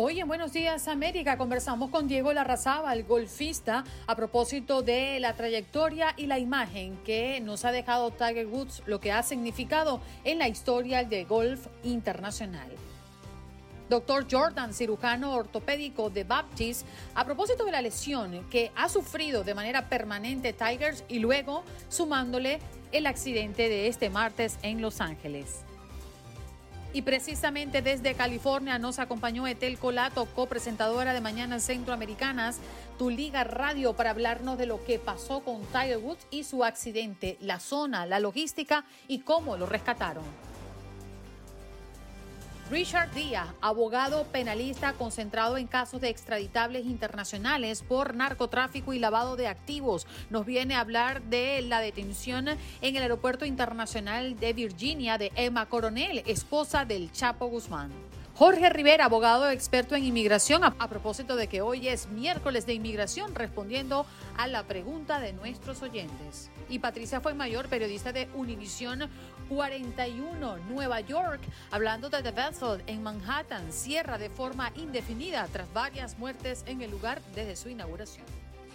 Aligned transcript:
Hoy 0.00 0.20
en 0.20 0.28
Buenos 0.28 0.52
Días 0.52 0.86
América 0.86 1.36
conversamos 1.36 1.90
con 1.90 2.06
Diego 2.06 2.30
el 2.30 3.02
golfista, 3.02 3.82
a 4.06 4.14
propósito 4.14 4.80
de 4.80 5.18
la 5.18 5.32
trayectoria 5.32 6.14
y 6.16 6.26
la 6.26 6.38
imagen 6.38 6.96
que 6.98 7.40
nos 7.40 7.64
ha 7.64 7.72
dejado 7.72 8.12
Tiger 8.12 8.46
Woods, 8.46 8.84
lo 8.86 9.00
que 9.00 9.10
ha 9.10 9.24
significado 9.24 10.00
en 10.22 10.38
la 10.38 10.46
historia 10.46 11.02
del 11.02 11.26
golf 11.26 11.66
internacional. 11.82 12.68
Doctor 13.90 14.28
Jordan, 14.30 14.72
cirujano 14.72 15.34
ortopédico 15.34 16.10
de 16.10 16.22
Baptist, 16.22 16.86
a 17.16 17.24
propósito 17.24 17.64
de 17.64 17.72
la 17.72 17.82
lesión 17.82 18.48
que 18.50 18.70
ha 18.76 18.88
sufrido 18.88 19.42
de 19.42 19.56
manera 19.56 19.88
permanente 19.88 20.52
Tigers 20.52 21.02
y 21.08 21.18
luego 21.18 21.64
sumándole 21.88 22.60
el 22.92 23.04
accidente 23.08 23.68
de 23.68 23.88
este 23.88 24.10
martes 24.10 24.60
en 24.62 24.80
Los 24.80 25.00
Ángeles. 25.00 25.64
Y 26.92 27.02
precisamente 27.02 27.82
desde 27.82 28.14
California 28.14 28.78
nos 28.78 28.98
acompañó 28.98 29.46
Etel 29.46 29.78
Colato, 29.78 30.24
copresentadora 30.34 31.12
de 31.12 31.20
Mañanas 31.20 31.64
Centroamericanas, 31.64 32.60
tu 32.98 33.10
Liga 33.10 33.44
Radio, 33.44 33.92
para 33.92 34.10
hablarnos 34.10 34.56
de 34.56 34.66
lo 34.66 34.82
que 34.84 34.98
pasó 34.98 35.40
con 35.40 35.60
Tiger 35.66 35.98
Woods 35.98 36.26
y 36.30 36.44
su 36.44 36.64
accidente, 36.64 37.36
la 37.40 37.60
zona, 37.60 38.06
la 38.06 38.20
logística 38.20 38.84
y 39.06 39.20
cómo 39.20 39.56
lo 39.56 39.66
rescataron. 39.66 40.24
Richard 42.70 43.14
Díaz, 43.14 43.48
abogado 43.62 44.24
penalista 44.24 44.92
concentrado 44.92 45.56
en 45.56 45.66
casos 45.66 46.02
de 46.02 46.10
extraditables 46.10 46.84
internacionales 46.84 47.82
por 47.82 48.14
narcotráfico 48.14 48.92
y 48.92 48.98
lavado 48.98 49.36
de 49.36 49.48
activos, 49.48 50.06
nos 50.28 50.44
viene 50.44 50.74
a 50.74 50.80
hablar 50.80 51.22
de 51.22 51.62
la 51.62 51.80
detención 51.80 52.46
en 52.48 52.58
el 52.96 53.02
aeropuerto 53.02 53.46
internacional 53.46 54.38
de 54.38 54.52
Virginia 54.52 55.16
de 55.16 55.32
Emma 55.34 55.64
Coronel, 55.64 56.22
esposa 56.26 56.84
del 56.84 57.10
Chapo 57.10 57.46
Guzmán. 57.46 57.90
Jorge 58.38 58.70
Rivera, 58.70 59.06
abogado 59.06 59.50
experto 59.50 59.96
en 59.96 60.04
inmigración, 60.04 60.62
a, 60.62 60.88
propósito 60.88 61.34
de 61.34 61.48
que 61.48 61.60
hoy 61.60 61.88
es 61.88 62.06
miércoles 62.06 62.66
de 62.66 62.74
inmigración, 62.74 63.34
respondiendo 63.34 64.06
a 64.36 64.46
la 64.46 64.62
pregunta 64.62 65.18
de 65.18 65.32
nuestros 65.32 65.82
oyentes. 65.82 66.48
Y 66.68 66.78
Patricia 66.78 67.20
fue 67.20 67.34
mayor, 67.34 67.68
periodista 67.68 68.12
de 68.12 68.28
Univisión 68.34 69.10
41, 69.48 70.56
Nueva 70.68 71.00
York, 71.00 71.40
hablando 71.70 72.08
de 72.10 72.22
The 72.22 72.30
Vessel 72.32 72.82
en 72.86 73.02
Manhattan, 73.02 73.72
cierra 73.72 74.18
de 74.18 74.30
forma 74.30 74.72
indefinida 74.76 75.46
tras 75.52 75.72
varias 75.72 76.18
muertes 76.18 76.64
en 76.66 76.82
el 76.82 76.90
lugar 76.90 77.20
desde 77.34 77.56
su 77.56 77.68
inauguración. 77.68 78.26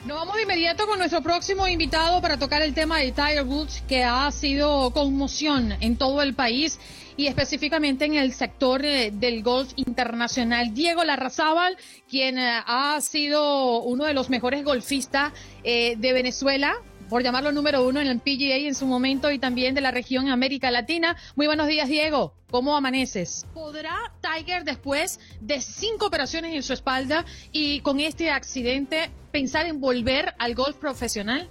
Nos 0.05 0.17
vamos 0.17 0.35
de 0.35 0.41
inmediato 0.41 0.85
con 0.85 0.99
nuestro 0.99 1.21
próximo 1.21 1.66
invitado 1.66 2.19
para 2.21 2.38
tocar 2.38 2.61
el 2.61 2.73
tema 2.73 2.97
de 2.97 3.13
Tiger 3.13 3.44
Woods, 3.44 3.83
que 3.88 4.03
ha 4.03 4.29
sido 4.31 4.91
conmoción 4.91 5.73
en 5.79 5.95
todo 5.95 6.21
el 6.21 6.33
país 6.33 6.77
y 7.16 7.27
específicamente 7.27 8.03
en 8.03 8.16
el 8.16 8.33
sector 8.33 8.83
eh, 8.83 9.11
del 9.13 9.44
golf 9.44 9.71
internacional. 9.77 10.73
Diego 10.73 11.03
Larrazábal, 11.05 11.77
quien 12.09 12.38
eh, 12.38 12.61
ha 12.66 12.99
sido 13.01 13.81
uno 13.83 14.03
de 14.03 14.13
los 14.13 14.29
mejores 14.29 14.66
golfistas 14.66 15.31
eh, 15.63 15.95
de 15.97 16.13
Venezuela, 16.13 16.75
por 17.09 17.24
llamarlo 17.24 17.52
número 17.52 17.88
uno 17.88 18.02
en 18.02 18.08
el 18.08 18.19
PGA 18.19 18.68
en 18.68 18.75
su 18.75 18.86
momento 18.86 19.31
y 19.31 19.40
también 19.40 19.75
de 19.75 19.81
la 19.81 19.91
región 19.91 20.30
América 20.30 20.72
Latina. 20.72 21.16
Muy 21.36 21.47
buenos 21.47 21.68
días, 21.68 21.88
Diego. 21.88 22.36
¿Cómo 22.50 22.75
amaneces? 22.75 23.46
¿Podrá 23.53 24.14
Tiger, 24.22 24.64
después 24.64 25.19
de 25.42 25.62
cinco 25.62 26.08
operaciones 26.08 26.53
en 26.53 26.63
su 26.63 26.74
espalda 26.74 27.25
y 27.52 27.81
con 27.81 28.00
este 28.00 28.31
accidente, 28.31 29.12
pensar 29.31 29.66
en 29.66 29.80
volver 29.80 30.34
al 30.40 30.56
golf 30.56 30.78
profesional? 30.78 31.50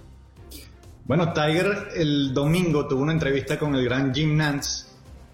Bueno, 1.05 1.33
Tiger 1.33 1.89
el 1.95 2.33
domingo 2.33 2.87
tuvo 2.87 3.01
una 3.01 3.11
entrevista 3.11 3.59
con 3.59 3.75
el 3.75 3.83
gran 3.83 4.13
Jim 4.13 4.37
Nance 4.37 4.93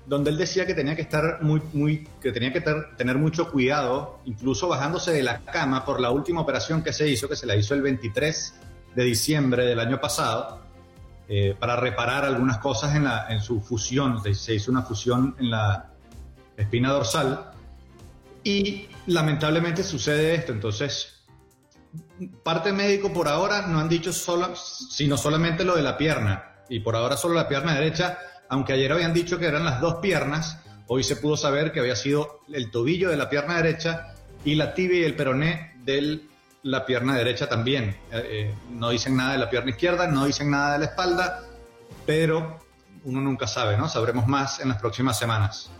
donde 0.10 0.32
él 0.32 0.38
decía 0.38 0.66
que 0.66 0.74
tenía 0.74 0.96
que 0.96 1.04
estar 1.04 1.44
muy, 1.44 1.62
muy, 1.72 2.08
que 2.20 2.32
tenía 2.32 2.52
que 2.52 2.62
tener 2.98 3.18
mucho 3.20 3.52
cuidado, 3.52 4.20
incluso 4.26 4.68
bajándose 4.68 5.12
de 5.12 5.22
la 5.22 5.42
cama 5.42 5.86
por 5.86 6.02
la 6.02 6.10
última 6.10 6.42
operación 6.42 6.82
que 6.82 6.92
se 6.92 7.08
hizo, 7.08 7.30
que 7.30 7.36
se 7.36 7.46
la 7.46 7.56
hizo 7.56 7.76
el 7.76 7.84
23 7.84 8.56
de 8.96 9.04
diciembre 9.04 9.66
del 9.66 9.80
año 9.80 10.00
pasado, 10.00 10.62
eh, 11.28 11.56
para 11.60 11.76
reparar 11.76 12.26
algunas 12.26 12.58
cosas 12.58 12.96
en, 12.96 13.04
la, 13.04 13.28
en 13.30 13.42
su 13.42 13.62
fusión. 13.62 14.22
Se 14.34 14.56
hizo 14.56 14.72
una 14.72 14.82
fusión 14.82 15.36
en 15.40 15.52
la 15.52 15.92
espina 16.58 16.92
dorsal 16.92 17.52
y 18.44 18.88
lamentablemente 19.08 19.84
sucede 19.84 20.36
esto. 20.36 20.52
Entonces, 20.52 21.24
parte 22.44 22.74
médico 22.74 23.14
por 23.14 23.28
ahora 23.28 23.68
no 23.68 23.80
han 23.80 23.90
dicho 23.90 24.12
solo, 24.12 24.56
sino 24.56 25.18
solamente 25.18 25.64
lo 25.64 25.76
de 25.76 25.84
la 25.84 25.98
pierna. 25.98 26.46
Y 26.70 26.80
por 26.80 26.96
ahora 26.96 27.18
solo 27.18 27.36
la 27.36 27.48
pierna 27.48 27.76
derecha 27.76 28.18
aunque 28.50 28.74
ayer 28.74 28.92
habían 28.92 29.14
dicho 29.14 29.38
que 29.38 29.46
eran 29.46 29.64
las 29.64 29.80
dos 29.80 29.96
piernas, 30.02 30.58
hoy 30.88 31.04
se 31.04 31.16
pudo 31.16 31.38
saber 31.38 31.72
que 31.72 31.80
había 31.80 31.96
sido 31.96 32.42
el 32.52 32.72
tobillo 32.72 33.10
de 33.10 33.18
la 33.18 33.30
pierna 33.30 33.58
derecha 33.58 34.16
y 34.44 34.56
la 34.56 34.74
tibia 34.74 35.02
y 35.02 35.04
el 35.04 35.16
peroné 35.16 35.76
de 35.84 36.22
la 36.64 36.86
pierna 36.86 37.16
derecha 37.16 37.48
también. 37.48 37.98
Eh, 38.12 38.28
eh, 38.30 38.56
no 38.72 38.90
dicen 38.90 39.16
nada 39.16 39.34
de 39.34 39.40
la 39.40 39.50
pierna 39.50 39.72
izquierda, 39.72 40.08
no 40.08 40.26
dicen 40.26 40.50
nada 40.50 40.74
de 40.74 40.80
la 40.80 40.86
espalda, 40.86 41.44
pero 42.06 42.60
uno 43.04 43.22
nunca 43.22 43.48
sabe, 43.48 43.78
¿no? 43.78 43.88
Sabremos 43.88 44.28
más 44.28 44.60
en 44.60 44.70
las 44.70 44.80
próximas 44.80 45.18
semanas. 45.18 45.72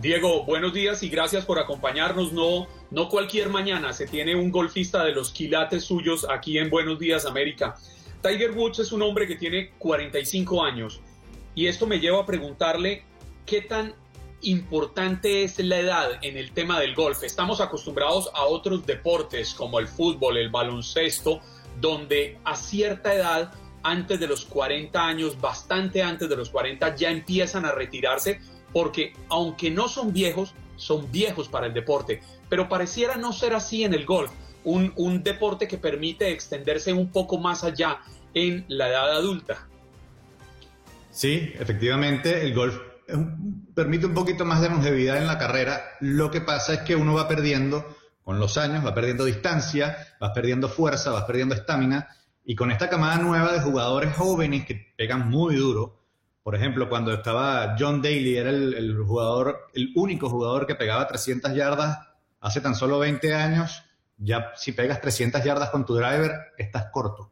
Diego, 0.00 0.44
buenos 0.44 0.72
días 0.72 1.02
y 1.02 1.08
gracias 1.08 1.44
por 1.44 1.58
acompañarnos. 1.58 2.32
No, 2.32 2.66
no 2.90 3.08
cualquier 3.08 3.50
mañana 3.50 3.92
se 3.92 4.06
tiene 4.06 4.34
un 4.34 4.50
golfista 4.50 5.04
de 5.04 5.12
los 5.12 5.30
quilates 5.30 5.84
suyos 5.84 6.26
aquí 6.30 6.58
en 6.58 6.70
Buenos 6.70 6.98
Días 6.98 7.26
América. 7.26 7.76
Tiger 8.22 8.52
Woods 8.52 8.78
es 8.78 8.92
un 8.92 9.02
hombre 9.02 9.26
que 9.26 9.36
tiene 9.36 9.72
45 9.78 10.64
años 10.64 11.00
y 11.54 11.66
esto 11.66 11.86
me 11.86 11.98
lleva 11.98 12.22
a 12.22 12.26
preguntarle 12.26 13.04
qué 13.44 13.60
tan 13.60 13.94
importante 14.42 15.44
es 15.44 15.58
la 15.58 15.78
edad 15.78 16.10
en 16.22 16.36
el 16.36 16.52
tema 16.52 16.80
del 16.80 16.94
golf. 16.94 17.22
Estamos 17.22 17.60
acostumbrados 17.60 18.30
a 18.34 18.44
otros 18.44 18.84
deportes 18.86 19.54
como 19.54 19.78
el 19.78 19.88
fútbol, 19.88 20.36
el 20.36 20.50
baloncesto, 20.50 21.40
donde 21.80 22.38
a 22.44 22.56
cierta 22.56 23.14
edad, 23.14 23.52
antes 23.82 24.20
de 24.20 24.26
los 24.26 24.44
40 24.44 25.04
años, 25.04 25.40
bastante 25.40 26.02
antes 26.02 26.28
de 26.28 26.36
los 26.36 26.50
40, 26.50 26.94
ya 26.96 27.10
empiezan 27.10 27.64
a 27.64 27.72
retirarse 27.72 28.40
porque 28.72 29.12
aunque 29.28 29.70
no 29.70 29.88
son 29.88 30.12
viejos, 30.12 30.54
son 30.76 31.10
viejos 31.10 31.48
para 31.48 31.66
el 31.66 31.74
deporte. 31.74 32.22
Pero 32.48 32.68
pareciera 32.68 33.16
no 33.16 33.32
ser 33.32 33.54
así 33.54 33.84
en 33.84 33.94
el 33.94 34.04
golf, 34.04 34.30
un, 34.64 34.92
un 34.96 35.22
deporte 35.22 35.68
que 35.68 35.78
permite 35.78 36.30
extenderse 36.30 36.92
un 36.92 37.10
poco 37.10 37.38
más 37.38 37.64
allá 37.64 38.00
en 38.34 38.64
la 38.68 38.88
edad 38.88 39.12
adulta. 39.12 39.66
Sí, 41.10 41.52
efectivamente, 41.58 42.40
el 42.40 42.54
golf 42.54 42.91
permite 43.74 44.06
un 44.06 44.14
poquito 44.14 44.44
más 44.44 44.60
de 44.60 44.68
longevidad 44.68 45.18
en 45.18 45.26
la 45.26 45.38
carrera. 45.38 45.82
Lo 46.00 46.30
que 46.30 46.40
pasa 46.40 46.74
es 46.74 46.80
que 46.80 46.96
uno 46.96 47.14
va 47.14 47.28
perdiendo 47.28 47.96
con 48.22 48.38
los 48.38 48.56
años, 48.56 48.84
va 48.84 48.94
perdiendo 48.94 49.24
distancia, 49.24 49.96
vas 50.20 50.30
perdiendo 50.32 50.68
fuerza, 50.68 51.10
vas 51.10 51.24
perdiendo 51.24 51.54
estamina. 51.54 52.08
Y 52.44 52.54
con 52.54 52.70
esta 52.70 52.88
camada 52.88 53.18
nueva 53.18 53.52
de 53.52 53.60
jugadores 53.60 54.14
jóvenes 54.14 54.66
que 54.66 54.92
pegan 54.96 55.28
muy 55.28 55.56
duro, 55.56 56.02
por 56.42 56.56
ejemplo, 56.56 56.88
cuando 56.88 57.12
estaba 57.12 57.76
John 57.78 58.02
Daly, 58.02 58.36
era 58.36 58.50
el, 58.50 58.98
jugador, 59.06 59.68
el 59.74 59.92
único 59.94 60.28
jugador 60.28 60.66
que 60.66 60.74
pegaba 60.74 61.06
300 61.06 61.54
yardas 61.54 61.98
hace 62.40 62.60
tan 62.60 62.74
solo 62.74 62.98
20 62.98 63.32
años. 63.34 63.84
Ya 64.18 64.52
si 64.56 64.72
pegas 64.72 65.00
300 65.00 65.42
yardas 65.44 65.70
con 65.70 65.86
tu 65.86 65.94
driver, 65.94 66.32
estás 66.58 66.86
corto. 66.92 67.30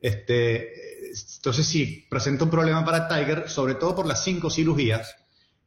Este, 0.00 0.89
entonces 1.40 1.66
sí, 1.66 2.06
presenta 2.10 2.44
un 2.44 2.50
problema 2.50 2.84
para 2.84 3.08
Tiger, 3.08 3.48
sobre 3.48 3.74
todo 3.74 3.96
por 3.96 4.06
las 4.06 4.22
cinco 4.22 4.50
cirugías. 4.50 5.16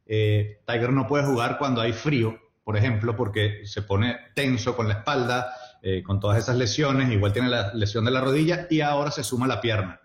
Eh, 0.06 0.60
Tiger 0.64 0.92
no 0.92 1.08
puede 1.08 1.24
jugar 1.24 1.58
cuando 1.58 1.80
hay 1.80 1.92
frío, 1.92 2.38
por 2.62 2.76
ejemplo, 2.76 3.16
porque 3.16 3.66
se 3.66 3.82
pone 3.82 4.16
tenso 4.36 4.76
con 4.76 4.86
la 4.86 4.94
espalda, 4.94 5.52
eh, 5.82 6.04
con 6.04 6.20
todas 6.20 6.38
esas 6.38 6.54
lesiones, 6.54 7.10
igual 7.10 7.32
tiene 7.32 7.48
la 7.48 7.74
lesión 7.74 8.04
de 8.04 8.12
la 8.12 8.20
rodilla 8.20 8.68
y 8.70 8.82
ahora 8.82 9.10
se 9.10 9.24
suma 9.24 9.48
la 9.48 9.60
pierna 9.60 10.00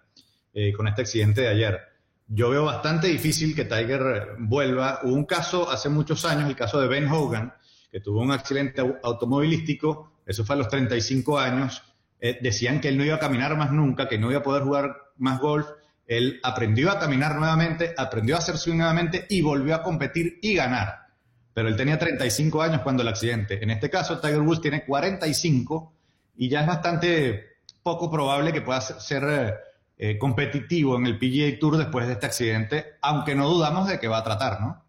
eh, 0.56 0.74
con 0.74 0.88
este 0.88 1.04
accidente 1.04 1.42
de 1.42 1.50
ayer. 1.50 1.80
Yo 2.26 2.50
veo 2.50 2.66
bastante 2.66 3.06
difícil 3.06 3.56
que 3.56 3.66
Tiger 3.66 4.38
vuelva. 4.40 5.02
Hubo 5.04 5.14
un 5.14 5.26
caso 5.26 5.70
hace 5.70 5.88
muchos 5.88 6.26
años, 6.26 6.50
el 6.50 6.56
caso 6.56 6.82
de 6.82 6.88
Ben 6.88 7.08
Hogan, 7.08 7.54
que 7.92 8.00
tuvo 8.00 8.22
un 8.22 8.32
accidente 8.32 8.82
automovilístico, 9.04 10.14
eso 10.26 10.44
fue 10.44 10.56
a 10.56 10.58
los 10.58 10.68
35 10.68 11.38
años, 11.38 11.84
decían 12.20 12.82
que 12.82 12.90
él 12.90 12.98
no 12.98 13.06
iba 13.06 13.16
a 13.16 13.20
caminar 13.20 13.56
más 13.58 13.72
nunca, 13.72 14.08
que 14.08 14.18
no 14.18 14.30
iba 14.30 14.40
a 14.40 14.44
poder 14.44 14.64
jugar 14.64 14.96
más 15.18 15.40
golf, 15.40 15.68
él 16.10 16.40
aprendió 16.42 16.92
a 16.92 17.00
caminar 17.00 17.36
nuevamente, 17.36 17.94
aprendió 17.96 18.36
a 18.36 18.40
hacer 18.40 18.56
nuevamente 18.76 19.28
y 19.30 19.42
volvió 19.42 19.76
a 19.76 19.84
competir 19.84 20.40
y 20.42 20.56
ganar. 20.56 21.08
pero 21.54 21.68
él 21.68 21.76
tenía 21.76 22.00
35 22.00 22.62
años 22.62 22.82
cuando 22.82 23.04
el 23.04 23.10
accidente. 23.10 23.62
En 23.62 23.70
este 23.70 23.90
caso, 23.90 24.20
Tiger 24.20 24.40
Woods 24.40 24.62
tiene 24.62 24.86
45 24.86 25.94
y 26.38 26.48
ya 26.48 26.62
es 26.62 26.68
bastante 26.68 27.48
poco 27.84 28.10
probable 28.10 28.54
que 28.54 28.62
pueda 28.62 28.80
ser 28.82 29.24
eh, 29.28 29.54
eh, 29.98 30.18
competitivo 30.18 30.98
en 30.98 31.06
el 31.06 31.20
PGA 31.20 31.60
Tour 31.60 31.78
después 31.78 32.08
de 32.08 32.14
este 32.14 32.26
accidente, 32.26 32.86
aunque 33.02 33.36
no 33.36 33.50
dudamos 33.50 33.88
de 33.88 34.00
que 34.00 34.08
va 34.08 34.20
a 34.20 34.24
tratar, 34.24 34.62
¿no? 34.62 34.84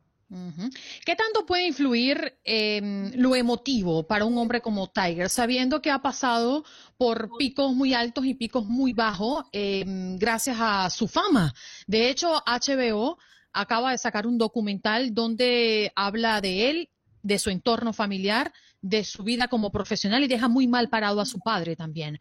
¿Qué 1.04 1.16
tanto 1.16 1.44
puede 1.44 1.66
influir 1.66 2.38
lo 2.44 3.34
emotivo 3.34 4.06
para 4.06 4.24
un 4.24 4.38
hombre 4.38 4.60
como 4.60 4.88
Tiger, 4.90 5.28
sabiendo 5.28 5.82
que 5.82 5.90
ha 5.90 6.02
pasado 6.02 6.64
por 6.96 7.30
picos 7.36 7.74
muy 7.74 7.94
altos 7.94 8.24
y 8.24 8.34
picos 8.34 8.66
muy 8.66 8.92
bajos 8.92 9.44
em, 9.50 10.16
gracias 10.18 10.56
a 10.60 10.88
su 10.90 11.08
fama? 11.08 11.52
De 11.88 12.10
hecho, 12.10 12.42
HBO 12.46 13.18
acaba 13.52 13.90
de 13.90 13.98
sacar 13.98 14.26
un 14.26 14.38
documental 14.38 15.12
donde 15.14 15.92
habla 15.96 16.40
de 16.40 16.70
él, 16.70 16.90
de 17.22 17.38
su 17.40 17.50
entorno 17.50 17.92
familiar, 17.92 18.52
de 18.80 19.02
su 19.02 19.24
vida 19.24 19.48
como 19.48 19.72
profesional 19.72 20.22
y 20.22 20.28
deja 20.28 20.48
muy 20.48 20.68
mal 20.68 20.88
parado 20.88 21.20
a 21.20 21.26
su 21.26 21.40
padre 21.40 21.74
también. 21.74 22.18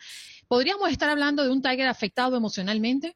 ¿Podríamos 0.47 0.89
estar 0.89 1.09
hablando 1.09 1.43
de 1.43 1.51
un 1.51 1.61
Tiger 1.61 1.87
afectado 1.87 2.35
emocionalmente? 2.35 3.15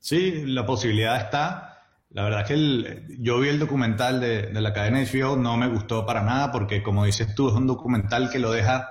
Sí, 0.00 0.42
la 0.46 0.66
posibilidad 0.66 1.16
está. 1.16 1.73
La 2.14 2.22
verdad 2.22 2.42
es 2.42 2.46
que 2.46 3.16
yo 3.18 3.40
vi 3.40 3.48
el 3.48 3.58
documental 3.58 4.20
de, 4.20 4.48
la 4.52 4.72
cadena 4.72 5.00
de 5.00 5.06
HBO, 5.06 5.36
no 5.36 5.56
me 5.56 5.66
gustó 5.66 6.06
para 6.06 6.22
nada 6.22 6.52
porque, 6.52 6.80
como 6.80 7.04
dices 7.04 7.34
tú, 7.34 7.48
es 7.48 7.54
un 7.54 7.66
documental 7.66 8.30
que 8.30 8.38
lo 8.38 8.52
deja... 8.52 8.88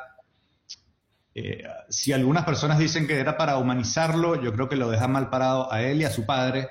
Eh, 1.34 1.64
si 1.88 2.12
algunas 2.12 2.44
personas 2.44 2.80
dicen 2.80 3.08
que 3.08 3.18
era 3.18 3.38
para 3.38 3.58
humanizarlo, 3.58 4.44
yo 4.44 4.52
creo 4.52 4.68
que 4.68 4.76
lo 4.76 4.92
deja 4.92 5.08
mal 5.08 5.30
parado 5.30 5.72
a 5.72 5.82
él 5.82 6.02
y 6.02 6.04
a 6.04 6.10
su 6.10 6.26
padre. 6.26 6.68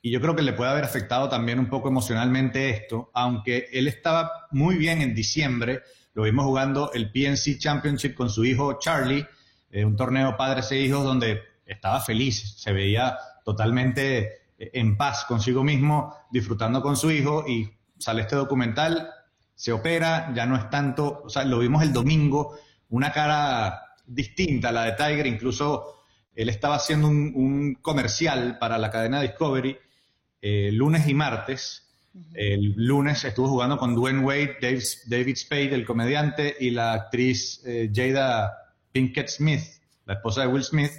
Y 0.00 0.12
yo 0.12 0.20
creo 0.20 0.36
que 0.36 0.42
le 0.42 0.52
puede 0.52 0.70
haber 0.70 0.84
afectado 0.84 1.28
también 1.28 1.58
un 1.58 1.68
poco 1.68 1.88
emocionalmente 1.88 2.70
esto, 2.70 3.10
aunque 3.12 3.68
él 3.72 3.88
estaba 3.88 4.30
muy 4.52 4.76
bien 4.76 5.02
en 5.02 5.12
diciembre, 5.12 5.82
lo 6.14 6.22
vimos 6.22 6.44
jugando 6.44 6.92
el 6.92 7.10
PNC 7.10 7.58
Championship 7.58 8.14
con 8.14 8.30
su 8.30 8.44
hijo 8.44 8.78
Charlie, 8.78 9.26
eh, 9.72 9.84
un 9.84 9.96
torneo 9.96 10.36
padres 10.36 10.70
e 10.70 10.78
hijos 10.78 11.02
donde 11.02 11.42
estaba 11.66 11.98
feliz, 11.98 12.54
se 12.58 12.72
veía 12.72 13.18
totalmente 13.44 14.45
en 14.58 14.96
paz 14.96 15.24
consigo 15.26 15.62
mismo, 15.62 16.14
disfrutando 16.30 16.82
con 16.82 16.96
su 16.96 17.10
hijo 17.10 17.44
y 17.46 17.68
sale 17.98 18.22
este 18.22 18.36
documental, 18.36 19.10
se 19.54 19.72
opera, 19.72 20.32
ya 20.34 20.46
no 20.46 20.56
es 20.56 20.68
tanto, 20.70 21.22
o 21.24 21.28
sea, 21.28 21.44
lo 21.44 21.58
vimos 21.58 21.82
el 21.82 21.92
domingo, 21.92 22.58
una 22.90 23.12
cara 23.12 23.82
distinta 24.06 24.68
a 24.68 24.72
la 24.72 24.84
de 24.84 24.92
Tiger, 24.92 25.26
incluso 25.26 26.02
él 26.34 26.48
estaba 26.48 26.76
haciendo 26.76 27.08
un, 27.08 27.32
un 27.34 27.74
comercial 27.76 28.58
para 28.58 28.78
la 28.78 28.90
cadena 28.90 29.22
Discovery 29.22 29.78
eh, 30.48 30.70
lunes 30.72 31.08
y 31.08 31.14
martes. 31.14 31.82
El 32.32 32.74
lunes 32.76 33.24
estuvo 33.24 33.48
jugando 33.48 33.76
con 33.76 33.94
Dwayne 33.94 34.20
Wade, 34.20 34.58
David, 35.06 35.36
Spade, 35.36 35.74
el 35.74 35.84
comediante, 35.84 36.56
y 36.60 36.70
la 36.70 36.92
actriz 36.92 37.62
eh, 37.66 37.90
Jada 37.92 38.56
Pinkett 38.92 39.28
Smith, 39.28 39.64
la 40.04 40.14
esposa 40.14 40.42
de 40.42 40.46
Will 40.46 40.62
Smith. 40.62 40.92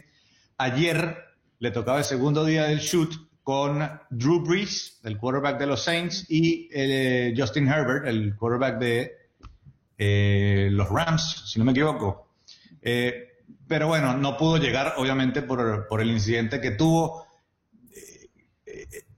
Ayer 0.58 1.18
le 1.60 1.72
tocaba 1.72 2.00
el 2.00 2.04
segundo 2.04 2.44
día 2.44 2.66
del 2.66 2.80
shoot 2.80 3.27
con 3.48 3.90
Drew 4.10 4.44
Brees, 4.44 5.00
el 5.06 5.18
quarterback 5.18 5.58
de 5.58 5.68
los 5.68 5.82
Saints, 5.82 6.26
y 6.28 6.68
eh, 6.70 7.34
Justin 7.34 7.70
Herbert, 7.70 8.06
el 8.06 8.36
quarterback 8.36 8.78
de 8.78 9.14
los 10.70 10.90
Rams, 10.90 11.44
si 11.46 11.58
no 11.58 11.64
me 11.64 11.72
equivoco. 11.72 12.34
pero 13.66 13.88
bueno, 13.88 14.18
no 14.18 14.36
pudo 14.36 14.58
llegar, 14.58 14.96
obviamente, 14.98 15.44
por, 15.44 15.88
por 15.88 16.02
el 16.02 16.12
incidente 16.12 16.60
que 16.60 16.72
tuvo 16.72 17.26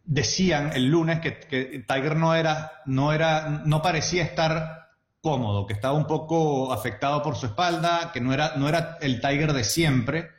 decían 0.05 0.73
el 0.73 0.85
lunes 0.91 1.21
que, 1.21 1.83
Tiger 1.87 2.15
no 2.15 2.35
era, 2.35 2.83
no 2.85 3.11
era, 3.11 3.63
no 3.65 3.81
parecía 3.81 4.21
estar 4.21 4.89
cómodo, 5.21 5.65
que 5.65 5.73
estaba 5.73 5.95
un 5.95 6.05
poco 6.05 6.71
afectado 6.71 7.23
por 7.23 7.35
su 7.35 7.47
espalda, 7.47 8.11
que 8.13 8.21
no 8.21 8.31
era, 8.31 8.53
no 8.57 8.69
era 8.69 8.99
el 9.01 9.21
Tiger 9.21 9.53
de 9.53 9.63
siempre. 9.63 10.38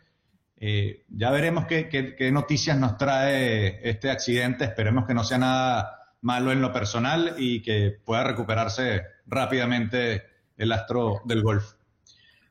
Eh, 0.60 1.04
ya 1.08 1.30
veremos 1.30 1.64
qué, 1.66 2.30
noticias 2.30 2.78
nos 2.78 2.98
trae 2.98 3.80
este 3.88 4.10
accidente. 4.10 4.64
Esperemos 4.64 5.06
que 5.06 5.14
no 5.14 5.24
sea 5.24 5.38
nada 5.38 6.14
malo 6.20 6.52
en 6.52 6.60
lo 6.60 6.72
personal 6.72 7.34
y 7.38 7.62
que 7.62 7.98
pueda 8.04 8.22
recuperarse 8.24 9.02
rápidamente 9.26 10.22
el 10.58 10.70
astro 10.70 11.22
del 11.24 11.42
golf. 11.42 11.72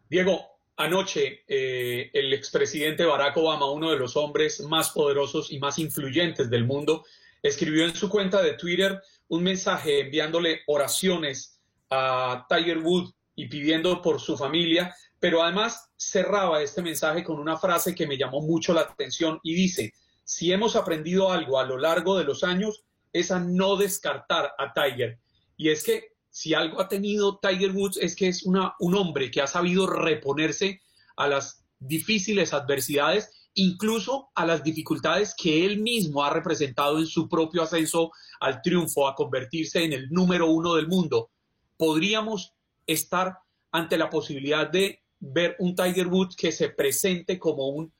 Diego, 0.10 0.60
Anoche, 0.80 1.44
eh, 1.46 2.10
el 2.14 2.32
expresidente 2.32 3.04
Barack 3.04 3.36
Obama, 3.36 3.70
uno 3.70 3.92
de 3.92 3.98
los 3.98 4.16
hombres 4.16 4.62
más 4.62 4.92
poderosos 4.92 5.52
y 5.52 5.60
más 5.60 5.78
influyentes 5.78 6.50
del 6.50 6.64
mundo, 6.64 7.04
escribió 7.44 7.84
en 7.84 7.94
su 7.94 8.08
cuenta 8.08 8.42
de 8.42 8.54
Twitter 8.54 9.02
un 9.28 9.44
mensaje 9.44 10.00
enviándole 10.00 10.62
oraciones 10.68 11.60
a 11.90 12.46
Tiger 12.48 12.78
Woods 12.78 13.14
y 13.36 13.48
pidiendo 13.48 14.02
por 14.02 14.22
su 14.22 14.38
familia, 14.38 14.96
pero 15.20 15.44
además 15.44 15.90
cerraba 15.98 16.62
este 16.62 16.82
mensaje 16.82 17.24
con 17.24 17.40
una 17.40 17.58
frase 17.58 17.94
que 17.94 18.08
me 18.08 18.18
llamó 18.18 18.42
mucho 18.42 18.74
la 18.74 18.82
atención 18.82 19.40
y 19.44 19.54
dice, 19.54 19.94
si 20.24 20.52
hemos 20.52 20.76
aprendido 20.76 21.32
algo 21.32 21.60
a 21.60 21.66
lo 21.66 21.78
largo 21.78 22.18
de 22.18 22.24
los 22.24 22.44
años, 22.44 22.84
es 23.12 23.32
a 23.32 23.40
no 23.40 23.76
descartar 23.76 24.54
a 24.58 24.74
Tiger. 24.74 25.20
Y 25.58 25.70
es 25.70 25.84
que 25.84 26.14
si 26.30 26.54
algo 26.54 26.80
ha 26.80 26.88
tenido 26.88 27.40
Tiger 27.40 27.72
Woods 27.72 27.98
es 27.98 28.16
que 28.16 28.28
es 28.28 28.44
una, 28.44 28.74
un 28.80 28.96
hombre 28.96 29.32
que 29.32 29.42
ha 29.42 29.48
sabido 29.48 29.88
reponerse 29.88 30.82
a 31.18 31.28
las 31.28 31.66
difíciles 31.80 32.54
adversidades, 32.54 33.50
incluso 33.56 34.30
a 34.36 34.46
las 34.46 34.64
dificultades 34.64 35.34
que 35.36 35.66
él 35.66 35.80
mismo 35.80 36.24
ha 36.24 36.30
representado 36.30 37.00
en 37.00 37.08
su 37.08 37.28
propio 37.28 37.64
ascenso 37.64 38.12
al 38.40 38.62
triunfo, 38.62 39.08
a 39.08 39.16
convertirse 39.16 39.84
en 39.84 39.94
el 39.94 40.10
número 40.12 40.48
uno 40.48 40.76
del 40.76 40.88
mundo. 40.88 41.32
Podríamos 41.76 42.54
estar 42.86 43.40
ante 43.72 43.98
la 43.98 44.10
posibilidad 44.10 44.70
de 44.70 45.02
ver 45.20 45.56
un 45.60 45.76
Tiger 45.76 46.08
Woods 46.08 46.36
que 46.36 46.52
se 46.52 46.70
presente 46.70 47.38
como 47.38 47.68
un 47.70 47.92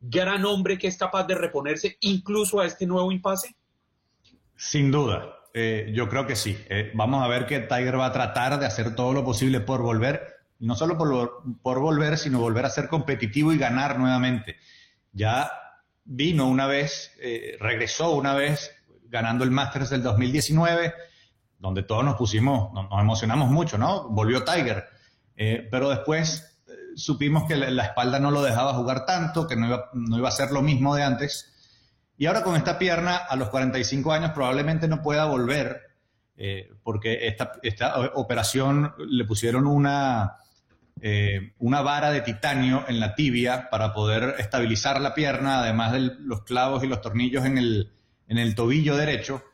gran 0.00 0.44
hombre 0.44 0.78
que 0.78 0.88
es 0.88 0.96
capaz 0.96 1.26
de 1.26 1.34
reponerse 1.34 1.96
incluso 2.00 2.60
a 2.60 2.66
este 2.66 2.86
nuevo 2.86 3.10
impasse? 3.12 3.56
Sin 4.56 4.90
duda, 4.90 5.36
eh, 5.54 5.90
yo 5.94 6.08
creo 6.08 6.26
que 6.26 6.36
sí. 6.36 6.56
Eh, 6.68 6.92
vamos 6.94 7.22
a 7.22 7.28
ver 7.28 7.46
que 7.46 7.60
Tiger 7.60 7.98
va 7.98 8.06
a 8.06 8.12
tratar 8.12 8.58
de 8.58 8.66
hacer 8.66 8.94
todo 8.94 9.12
lo 9.12 9.24
posible 9.24 9.60
por 9.60 9.82
volver, 9.82 10.36
no 10.58 10.74
solo 10.74 10.96
por, 10.96 11.42
por 11.62 11.80
volver, 11.80 12.18
sino 12.18 12.40
volver 12.40 12.64
a 12.64 12.70
ser 12.70 12.88
competitivo 12.88 13.52
y 13.52 13.58
ganar 13.58 13.98
nuevamente. 13.98 14.56
Ya 15.12 15.50
vino 16.04 16.46
una 16.46 16.66
vez, 16.66 17.12
eh, 17.20 17.56
regresó 17.60 18.10
una 18.12 18.34
vez 18.34 18.70
ganando 19.08 19.44
el 19.44 19.50
Masters 19.50 19.90
del 19.90 20.02
2019, 20.02 20.94
donde 21.58 21.82
todos 21.82 22.04
nos 22.04 22.16
pusimos, 22.16 22.72
nos, 22.72 23.00
emocionamos 23.00 23.50
mucho, 23.50 23.78
¿no? 23.78 24.08
Volvió 24.10 24.44
Tiger. 24.44 24.84
pero 25.70 25.88
después 25.90 26.55
supimos 26.96 27.44
que 27.44 27.56
la, 27.56 27.84
espalda 27.84 28.18
no 28.18 28.32
lo 28.32 28.42
dejaba 28.42 28.74
jugar 28.74 29.06
tanto, 29.06 29.46
que 29.46 29.54
no 29.54 29.66
iba, 29.66 29.90
no 29.92 30.18
iba 30.18 30.28
a 30.28 30.32
ser 30.32 30.50
lo 30.50 30.62
mismo 30.62 30.96
de 30.96 31.04
antes 31.04 31.52
y 32.18 32.26
ahora 32.26 32.42
con 32.42 32.56
esta 32.56 32.78
pierna, 32.78 33.16
a 33.16 33.36
los 33.36 33.50
45 33.50 34.12
años, 34.12 34.30
probablemente 34.32 34.88
no 34.88 35.02
pueda 35.02 35.26
volver, 35.26 35.82
eh, 36.36 36.70
porque 36.82 37.26
esta, 37.26 37.52
esta, 37.62 37.98
operación 38.14 38.94
le 39.06 39.24
pusieron 39.24 39.66
una, 39.66 40.36
eh, 41.00 41.52
una 41.58 41.82
vara 41.82 42.10
de 42.10 42.22
titanio 42.22 42.84
en 42.88 43.00
la 43.00 43.14
tibia 43.14 43.68
para 43.70 43.92
poder 43.92 44.36
estabilizar 44.38 45.00
la 45.00 45.14
pierna, 45.14 45.60
además 45.60 45.92
de 45.92 46.00
los 46.20 46.42
clavos 46.42 46.82
y 46.84 46.86
los 46.86 47.02
tornillos 47.02 47.44
en 47.44 47.58
el, 47.58 47.92
en 48.28 48.38
el 48.38 48.54
tobillo 48.54 48.96
derecho. 48.96 49.44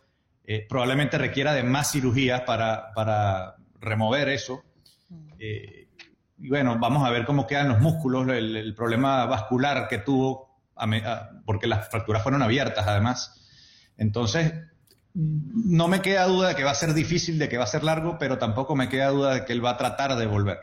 Eh, 0.45 0.65
probablemente 0.69 1.19
requiera 1.19 1.55
de 1.55 1.65
más 1.65 1.91
cirugías 1.91 2.43
para, 2.43 2.93
para 2.95 3.57
remover 3.81 4.29
eso. 4.29 4.63
Y 6.43 6.49
bueno, 6.49 6.77
vamos 6.79 7.07
a 7.07 7.11
ver 7.11 7.25
cómo 7.25 7.47
quedan 7.47 7.69
los 7.69 7.81
músculos, 7.81 8.29
el, 8.29 8.75
problema 8.75 9.27
vascular 9.27 9.87
que 9.87 9.99
tuvo 9.99 10.51
porque 11.45 11.69
las 11.69 11.89
fracturas 11.89 12.25
fueron 12.25 12.43
abiertas 12.43 12.85
además. 12.89 13.41
Entonces, 13.97 14.53
no 15.15 15.87
me 15.87 16.03
queda 16.03 16.27
duda 16.27 16.49
de 16.49 16.55
que 16.57 16.65
va 16.65 16.73
a 16.73 16.75
ser 16.75 16.95
difícil, 16.95 17.39
de 17.39 17.49
que 17.49 17.59
va 17.59 17.65
a 17.65 17.69
ser 17.69 17.85
largo, 17.85 18.19
pero 18.19 18.39
tampoco 18.39 18.75
me 18.75 18.89
queda 18.89 19.11
duda 19.11 19.35
de 19.35 19.45
que 19.45 19.53
él 19.53 19.65
va 19.65 19.71
a 19.71 19.77
tratar 19.77 20.17
de 20.17 20.27
volver. 20.27 20.59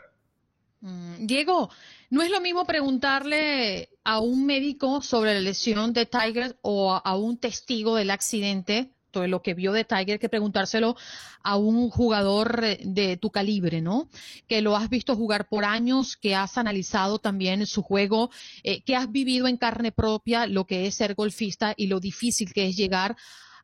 Mm, 0.80 1.24
Diego, 1.26 1.70
no 2.10 2.20
es 2.20 2.30
lo 2.30 2.42
mismo 2.42 2.66
preguntarle 2.66 3.88
a 4.04 4.20
un 4.20 4.44
médico 4.44 5.00
sobre 5.00 5.32
la 5.32 5.40
lesión 5.40 5.94
de 5.94 6.04
Tiger 6.04 6.58
o 6.60 6.92
a 6.92 7.16
un 7.16 7.38
testigo 7.38 7.96
del 7.96 8.10
accidente 8.10 8.92
todo 9.10 9.26
lo 9.26 9.42
que 9.42 9.54
vio 9.54 9.72
de 9.72 9.84
Tiger 9.84 10.18
que 10.18 10.28
preguntárselo 10.28 10.96
a 11.42 11.56
un 11.56 11.90
jugador 11.90 12.60
de 12.78 13.16
tu 13.16 13.30
calibre, 13.30 13.80
¿no? 13.80 14.08
Que 14.46 14.60
lo 14.60 14.76
has 14.76 14.88
visto 14.88 15.16
jugar 15.16 15.48
por 15.48 15.64
años, 15.64 16.16
que 16.16 16.34
has 16.34 16.58
analizado 16.58 17.18
también 17.18 17.66
su 17.66 17.82
juego, 17.82 18.30
eh, 18.62 18.82
que 18.82 18.96
has 18.96 19.10
vivido 19.10 19.46
en 19.46 19.56
carne 19.56 19.92
propia 19.92 20.46
lo 20.46 20.64
que 20.64 20.86
es 20.86 20.94
ser 20.94 21.14
golfista 21.14 21.74
y 21.76 21.86
lo 21.86 22.00
difícil 22.00 22.52
que 22.52 22.68
es 22.68 22.76
llegar 22.76 23.16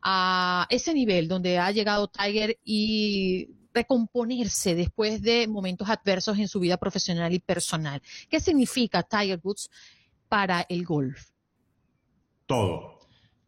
a 0.03 0.67
ese 0.71 0.95
nivel 0.95 1.29
donde 1.29 1.59
ha 1.59 1.71
llegado 1.71 2.09
Tiger 2.09 2.59
y 2.65 3.49
recomponerse 3.75 4.75
después 4.75 5.21
de 5.21 5.47
momentos 5.47 5.89
adversos 5.89 6.39
en 6.39 6.49
su 6.49 6.61
vida 6.61 6.79
profesional 6.79 7.33
y 7.33 7.41
personal. 7.41 8.01
¿Qué 8.31 8.41
significa 8.41 9.03
Tiger 9.03 9.41
Woods 9.43 9.69
para 10.29 10.65
el 10.69 10.85
golf? 10.85 11.29
Todo 12.47 12.96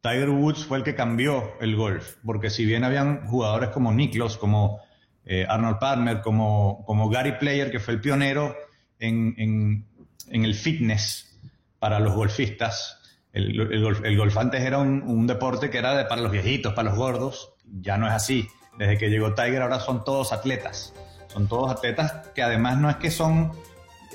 Tiger 0.08 0.30
Woods 0.30 0.64
fue 0.64 0.78
el 0.78 0.84
que 0.84 0.94
cambió 0.94 1.52
el 1.60 1.76
golf, 1.76 2.16
porque 2.24 2.50
si 2.50 2.64
bien 2.64 2.84
habían 2.84 3.26
jugadores 3.26 3.70
como 3.70 3.92
Niklos, 3.92 4.38
como 4.38 4.80
eh, 5.24 5.44
Arnold 5.46 5.78
Palmer, 5.78 6.22
como, 6.22 6.82
como 6.86 7.10
Gary 7.10 7.32
Player, 7.32 7.70
que 7.70 7.78
fue 7.78 7.94
el 7.94 8.00
pionero 8.00 8.56
en, 8.98 9.34
en, 9.36 10.44
el 10.44 10.54
fitness 10.54 11.38
para 11.78 12.00
los 12.00 12.14
golfistas. 12.14 12.98
El, 13.32 14.16
golf, 14.16 14.36
antes 14.38 14.62
era 14.62 14.78
un, 14.78 15.26
deporte 15.26 15.68
que 15.68 15.78
era 15.78 16.08
para 16.08 16.22
los 16.22 16.32
viejitos, 16.32 16.72
para 16.72 16.88
los 16.88 16.98
gordos. 16.98 17.52
Ya 17.64 17.98
no 17.98 18.06
es 18.06 18.14
así. 18.14 18.48
Desde 18.78 18.96
que 18.96 19.10
llegó 19.10 19.34
Tiger 19.34 19.62
ahora 19.62 19.80
son 19.80 20.04
todos 20.04 20.32
atletas. 20.32 20.94
Son 21.26 21.46
todos 21.46 21.70
atletas 21.70 22.28
que 22.34 22.42
además 22.42 22.78
no 22.78 22.88
es 22.88 22.96
que 22.96 23.10
son... 23.10 23.52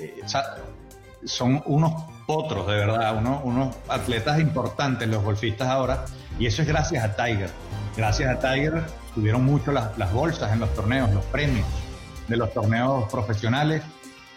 Eh, 0.00 0.20
son 1.24 1.62
unos 1.66 2.13
otros, 2.26 2.66
de 2.66 2.74
verdad, 2.74 3.16
unos, 3.16 3.40
unos 3.44 3.76
atletas 3.88 4.40
importantes 4.40 5.08
los 5.08 5.22
golfistas 5.22 5.68
ahora. 5.68 6.04
Y 6.38 6.46
eso 6.46 6.62
es 6.62 6.68
gracias 6.68 7.04
a 7.04 7.16
Tiger. 7.16 7.50
Gracias 7.96 8.30
a 8.30 8.38
Tiger 8.38 8.82
tuvieron 9.14 9.44
mucho 9.44 9.72
las, 9.72 10.12
bolsas 10.12 10.52
en 10.52 10.60
los 10.60 10.74
torneos, 10.74 11.12
los 11.12 11.24
premios 11.26 11.66
de 12.28 12.36
los 12.36 12.52
torneos 12.52 13.10
profesionales. 13.10 13.82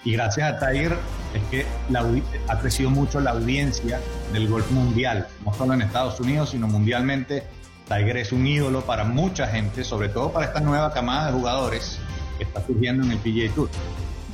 Y 0.03 0.13
gracias 0.13 0.53
a 0.53 0.59
Tiger 0.59 0.97
es 1.33 1.41
que 1.49 1.65
la, 1.89 2.05
ha 2.47 2.59
crecido 2.59 2.89
mucho 2.89 3.19
la 3.19 3.31
audiencia 3.31 3.99
del 4.31 4.47
golf 4.47 4.69
mundial, 4.71 5.27
no 5.43 5.53
solo 5.53 5.73
en 5.73 5.81
Estados 5.81 6.19
Unidos, 6.19 6.51
sino 6.51 6.67
mundialmente. 6.67 7.43
Tiger 7.87 8.17
es 8.17 8.31
un 8.31 8.45
ídolo 8.45 8.81
para 8.81 9.05
mucha 9.05 9.47
gente, 9.47 9.83
sobre 9.83 10.09
todo 10.09 10.31
para 10.31 10.45
esta 10.45 10.59
nueva 10.59 10.93
camada 10.93 11.27
de 11.27 11.33
jugadores 11.33 11.99
que 12.37 12.43
está 12.43 12.65
surgiendo 12.65 13.03
en 13.03 13.11
el 13.11 13.17
PGA 13.17 13.53
Tour. 13.55 13.69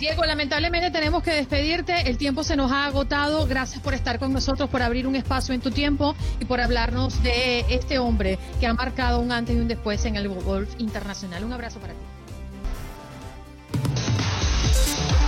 Diego, 0.04 0.26
lamentablemente 0.26 0.92
tenemos 0.92 1.24
que 1.24 1.32
despedirte. 1.32 2.10
El 2.10 2.18
tiempo 2.18 2.44
se 2.44 2.58
nos 2.58 2.74
ha 2.74 2.84
agotado. 2.84 3.48
Gracias 3.48 3.82
por 3.82 3.94
estar 3.94 4.20
con 4.20 4.34
nosotros, 4.34 4.70
por 4.70 4.82
abrir 4.82 5.08
un 5.08 5.16
espacio 5.16 5.56
en 5.56 5.62
tu 5.62 5.72
tiempo 5.72 6.14
y 6.42 6.44
por 6.44 6.60
hablarnos 6.60 7.24
de 7.24 7.62
este 7.70 8.00
hombre 8.00 8.38
que 8.60 8.68
ha 8.68 8.74
marcado 8.74 9.22
un 9.22 9.32
antes 9.32 9.56
y 9.56 9.60
un 9.62 9.70
después 9.70 10.04
en 10.04 10.18
el 10.18 10.28
golf 10.28 10.70
internacional. 10.78 11.46
Un 11.46 11.54
abrazo 11.54 11.80
para 11.80 11.94
ti. 11.94 12.00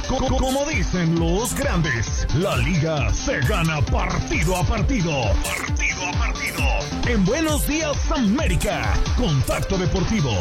Como 0.10 0.66
dicen 0.66 1.18
los 1.18 1.56
grandes, 1.56 2.28
la 2.36 2.58
liga 2.58 3.14
se 3.14 3.40
gana 3.48 3.82
partido 3.82 4.58
a 4.58 4.64
partido. 4.66 5.10
Partido 5.42 6.06
a 6.06 6.12
partido. 6.12 6.64
En 7.08 7.24
Buenos 7.24 7.66
Días 7.66 7.96
América, 8.12 8.94
Contacto 9.16 9.78
Deportivo. 9.78 10.32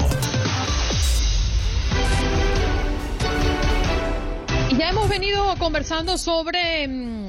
Ya 4.78 4.88
hemos 4.90 5.08
venido 5.08 5.54
conversando 5.58 6.18
sobre 6.18 6.88
mm, 6.88 7.23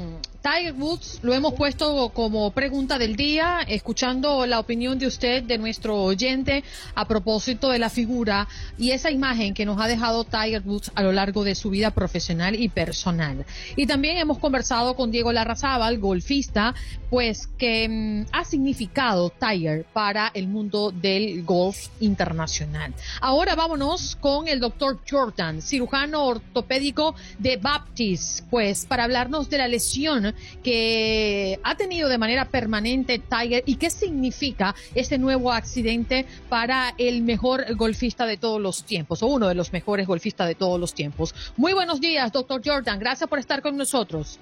Tiger 0.46 0.76
Woods, 0.76 1.22
lo 1.24 1.34
hemos 1.34 1.56
puesto 1.56 2.10
como 2.10 2.52
pregunta 2.52 3.00
del 3.00 3.16
día, 3.16 3.62
escuchando 3.68 4.46
la 4.46 4.60
opinión 4.60 5.00
de 5.00 5.08
usted, 5.08 5.42
de 5.42 5.58
nuestro 5.58 6.04
oyente, 6.04 6.64
a 6.94 7.08
propósito 7.08 7.70
de 7.70 7.80
la 7.80 7.90
figura 7.90 8.48
y 8.78 8.92
esa 8.92 9.10
imagen 9.10 9.56
que 9.56 9.66
nos 9.66 9.82
ha 9.82 9.88
dejado 9.88 10.24
Tiger 10.24 10.62
Woods 10.64 10.92
a 10.94 11.02
lo 11.02 11.12
largo 11.14 11.44
de 11.44 11.56
su 11.56 11.72
vida 11.72 11.90
profesional 11.90 12.54
y 12.62 12.70
personal. 12.70 13.44
Y 13.76 13.88
también 13.88 14.18
hemos 14.18 14.38
conversado 14.38 14.96
con 14.96 15.10
Diego 15.10 15.32
Larrazábal, 15.32 15.98
golfista, 15.98 16.76
pues 17.10 17.48
que 17.58 17.88
mm, 17.90 18.28
ha 18.32 18.46
significado 18.46 19.32
Tiger 19.32 19.86
para 19.94 20.30
el 20.36 20.48
mundo 20.48 20.92
del 20.92 21.44
golf 21.44 21.88
internacional. 22.02 22.94
Ahora 23.20 23.56
vámonos 23.56 24.16
con 24.18 24.48
el 24.48 24.60
doctor 24.60 25.00
Jordan, 25.10 25.64
cirujano 25.64 26.24
ortopédico 26.24 27.16
de 27.40 27.58
Baptist, 27.58 28.46
pues 28.52 28.86
para 28.86 29.06
hablarnos 29.06 29.50
de 29.50 29.58
la 29.58 29.68
lesión 29.68 30.35
que 30.64 31.60
ha 31.64 31.76
tenido 31.76 32.10
de 32.10 32.18
manera 32.18 32.46
permanente 32.46 33.20
Tiger 33.20 33.64
y 33.66 33.76
qué 33.76 33.90
significa 33.90 34.76
este 34.94 35.18
nuevo 35.18 35.52
accidente 35.52 36.26
para 36.50 36.94
el 36.98 37.22
mejor 37.24 37.76
golfista 37.76 38.26
de 38.26 38.38
todos 38.38 38.62
los 38.62 38.84
tiempos 38.84 39.24
o 39.24 39.28
uno 39.28 39.48
de 39.48 39.56
los 39.56 39.74
mejores 39.74 40.08
golfistas 40.08 40.48
de 40.48 40.56
todos 40.56 40.80
los 40.80 40.94
tiempos. 40.94 41.34
Muy 41.58 41.74
buenos 41.74 42.00
días, 42.02 42.32
doctor 42.32 42.62
Jordan. 42.64 43.00
Gracias 43.00 43.30
por 43.30 43.40
estar 43.40 43.62
con 43.62 43.78
nosotros. 43.78 44.40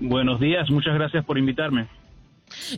Buenos 0.00 0.40
días, 0.40 0.70
muchas 0.70 0.94
gracias 0.94 1.24
por 1.24 1.36
invitarme. 1.36 1.88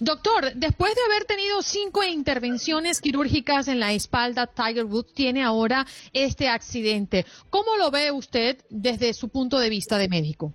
Doctor, 0.00 0.52
después 0.54 0.94
de 0.94 1.00
haber 1.02 1.24
tenido 1.24 1.62
cinco 1.62 2.02
intervenciones 2.04 3.00
quirúrgicas 3.00 3.68
en 3.68 3.80
la 3.80 3.92
espalda, 3.92 4.46
Tiger 4.46 4.84
Woods 4.84 5.14
tiene 5.14 5.42
ahora 5.42 5.86
este 6.12 6.48
accidente. 6.48 7.24
¿Cómo 7.50 7.76
lo 7.76 7.90
ve 7.90 8.10
usted 8.10 8.58
desde 8.68 9.14
su 9.14 9.28
punto 9.28 9.58
de 9.58 9.70
vista 9.70 9.98
de 9.98 10.08
médico? 10.08 10.52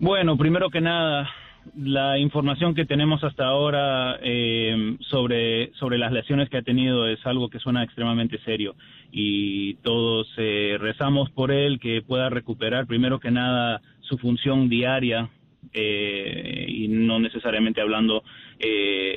Bueno, 0.00 0.38
primero 0.38 0.70
que 0.70 0.80
nada, 0.80 1.28
la 1.76 2.18
información 2.18 2.74
que 2.74 2.86
tenemos 2.86 3.22
hasta 3.22 3.44
ahora 3.44 4.18
eh, 4.22 4.96
sobre, 5.00 5.74
sobre 5.74 5.98
las 5.98 6.10
lesiones 6.10 6.48
que 6.48 6.56
ha 6.56 6.62
tenido 6.62 7.06
es 7.06 7.18
algo 7.26 7.50
que 7.50 7.58
suena 7.58 7.84
extremadamente 7.84 8.38
serio 8.38 8.76
y 9.12 9.74
todos 9.82 10.26
eh, 10.38 10.78
rezamos 10.80 11.28
por 11.28 11.50
él 11.50 11.78
que 11.78 12.00
pueda 12.00 12.30
recuperar 12.30 12.86
primero 12.86 13.20
que 13.20 13.30
nada 13.30 13.82
su 14.00 14.16
función 14.16 14.70
diaria 14.70 15.28
eh, 15.74 16.64
y 16.66 16.88
no 16.88 17.18
necesariamente 17.18 17.82
hablando 17.82 18.24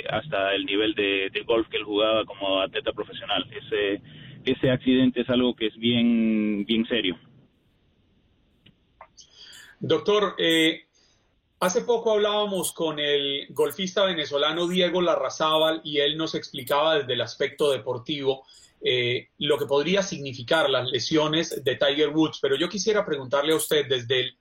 hasta 0.09 0.53
el 0.53 0.65
nivel 0.65 0.95
de, 0.95 1.29
de, 1.31 1.43
golf 1.43 1.69
que 1.69 1.77
él 1.77 1.83
jugaba 1.83 2.25
como 2.25 2.59
atleta 2.59 2.91
profesional. 2.91 3.45
Ese, 3.51 4.01
ese 4.43 4.69
accidente 4.69 5.21
es 5.21 5.29
algo 5.29 5.55
que 5.55 5.67
es 5.67 5.77
bien, 5.77 6.65
bien 6.65 6.85
serio. 6.87 7.17
Doctor, 9.85 10.35
eh, 10.37 10.85
hace 11.59 11.81
poco 11.81 12.13
hablábamos 12.13 12.71
con 12.71 12.99
el 12.99 13.47
golfista 13.49 14.05
venezolano 14.05 14.65
Diego 14.65 15.01
Larrazábal 15.01 15.81
y 15.83 15.97
él 15.97 16.15
nos 16.15 16.35
explicaba 16.35 16.99
desde 16.99 17.11
el 17.11 17.19
aspecto 17.19 17.69
deportivo 17.69 18.45
eh, 18.79 19.27
lo 19.39 19.57
que 19.57 19.65
podría 19.65 20.01
significar 20.01 20.69
las 20.69 20.89
lesiones 20.89 21.61
de 21.65 21.75
Tiger 21.75 22.11
Woods, 22.15 22.39
pero 22.41 22.55
yo 22.55 22.69
quisiera 22.69 23.05
preguntarle 23.05 23.51
a 23.51 23.57
usted 23.57 23.85
desde 23.85 24.21
el 24.21 24.37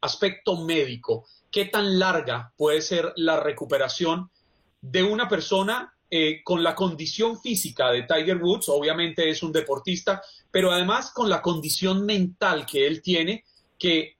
aspecto 0.00 0.56
médico, 0.56 1.26
¿qué 1.50 1.66
tan 1.66 1.98
larga 1.98 2.54
puede 2.56 2.80
ser 2.80 3.12
la 3.16 3.38
recuperación 3.40 4.30
de 4.80 5.02
una 5.02 5.28
persona 5.28 5.94
eh, 6.10 6.40
con 6.42 6.62
la 6.62 6.74
condición 6.74 7.38
física 7.38 7.90
de 7.90 8.04
Tiger 8.04 8.38
Woods? 8.38 8.70
Obviamente 8.70 9.28
es 9.28 9.42
un 9.42 9.52
deportista, 9.52 10.22
pero 10.50 10.72
además 10.72 11.12
con 11.12 11.28
la 11.28 11.42
condición 11.42 12.06
mental 12.06 12.64
que 12.64 12.86
él 12.86 13.02
tiene, 13.02 13.44
que 13.78 14.17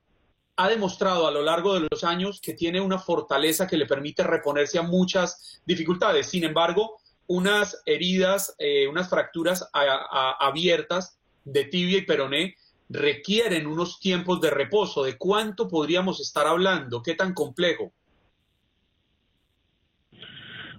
ha 0.61 0.69
demostrado 0.69 1.29
a 1.29 1.31
lo 1.31 1.41
largo 1.41 1.75
de 1.75 1.87
los 1.89 2.03
años 2.03 2.41
que 2.41 2.53
tiene 2.53 2.81
una 2.81 2.99
fortaleza 2.99 3.69
que 3.69 3.77
le 3.77 3.87
permite 3.87 4.25
reponerse 4.25 4.77
a 4.77 4.83
muchas 4.83 5.61
dificultades. 5.65 6.27
Sin 6.27 6.43
embargo, 6.43 6.97
unas 7.29 7.81
heridas, 7.87 8.57
eh, 8.59 8.89
unas 8.89 9.09
fracturas 9.09 9.71
abiertas 9.73 11.17
de 11.45 11.65
tibia 11.65 11.99
y 11.99 12.03
peroné 12.03 12.57
requieren 12.89 13.69
unos 13.69 14.01
tiempos 14.01 14.41
de 14.41 14.51
reposo. 14.51 15.05
¿De 15.05 15.17
cuánto 15.17 15.69
podríamos 15.69 16.19
estar 16.19 16.49
hablando? 16.49 17.05
¿Qué 17.05 17.15
tan 17.15 17.35
complejo? 17.35 17.93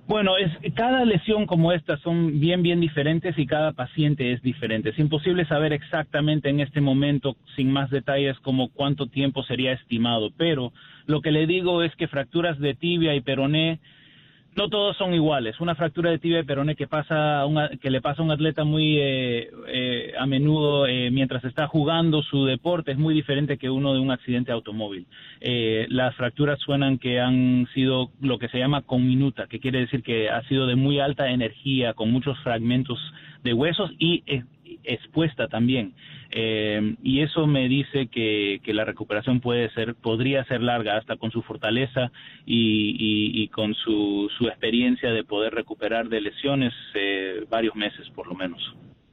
Bueno, 0.10 0.38
es, 0.38 0.52
cada 0.74 1.06
lesión 1.06 1.46
como 1.46 1.72
esta 1.72 1.98
son 1.98 2.40
bien, 2.40 2.64
bien 2.64 2.82
diferentes 2.82 3.38
y 3.38 3.46
cada 3.46 3.74
paciente 3.74 4.34
es 4.34 4.42
diferente. 4.42 4.90
Es 4.90 4.98
imposible 4.98 5.46
saber 5.46 5.72
exactamente 5.72 6.50
en 6.50 6.62
este 6.62 6.82
momento, 6.82 7.38
sin 7.56 7.72
más 7.72 7.92
detalles, 7.92 8.36
como 8.40 8.70
cuánto 8.70 9.06
tiempo 9.06 9.44
sería 9.44 9.74
estimado, 9.74 10.32
pero 10.36 10.74
lo 11.06 11.22
que 11.22 11.30
le 11.30 11.46
digo 11.46 11.84
es 11.84 11.96
que 11.96 12.08
fracturas 12.08 12.58
de 12.58 12.74
tibia 12.74 13.14
y 13.14 13.22
peroné 13.22 13.82
no 14.60 14.68
todos 14.68 14.98
son 14.98 15.14
iguales. 15.14 15.58
Una 15.62 15.74
fractura 15.74 16.12
de 16.12 16.20
tibia 16.20 16.42
y 16.42 16.44
peroné 16.44 16.76
que 16.76 16.86
pasa 16.86 17.46
que 17.82 17.90
le 17.90 18.02
pasa 18.02 18.22
a 18.22 18.26
un 18.26 18.32
atleta 18.32 18.66
muy 18.66 18.98
eh, 19.00 19.50
eh, 19.68 20.14
a 20.20 20.26
menudo 20.26 20.86
eh, 20.86 21.10
mientras 21.12 21.46
está 21.46 21.68
jugando 21.68 22.22
su 22.24 22.44
deporte 22.44 22.92
es 22.92 22.98
muy 22.98 23.14
diferente 23.14 23.58
que 23.58 23.70
uno 23.70 23.94
de 23.94 24.02
un 24.02 24.12
accidente 24.12 24.52
automóvil. 24.52 25.08
las 25.88 26.14
fracturas 26.16 26.60
suenan 26.60 26.98
que 26.98 27.22
han 27.22 27.70
sido 27.74 28.12
lo 28.20 28.38
que 28.38 28.50
se 28.50 28.60
llama 28.60 28.82
conminuta, 28.82 29.48
que 29.48 29.62
quiere 29.62 29.80
decir 29.80 30.04
que 30.04 30.30
ha 30.30 30.42
sido 30.50 30.68
de 30.68 30.76
muy 30.76 31.00
alta 31.00 31.30
energía, 31.30 31.94
con 31.94 32.12
muchos 32.12 32.38
fragmentos 32.40 33.00
de 33.44 33.54
huesos 33.54 33.92
y 33.98 34.24
expuesta 34.84 35.48
también. 35.48 35.94
Eh, 36.32 36.96
y 37.02 37.22
eso 37.22 37.48
me 37.48 37.68
dice 37.68 38.08
que, 38.08 38.62
que, 38.64 38.74
la 38.74 38.86
recuperación 38.86 39.40
puede 39.40 39.70
ser, 39.72 39.96
podría 39.96 40.44
ser 40.46 40.62
larga 40.62 40.98
hasta 40.98 41.18
con 41.18 41.32
su 41.32 41.42
fortaleza 41.42 42.12
y, 42.46 43.42
y, 43.42 43.48
con 43.48 43.74
su, 43.74 44.30
su, 44.38 44.48
experiencia 44.48 45.12
de 45.12 45.24
poder 45.24 45.54
recuperar 45.54 46.08
de 46.08 46.22
lesiones 46.22 46.74
eh, 46.94 47.46
varios 47.50 47.76
meses 47.76 48.08
por 48.12 48.28
lo 48.28 48.36
menos. 48.36 48.62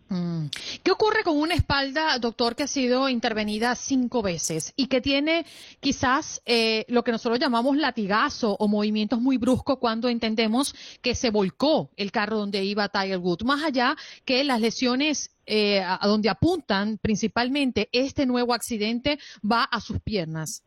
Mm. 0.09 0.47
¿Qué 0.85 0.93
ocurre 0.93 1.25
con 1.25 1.37
una 1.37 1.55
espalda, 1.55 2.17
doctor, 2.19 2.55
que 2.55 2.63
ha 2.63 2.69
sido 2.69 3.09
intervenida 3.09 3.75
cinco 3.75 4.23
veces 4.23 4.73
y 4.77 4.87
que 4.87 5.01
tiene 5.01 5.45
quizás 5.81 6.43
eh, 6.47 6.85
lo 6.89 7.03
que 7.03 7.11
nosotros 7.11 7.41
llamamos 7.41 7.77
latigazo 7.77 8.57
o 8.61 8.69
movimientos 8.69 9.21
muy 9.21 9.37
bruscos 9.37 9.79
cuando 9.79 10.09
entendemos 10.09 10.75
que 11.03 11.17
se 11.17 11.31
volcó 11.31 11.91
el 11.97 12.13
carro 12.13 12.39
donde 12.39 12.65
iba 12.65 12.89
Tiger 12.89 13.19
Woods? 13.19 13.45
Más 13.45 13.65
allá 13.65 13.97
que 14.25 14.45
las 14.45 14.61
lesiones 14.61 15.36
eh, 15.47 15.81
a 15.81 16.01
donde 16.07 16.29
apuntan 16.29 16.99
principalmente 16.99 17.89
este 17.93 18.27
nuevo 18.27 18.53
accidente 18.53 19.19
va 19.43 19.65
a 19.65 19.81
sus 19.81 20.01
piernas. 20.01 20.63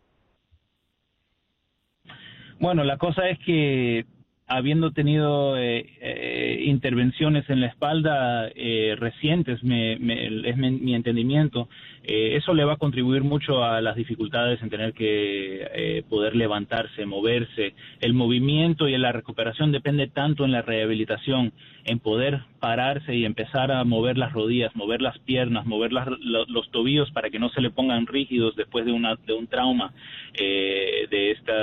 Bueno, 2.60 2.84
la 2.84 2.98
cosa 2.98 3.30
es 3.30 3.40
que 3.40 4.06
habiendo 4.50 4.92
tenido 4.92 5.58
eh, 5.58 5.86
eh, 6.02 6.64
intervenciones 6.66 7.48
en 7.50 7.62
la 7.62 7.68
espalda 7.68 8.50
eh, 8.56 8.96
recientes, 8.98 9.64
me, 9.64 9.94
es 9.94 10.58
mi, 10.58 10.96
entendimiento, 10.96 11.70
eso 12.12 12.54
le 12.54 12.64
va 12.64 12.74
a 12.74 12.78
contribuir 12.78 13.24
mucho 13.24 13.64
a 13.64 13.82
las 13.82 13.96
dificultades 13.96 14.62
en 14.62 14.70
tener 14.70 14.94
que 14.94 16.04
poder 16.10 16.36
levantarse, 16.36 17.06
moverse. 17.06 17.74
El 18.02 18.14
movimiento 18.14 18.88
y 18.88 18.98
la 18.98 19.12
recuperación 19.12 19.72
depende 19.72 20.08
tanto 20.08 20.44
en 20.44 20.52
la 20.52 20.62
rehabilitación, 20.62 21.54
en 21.86 22.00
poder 22.00 22.42
pararse 22.60 23.16
y 23.16 23.26
empezar 23.26 23.72
a 23.72 23.84
mover 23.84 24.18
las 24.18 24.34
rodillas, 24.34 24.76
mover 24.76 25.02
las 25.02 25.20
piernas, 25.20 25.66
mover 25.66 25.92
los 25.92 26.72
tobillos 26.72 27.12
para 27.12 27.30
que 27.30 27.40
no 27.40 27.50
se 27.50 27.62
le 27.62 27.70
pongan 27.70 28.08
rígidos 28.08 28.56
después 28.56 28.86
de, 28.86 28.92
una, 28.92 29.16
de 29.16 29.34
un 29.34 29.48
trauma 29.48 29.94
de, 30.38 31.32
esta, 31.32 31.54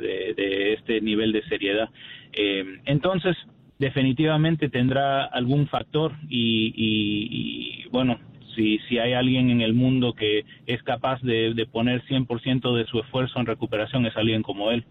de 0.00 0.74
este 0.74 1.00
nivel 1.00 1.32
de 1.32 1.42
seriedad. 1.48 1.90
Eh, 2.32 2.80
entonces, 2.84 3.36
definitivamente 3.78 4.68
tendrá 4.68 5.24
algún 5.24 5.66
factor 5.66 6.12
y, 6.28 7.86
bueno, 7.90 8.18
si, 8.54 8.78
si 8.88 8.98
hay 8.98 9.12
alguien 9.12 9.50
en 9.50 9.60
el 9.60 9.74
mundo 9.74 10.14
que 10.14 10.44
es 10.66 10.82
capaz 10.82 11.20
de, 11.22 11.54
de 11.54 11.66
poner 11.66 12.02
100% 12.06 12.76
de 12.76 12.86
su 12.86 13.00
esfuerzo 13.00 13.38
en 13.40 13.46
recuperación, 13.46 14.06
es 14.06 14.16
alguien 14.16 14.42
como 14.42 14.70
él. 14.70 14.84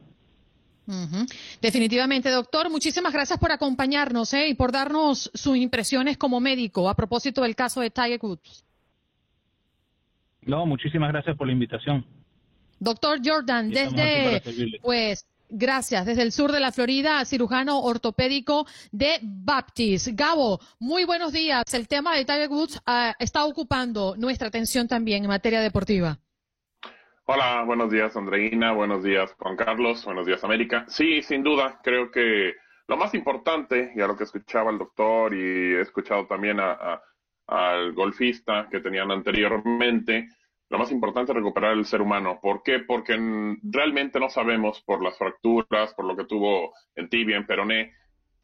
Definitivamente, 1.61 2.29
doctor. 2.29 2.69
Muchísimas 2.69 3.13
gracias 3.13 3.37
por 3.37 3.51
acompañarnos 3.51 4.33
¿eh? 4.33 4.47
y 4.49 4.55
por 4.55 4.71
darnos 4.71 5.29
sus 5.33 5.55
impresiones 5.55 6.17
como 6.17 6.39
médico 6.39 6.89
a 6.89 6.95
propósito 6.95 7.43
del 7.43 7.55
caso 7.55 7.81
de 7.81 7.91
Tiger 7.91 8.19
Woods. 8.21 8.65
No, 10.41 10.65
muchísimas 10.65 11.11
gracias 11.11 11.37
por 11.37 11.47
la 11.47 11.53
invitación. 11.53 12.05
Doctor 12.79 13.19
Jordan, 13.23 13.69
desde 13.69 14.41
pues 14.81 15.27
Gracias. 15.49 16.05
Desde 16.05 16.21
el 16.21 16.31
sur 16.31 16.51
de 16.51 16.59
la 16.59 16.71
Florida, 16.71 17.25
cirujano 17.25 17.81
ortopédico 17.81 18.67
de 18.91 19.19
Baptist. 19.23 20.09
Gabo, 20.13 20.59
muy 20.79 21.05
buenos 21.05 21.33
días. 21.33 21.73
El 21.73 21.87
tema 21.87 22.15
de 22.15 22.23
Tiger 22.23 22.49
Woods 22.49 22.79
ah, 22.85 23.15
está 23.17 23.45
ocupando 23.45 24.15
nuestra 24.15 24.47
atención 24.47 24.87
también 24.87 25.23
en 25.23 25.29
materia 25.29 25.59
deportiva. 25.59 26.19
Hola, 27.25 27.63
buenos 27.63 27.91
días 27.91 28.15
Andreina, 28.15 28.71
buenos 28.71 29.03
días 29.03 29.35
Juan 29.37 29.55
Carlos, 29.55 30.03
buenos 30.03 30.25
días 30.25 30.43
América. 30.43 30.85
Sí, 30.87 31.21
sin 31.21 31.43
duda, 31.43 31.79
creo 31.83 32.09
que 32.09 32.55
lo 32.87 32.97
más 32.97 33.13
importante, 33.13 33.91
y 33.95 34.01
a 34.01 34.07
lo 34.07 34.17
que 34.17 34.23
escuchaba 34.23 34.71
el 34.71 34.79
doctor 34.79 35.35
y 35.35 35.75
he 35.75 35.81
escuchado 35.81 36.25
también 36.25 36.59
al 36.59 37.93
golfista 37.93 38.67
que 38.69 38.79
tenían 38.79 39.11
anteriormente, 39.11 40.27
lo 40.69 40.77
más 40.77 40.91
importante 40.91 41.31
es 41.31 41.35
recuperar 41.35 41.73
el 41.73 41.85
ser 41.85 42.01
humano. 42.01 42.39
¿Por 42.41 42.61
qué? 42.63 42.79
Porque 42.79 43.17
realmente 43.63 44.19
no 44.19 44.29
sabemos 44.29 44.81
por 44.81 45.03
las 45.03 45.17
fracturas, 45.17 45.93
por 45.95 46.05
lo 46.05 46.15
que 46.15 46.25
tuvo 46.25 46.73
en 46.95 47.09
tibia, 47.09 47.37
en 47.37 47.47
peroné, 47.47 47.93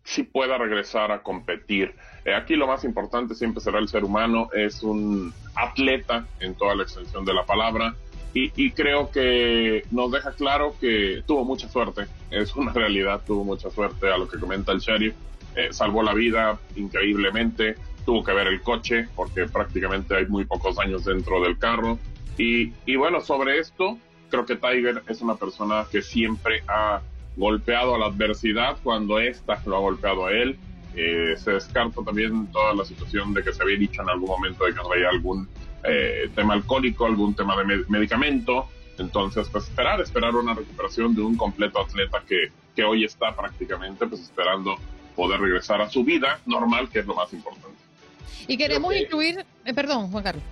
si 0.03 0.23
pueda 0.23 0.57
regresar 0.57 1.11
a 1.11 1.21
competir. 1.21 1.95
Eh, 2.25 2.33
aquí 2.33 2.55
lo 2.55 2.67
más 2.67 2.83
importante 2.83 3.35
siempre 3.35 3.61
será 3.61 3.79
el 3.79 3.87
ser 3.87 4.03
humano, 4.03 4.49
es 4.53 4.81
un 4.83 5.33
atleta 5.55 6.25
en 6.39 6.55
toda 6.55 6.75
la 6.75 6.83
extensión 6.83 7.25
de 7.25 7.33
la 7.33 7.45
palabra 7.45 7.95
y, 8.37 8.71
creo 8.71 9.09
que 9.11 9.83
nos 9.91 10.11
deja 10.11 10.33
claro 10.33 10.75
que 10.81 11.23
tuvo 11.25 11.45
mucha 11.45 11.69
suerte, 11.69 12.05
es 12.31 12.53
una 12.57 12.73
realidad, 12.73 13.21
tuvo 13.25 13.45
mucha 13.45 13.69
suerte 13.69 14.11
a 14.11 14.17
lo 14.17 14.27
que 14.27 14.37
comenta 14.37 14.73
el 14.73 14.79
sheriff, 14.79 15.15
eh, 15.55 15.69
salvó 15.71 16.03
la 16.03 16.13
vida 16.13 16.59
increíblemente, 16.75 17.75
tuvo 18.05 18.25
que 18.25 18.33
ver 18.33 18.47
el 18.47 18.61
coche 18.61 19.07
porque 19.15 19.45
prácticamente 19.45 20.17
hay 20.17 20.25
muy 20.25 20.43
pocos 20.43 20.77
años 20.79 21.05
dentro 21.05 21.41
del 21.41 21.57
carro, 21.57 21.97
y, 22.37 22.95
bueno, 22.95 23.21
sobre 23.21 23.59
esto, 23.59 23.97
creo 24.29 24.45
que 24.45 24.55
Tiger 24.55 25.03
es 25.07 25.21
una 25.21 25.35
persona 25.35 25.85
que 25.91 26.01
siempre 26.01 26.63
ha 26.67 27.01
golpeado 27.37 27.95
a 27.95 27.99
la 27.99 28.07
adversidad 28.07 28.77
cuando 28.83 29.19
ésta 29.19 29.61
lo 29.65 29.77
ha 29.77 29.79
golpeado 29.79 30.27
a 30.27 30.31
él. 30.31 30.57
Eh, 30.95 31.35
se 31.37 31.51
descarta 31.51 32.01
también 32.03 32.47
toda 32.47 32.73
la 32.73 32.85
situación 32.85 33.33
de 33.33 33.43
que 33.43 33.51
se 33.51 33.61
había 33.61 33.77
dicho 33.77 34.01
en 34.01 34.09
algún 34.09 34.29
momento 34.29 34.63
de 34.65 34.73
que 34.73 34.79
había 34.79 35.09
algún 35.09 35.47
eh, 35.83 36.29
tema 36.33 36.53
alcohólico, 36.53 37.05
algún 37.05 37.35
tema 37.35 37.55
de 37.57 37.83
medicamento. 37.89 38.67
Entonces, 38.97 39.49
pues 39.49 39.65
esperar, 39.65 39.99
esperar 39.99 40.33
una 40.35 40.53
recuperación 40.53 41.13
de 41.13 41.21
un 41.21 41.35
completo 41.35 41.81
atleta 41.81 42.23
que, 42.25 42.49
que 42.75 42.83
hoy 42.83 43.03
está 43.03 43.35
prácticamente 43.35 44.07
pues 44.07 44.21
esperando 44.21 44.77
poder 45.15 45.39
regresar 45.41 45.81
a 45.81 45.89
su 45.89 46.03
vida 46.03 46.39
normal, 46.45 46.89
que 46.89 46.99
es 46.99 47.05
lo 47.05 47.15
más 47.15 47.31
importante. 47.33 47.77
Y 48.47 48.57
queremos 48.57 48.95
incluir, 48.95 49.45
eh, 49.65 49.73
perdón, 49.73 50.11
Juan 50.11 50.23
Carlos. 50.23 50.43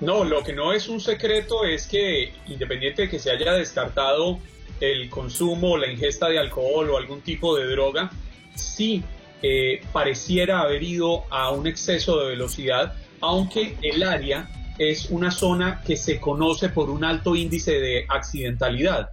No, 0.00 0.24
lo 0.24 0.44
que 0.44 0.52
no 0.52 0.72
es 0.72 0.88
un 0.88 1.00
secreto 1.00 1.64
es 1.64 1.88
que 1.88 2.32
independiente 2.46 3.02
de 3.02 3.08
que 3.08 3.18
se 3.18 3.30
haya 3.30 3.52
descartado 3.54 4.38
el 4.80 5.10
consumo, 5.10 5.76
la 5.76 5.88
ingesta 5.88 6.28
de 6.28 6.38
alcohol 6.38 6.90
o 6.90 6.96
algún 6.96 7.20
tipo 7.20 7.56
de 7.56 7.66
droga, 7.66 8.10
sí 8.54 9.02
eh, 9.42 9.80
pareciera 9.92 10.60
haber 10.60 10.82
ido 10.82 11.24
a 11.30 11.50
un 11.50 11.66
exceso 11.66 12.20
de 12.20 12.30
velocidad, 12.30 12.94
aunque 13.20 13.76
el 13.82 14.02
área 14.02 14.48
es 14.78 15.10
una 15.10 15.32
zona 15.32 15.82
que 15.84 15.96
se 15.96 16.20
conoce 16.20 16.68
por 16.68 16.90
un 16.90 17.04
alto 17.04 17.34
índice 17.34 17.80
de 17.80 18.06
accidentalidad. 18.08 19.10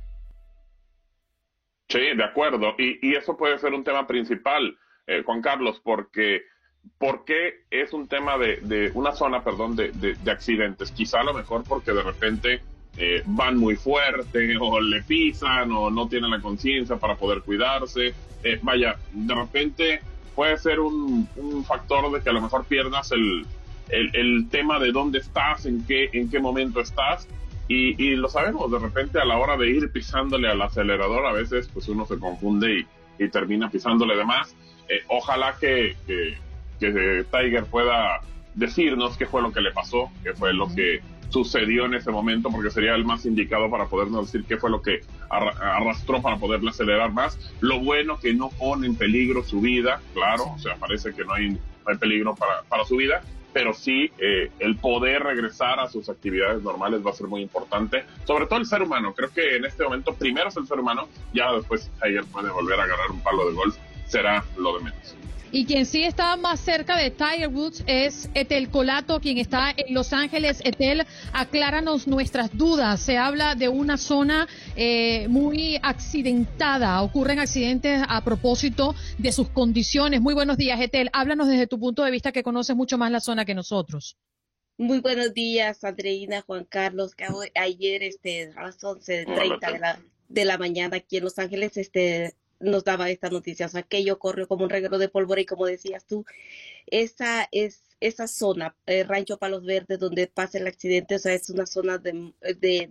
Sí, 1.90 2.00
de 2.16 2.24
acuerdo. 2.24 2.76
Y, 2.78 3.16
eso 3.16 3.38
puede 3.38 3.58
ser 3.58 3.74
un 3.74 3.84
tema 3.84 4.06
principal, 4.08 4.78
eh, 5.08 5.24
Juan 5.24 5.42
Carlos, 5.42 5.80
porque 5.84 6.44
¿Por 6.98 7.26
qué 7.26 7.66
es 7.70 7.94
un 7.94 8.08
tema 8.08 8.38
de, 8.38 8.92
una 8.94 9.12
zona, 9.12 9.44
perdón, 9.44 9.76
de, 9.76 10.18
accidentes? 10.32 10.92
Quizá 10.92 11.22
a 11.22 11.24
lo 11.24 11.34
mejor 11.34 11.64
porque 11.68 11.92
de 11.92 12.04
repente 12.04 12.62
eh, 12.98 13.22
van 13.26 13.58
muy 13.58 13.76
fuerte 13.76 14.56
o 14.60 14.80
le 14.80 15.02
pisan 15.04 15.72
o 15.72 15.90
no 15.90 16.08
tienen 16.08 16.32
la 16.32 16.42
conciencia 16.42 16.96
para 16.96 17.16
poder 17.16 17.42
cuidarse. 17.42 18.14
Eh, 18.44 18.60
vaya, 18.62 18.98
de 19.12 19.36
repente 19.36 20.02
puede 20.36 20.58
ser 20.58 20.80
un, 20.80 21.28
factor 21.66 22.12
de 22.12 22.22
que 22.22 22.30
a 22.30 22.34
lo 22.34 22.42
mejor 22.42 22.66
pierdas 22.66 23.12
el, 23.12 23.46
tema 24.50 24.80
de 24.80 24.92
dónde 24.92 25.20
estás, 25.20 25.66
en 25.66 25.86
qué, 25.86 26.10
en 26.14 26.30
qué 26.30 26.40
momento 26.40 26.80
estás. 26.80 27.28
Y, 27.68 28.16
lo 28.16 28.30
sabemos, 28.30 28.72
de 28.72 28.78
repente 28.78 29.20
a 29.20 29.26
la 29.26 29.40
hora 29.40 29.58
de 29.58 29.68
ir 29.68 29.92
pisándole 29.92 30.48
al 30.48 30.62
acelerador, 30.62 31.26
a 31.26 31.32
veces 31.34 31.68
pues 31.74 31.88
uno 31.88 32.06
se 32.06 32.20
confunde 32.20 32.86
y, 33.18 33.30
termina 33.30 33.70
pisándole 33.70 34.16
de 34.16 34.24
más. 34.24 34.56
Eh, 34.88 35.02
ojalá 35.08 35.56
que, 35.60 35.96
que 36.06 36.38
Tiger 36.80 37.66
pueda 37.66 38.22
decirnos 38.54 39.18
qué 39.18 39.26
fue 39.26 39.42
lo 39.42 39.52
que 39.52 39.62
le 39.62 39.72
pasó, 39.72 40.10
qué 40.24 40.34
fue 40.34 40.54
lo 40.54 40.74
que 40.74 41.02
sucedió 41.30 41.86
en 41.86 41.96
ese 41.96 42.12
momento, 42.12 42.50
porque 42.50 42.70
sería 42.70 42.96
el 42.96 43.04
más 43.04 43.26
indicado 43.26 43.70
para 43.70 43.88
podernos 43.88 44.32
decir 44.32 44.48
qué 44.48 44.58
fue 44.58 44.70
lo 44.70 44.82
que 44.82 45.02
arrastró 45.30 46.22
para 46.22 46.38
poderle 46.38 46.70
acelerar 46.70 47.12
más. 47.12 47.38
Lo 47.60 47.80
bueno 47.80 48.20
que 48.20 48.34
no 48.34 48.50
pone 48.50 48.88
en 48.88 48.96
peligro 48.96 49.44
su 49.44 49.60
vida, 49.60 50.02
claro, 50.14 50.46
o 50.56 50.60
sea, 50.60 50.76
parece 50.76 51.14
que 51.14 51.26
no 51.26 51.34
hay, 51.34 51.58
hay 51.86 51.98
peligro 51.98 52.36
para, 52.36 52.62
para, 52.64 52.86
su 52.86 52.96
vida, 52.98 53.22
pero 53.52 53.74
sí 53.74 54.12
eh, 54.18 54.52
el 54.60 54.78
poder 54.78 55.24
regresar 55.24 55.80
a 55.80 55.90
sus 55.90 56.10
actividades 56.10 56.62
normales 56.62 57.06
va 57.06 57.12
a 57.12 57.14
ser 57.14 57.28
muy 57.28 57.42
importante, 57.42 58.06
sobre 58.26 58.46
todo 58.46 58.60
el 58.60 58.66
ser 58.66 58.82
humano. 58.82 59.14
Creo 59.14 59.30
que 59.30 59.58
en 59.58 59.66
este 59.66 59.84
momento 59.84 60.14
primero 60.14 60.50
es 60.50 60.58
el 60.58 60.68
ser 60.68 60.80
humano, 60.80 61.10
ya 61.34 61.52
después 61.52 61.92
Tiger 62.02 62.26
puede 62.26 62.50
volver 62.50 62.80
a 62.80 62.84
agarrar 62.84 63.12
un 63.12 63.22
palo 63.22 63.50
de 63.50 63.56
golf, 63.56 63.76
será 64.08 64.44
lo 64.58 64.78
de 64.78 64.86
menos. 64.86 65.16
Y 65.56 65.64
quien 65.64 65.86
sí 65.86 66.04
está 66.04 66.36
más 66.36 66.60
cerca 66.60 66.98
de 66.98 67.12
Tiger 67.12 67.48
Woods 67.48 67.86
es 67.88 68.30
Etel 68.34 68.70
Colato, 68.70 69.22
quien 69.22 69.38
está 69.38 69.74
en 69.78 69.94
Los 69.94 70.12
Ángeles. 70.12 70.60
Etel, 70.66 71.06
acláranos 71.32 72.10
nuestras 72.10 72.58
dudas. 72.58 73.00
Se 73.00 73.16
habla 73.16 73.56
de 73.56 73.70
una 73.70 73.96
zona 73.96 74.50
eh, 74.76 75.30
muy 75.30 75.80
accidentada. 75.82 77.02
Ocurren 77.02 77.40
accidentes 77.40 78.04
a 78.06 78.22
propósito 78.26 78.96
de 79.18 79.32
sus 79.32 79.48
condiciones. 79.48 80.20
Muy 80.20 80.34
buenos 80.34 80.58
días, 80.58 80.78
Etel. 80.82 81.10
Háblanos 81.14 81.48
desde 81.48 81.68
tu 81.68 81.80
punto 81.80 82.04
de 82.04 82.12
vista 82.12 82.34
que 82.34 82.44
conoces 82.44 82.76
mucho 82.76 82.98
más 82.98 83.10
la 83.10 83.22
zona 83.22 83.46
que 83.46 83.56
nosotros. 83.56 84.18
Muy 84.78 85.00
buenos 85.00 85.34
días, 85.34 85.86
Andreina, 85.86 86.42
Juan 86.42 86.66
Carlos. 86.66 87.14
Ayer 87.56 88.04
este, 88.04 88.52
a 88.58 88.64
las 88.64 88.84
11.30 88.84 89.72
de 89.72 89.80
la, 89.80 90.00
de 90.28 90.44
la 90.44 90.58
mañana 90.58 90.98
aquí 90.98 91.16
en 91.16 91.24
Los 91.24 91.40
Ángeles 91.40 91.78
este, 91.78 92.36
nos 92.60 92.84
daba 92.84 93.10
estas 93.10 93.32
noticias. 93.32 93.76
Aquello 93.76 94.20
corrió 94.20 94.48
como 94.48 94.64
un 94.64 94.70
reguero 94.70 94.98
de 94.98 95.10
pólvora 95.10 95.42
y 95.42 95.46
como 95.46 95.66
decías 95.66 96.06
tú, 96.06 96.26
esa 96.88 97.48
es 97.52 97.85
esa 98.00 98.28
zona, 98.28 98.76
eh, 98.86 99.04
Rancho 99.04 99.38
Palos 99.38 99.66
Verdes, 99.66 100.00
donde 100.00 100.28
pasa 100.28 100.58
el 100.58 100.68
accidente, 100.68 101.16
o 101.16 101.20
sea, 101.20 101.34
es 101.34 101.50
una 101.50 101.66
zona 101.66 101.98
de, 101.98 102.34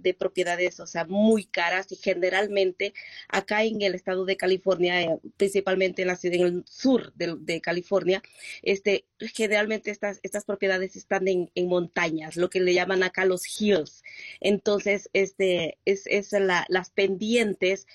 de, 0.01 0.15
propiedades, 0.15 0.81
o 0.81 0.87
sea, 0.87 1.05
muy 1.05 1.45
caras 1.45 1.91
y 1.93 1.97
generalmente 1.97 2.95
acá 3.29 3.65
en 3.65 3.83
el 3.83 3.95
estado 3.95 4.25
de 4.25 4.37
California, 4.37 5.03
eh, 5.03 5.19
principalmente 5.37 6.03
en 6.03 6.09
la 6.09 6.19
en 6.23 6.41
el 6.43 6.65
sur 6.67 7.13
de, 7.15 7.37
de, 7.39 7.61
California, 7.61 8.23
este, 8.63 9.07
generalmente 9.19 9.91
estas, 9.91 10.21
estas 10.23 10.45
propiedades 10.45 10.97
están 10.97 11.29
en, 11.29 11.51
en, 11.55 11.69
montañas, 11.69 12.37
lo 12.37 12.51
que 12.51 12.61
le 12.61 12.75
llaman 12.75 13.03
acá 13.03 13.25
los 13.25 13.61
hills. 13.61 14.03
Entonces, 14.41 15.11
este, 15.13 15.79
es, 15.85 16.07
es 16.07 16.33
la, 16.33 16.65
las 16.69 16.91
pendientes 16.91 17.87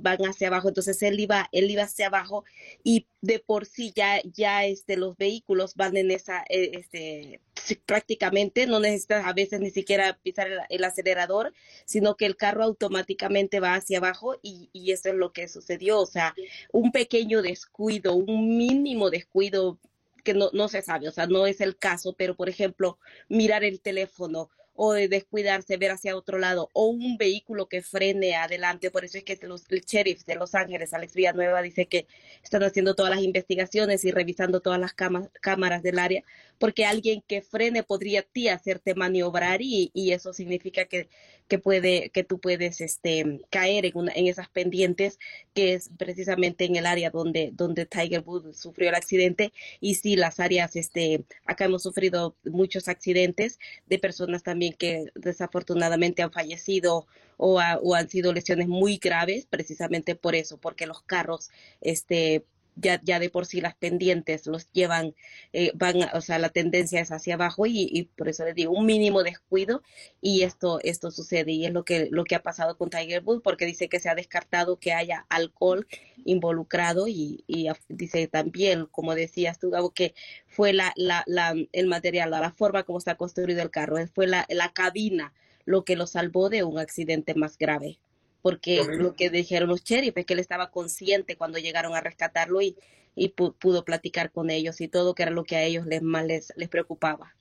van 0.00 0.18
hacia 0.26 0.48
abajo, 0.48 0.68
entonces 0.68 1.02
él 1.02 1.18
iba, 1.20 1.48
él 1.52 1.70
iba 1.70 1.84
hacia 1.84 2.06
abajo 2.08 2.44
y 2.84 3.06
de 3.22 3.38
por 3.38 3.66
sí 3.66 3.92
ya, 3.94 4.20
ya 4.24 4.66
este, 4.66 4.96
los 4.96 5.16
vehículos 5.16 5.74
van 5.76 5.96
en 5.96 6.10
esa, 6.10 6.44
eh, 6.48 6.72
este, 6.74 7.40
prácticamente 7.86 8.66
no 8.66 8.80
necesitas 8.80 9.24
a 9.24 9.32
veces 9.32 9.60
ni 9.60 9.70
siquiera 9.70 10.18
pisar 10.22 10.48
el, 10.68 10.84
acelerador, 10.84 11.54
sino 11.84 12.16
que 12.16 12.26
el 12.26 12.36
carro 12.36 12.64
automáticamente 12.64 13.60
va 13.60 13.76
hacia 13.76 13.98
abajo 13.98 14.38
y, 14.42 14.70
y, 14.72 14.90
eso 14.90 15.08
es 15.10 15.14
lo 15.14 15.32
que 15.32 15.48
sucedió. 15.48 16.00
O 16.00 16.06
sea, 16.06 16.34
un 16.72 16.90
pequeño 16.90 17.42
descuido, 17.42 18.14
un 18.14 18.56
mínimo 18.58 19.08
descuido 19.08 19.78
que 20.24 20.34
no, 20.34 20.50
no 20.52 20.68
se 20.68 20.82
sabe, 20.82 21.08
o 21.08 21.12
sea, 21.12 21.26
no 21.26 21.46
es 21.46 21.60
el 21.60 21.76
caso, 21.76 22.14
pero 22.16 22.36
por 22.36 22.48
ejemplo, 22.48 22.98
mirar 23.28 23.62
el 23.64 23.80
teléfono 23.80 24.50
o 24.74 24.92
de 24.92 25.08
descuidarse, 25.08 25.76
ver 25.76 25.90
hacia 25.92 26.16
otro 26.16 26.38
lado, 26.38 26.70
o 26.72 26.86
un 26.86 27.16
vehículo 27.18 27.68
que 27.68 27.82
frene 27.82 28.34
adelante. 28.36 28.90
Por 28.90 29.04
eso 29.04 29.18
es 29.18 29.24
que 29.24 29.38
los, 29.42 29.64
el 29.70 29.82
sheriff 29.82 30.24
de 30.24 30.34
Los 30.36 30.54
Ángeles, 30.54 30.94
Alex 30.94 31.14
Villanueva, 31.14 31.62
dice 31.62 31.86
que 31.86 32.06
están 32.42 32.62
haciendo 32.62 32.94
todas 32.94 33.14
las 33.14 33.22
investigaciones 33.22 34.04
y 34.04 34.10
revisando 34.10 34.60
todas 34.60 34.80
las 34.80 34.94
cámaras 34.94 35.82
del 35.82 35.98
área 35.98 36.24
porque 36.62 36.84
alguien 36.84 37.24
que 37.26 37.42
frene 37.42 37.82
podría 37.82 38.22
ti 38.22 38.46
hacerte 38.48 38.94
maniobrar 38.94 39.60
y, 39.62 39.90
y 39.94 40.12
eso 40.12 40.32
significa 40.32 40.84
que, 40.84 41.08
que, 41.52 41.58
puede, 41.58 42.08
que 42.08 42.24
tú 42.24 42.40
puedes 42.40 42.80
este, 42.80 43.42
caer 43.50 43.84
en, 43.84 43.92
una, 43.94 44.12
en 44.14 44.26
esas 44.26 44.48
pendientes, 44.48 45.18
que 45.52 45.74
es 45.74 45.90
precisamente 45.98 46.64
en 46.64 46.76
el 46.76 46.86
área 46.86 47.10
donde, 47.10 47.50
donde 47.52 47.84
Tiger 47.84 48.22
Woods 48.24 48.58
sufrió 48.58 48.88
el 48.88 48.94
accidente. 48.94 49.52
Y 49.78 49.96
sí, 49.96 50.16
las 50.16 50.40
áreas, 50.40 50.76
este, 50.76 51.26
acá 51.44 51.66
hemos 51.66 51.82
sufrido 51.82 52.34
muchos 52.44 52.88
accidentes 52.88 53.58
de 53.86 53.98
personas 53.98 54.42
también 54.42 54.72
que 54.72 55.12
desafortunadamente 55.14 56.22
han 56.22 56.32
fallecido 56.32 57.06
o, 57.36 57.60
o 57.60 57.94
han 57.94 58.08
sido 58.08 58.32
lesiones 58.32 58.66
muy 58.66 58.96
graves, 58.96 59.44
precisamente 59.44 60.14
por 60.14 60.34
eso, 60.34 60.56
porque 60.56 60.86
los 60.86 61.02
carros, 61.02 61.50
este, 61.82 62.46
ya, 62.76 63.00
ya 63.02 63.18
de 63.18 63.30
por 63.30 63.46
sí 63.46 63.60
las 63.60 63.74
pendientes 63.74 64.46
los 64.46 64.70
llevan, 64.72 65.14
eh, 65.52 65.72
van, 65.74 65.96
o 66.14 66.20
sea, 66.20 66.38
la 66.38 66.48
tendencia 66.50 67.00
es 67.00 67.12
hacia 67.12 67.34
abajo 67.34 67.66
y, 67.66 67.88
y, 67.90 68.04
por 68.04 68.28
eso 68.28 68.44
les 68.44 68.54
digo, 68.54 68.72
un 68.72 68.86
mínimo 68.86 69.22
descuido 69.22 69.82
y 70.20 70.42
esto, 70.42 70.80
esto 70.82 71.10
sucede 71.10 71.52
y 71.52 71.66
es 71.66 71.72
lo 71.72 71.84
que, 71.84 72.08
lo 72.10 72.24
que 72.24 72.34
ha 72.34 72.42
pasado 72.42 72.76
con 72.76 72.90
Tiger 72.90 73.22
Woods 73.24 73.42
porque 73.42 73.66
dice 73.66 73.88
que 73.88 74.00
se 74.00 74.08
ha 74.08 74.14
descartado 74.14 74.78
que 74.78 74.92
haya 74.92 75.26
alcohol 75.28 75.86
involucrado 76.24 77.08
y, 77.08 77.44
y 77.46 77.68
dice 77.88 78.28
también, 78.28 78.86
como 78.86 79.14
decías 79.14 79.58
tú, 79.58 79.70
Gabo, 79.70 79.90
que 79.90 80.14
fue 80.46 80.72
la, 80.72 80.92
la, 80.96 81.24
la, 81.26 81.54
el 81.72 81.86
material, 81.86 82.30
la 82.30 82.52
forma 82.52 82.84
como 82.84 82.98
está 82.98 83.16
construido 83.16 83.62
el 83.62 83.70
carro, 83.70 83.96
fue 84.14 84.26
la, 84.26 84.46
la 84.48 84.72
cabina 84.72 85.32
lo 85.64 85.84
que 85.84 85.96
lo 85.96 86.06
salvó 86.06 86.48
de 86.48 86.64
un 86.64 86.78
accidente 86.78 87.34
más 87.34 87.56
grave 87.58 87.98
porque 88.42 88.84
lo 88.84 89.14
que 89.14 89.30
dijeron 89.30 89.68
los 89.68 89.84
sheriff 89.84 90.16
es 90.16 90.26
que 90.26 90.34
él 90.34 90.40
estaba 90.40 90.70
consciente 90.70 91.36
cuando 91.36 91.58
llegaron 91.58 91.94
a 91.94 92.00
rescatarlo 92.00 92.60
y, 92.60 92.76
y 93.14 93.28
pudo 93.28 93.84
platicar 93.84 94.32
con 94.32 94.50
ellos 94.50 94.80
y 94.80 94.88
todo, 94.88 95.14
que 95.14 95.22
era 95.22 95.32
lo 95.32 95.44
que 95.44 95.56
a 95.56 95.62
ellos 95.62 95.86
les, 95.86 96.02
más 96.02 96.26
les, 96.26 96.52
les 96.56 96.68
preocupaba. 96.68 97.34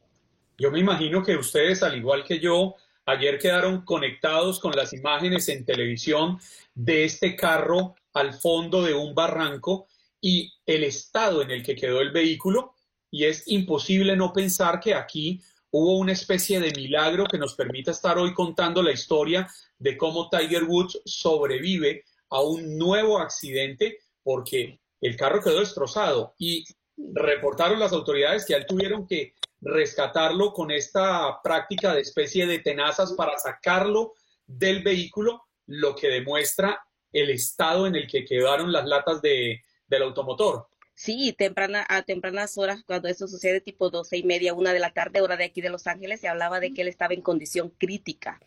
Yo 0.58 0.72
me 0.72 0.80
imagino 0.80 1.24
que 1.24 1.36
ustedes, 1.36 1.82
al 1.82 1.98
igual 1.98 2.24
que 2.24 2.40
yo, 2.40 2.76
ayer 3.06 3.40
quedaron 3.40 3.82
conectados 3.84 4.60
con 4.60 4.74
las 4.76 4.94
imágenes 4.94 5.50
en 5.50 5.66
televisión 5.66 6.40
de 6.76 7.04
este 7.06 7.36
carro 7.36 7.96
al 8.14 8.34
fondo 8.34 8.84
de 8.84 8.94
un 8.94 9.16
barranco 9.16 9.88
y 10.22 10.54
el 10.68 10.84
estado 10.84 11.42
en 11.42 11.50
el 11.50 11.64
que 11.64 11.76
quedó 11.76 12.00
el 12.02 12.12
vehículo. 12.12 12.76
Y 13.10 13.26
es 13.26 13.48
imposible 13.48 14.16
no 14.16 14.32
pensar 14.32 14.80
que 14.80 14.94
aquí 14.94 15.42
hubo 15.71 15.97
una 15.97 16.12
especie 16.12 16.60
de 16.60 16.71
milagro 16.71 17.25
que 17.25 17.38
nos 17.38 17.55
permita 17.55 17.91
estar 17.91 18.17
hoy 18.17 18.34
contando 18.34 18.84
la 18.84 18.91
historia 18.91 19.47
de 19.79 19.97
cómo 19.97 20.29
Tiger 20.29 20.65
Woods 20.65 21.01
sobrevive 21.05 22.03
a 22.29 22.41
un 22.41 22.77
nuevo 22.77 23.19
accidente 23.19 23.99
porque 24.23 24.79
el 24.99 25.15
carro 25.15 25.41
quedó 25.41 25.60
destrozado 25.60 26.36
y 26.38 26.63
reportaron 26.97 27.79
las 27.79 27.93
autoridades 27.93 28.45
que 28.45 28.53
él 28.53 28.65
tuvieron 28.67 29.07
que 29.07 29.34
rescatarlo 29.62 30.53
con 30.53 30.71
esta 30.71 31.41
práctica 31.41 31.93
de 31.93 32.01
especie 32.01 32.45
de 32.45 32.60
tenazas 32.60 33.13
para 33.13 33.38
sacarlo 33.38 34.13
del 34.45 34.84
vehículo, 34.84 35.43
lo 35.67 35.95
que 35.95 36.10
demuestra 36.10 36.81
el 37.12 37.29
estado 37.29 37.88
en 37.88 37.95
el 37.95 38.07
que 38.07 38.25
quedaron 38.25 38.71
las 38.71 38.86
latas 38.86 39.21
de, 39.21 39.62
del 39.88 40.03
automotor. 40.03 40.67
Sí, 41.04 41.34
temprana, 41.36 41.84
a 41.90 42.04
tempranas 42.04 42.60
horas, 42.60 42.84
cuando 42.86 43.08
eso 43.08 43.28
sucede, 43.28 43.60
tipo 43.60 43.90
doce 43.90 44.18
y 44.18 44.24
media, 44.24 44.54
una 44.54 44.72
de 44.72 44.78
la 44.78 44.92
tarde, 44.94 45.22
hora 45.22 45.36
de 45.36 45.46
aquí 45.46 45.60
de 45.60 45.72
Los 45.72 45.88
Ángeles, 45.88 46.22
se 46.22 46.28
hablaba 46.28 46.60
de 46.60 46.76
que 46.76 46.84
él 46.84 46.88
estaba 46.88 47.16
en 47.16 47.24
condición 47.24 47.72
crítica 47.80 48.40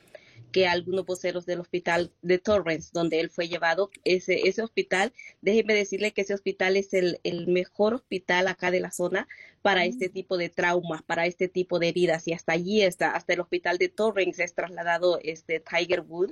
que 0.53 0.69
algunos 0.69 1.05
voceros 1.05 1.47
del 1.47 1.59
hospital 1.59 2.13
de 2.23 2.39
Torrance, 2.39 2.91
donde 2.93 3.19
él 3.19 3.29
fue 3.29 3.49
llevado, 3.49 3.91
ese, 4.05 4.47
ese 4.47 4.63
hospital, 4.63 5.13
déjeme 5.43 5.75
decirle 5.75 6.13
que 6.13 6.21
ese 6.21 6.33
hospital 6.33 6.77
es 6.77 6.95
el, 6.95 7.19
el 7.25 7.49
mejor 7.49 7.95
hospital 7.95 8.47
acá 8.47 8.71
de 8.71 8.79
la 8.79 8.93
zona 8.93 9.27
para 9.61 9.85
este 9.85 10.09
tipo 10.09 10.37
de 10.37 10.51
traumas, 10.51 11.03
para 11.03 11.27
este 11.27 11.49
tipo 11.49 11.81
de 11.81 11.89
heridas, 11.89 12.29
y 12.29 12.35
hasta 12.35 12.53
allí 12.53 12.83
está, 12.83 13.17
hasta 13.17 13.33
el 13.33 13.41
hospital 13.41 13.79
de 13.79 13.89
Torrance 13.89 14.45
es 14.45 14.55
trasladado 14.55 15.19
este 15.25 15.59
Tiger 15.59 16.03
Wood 16.03 16.31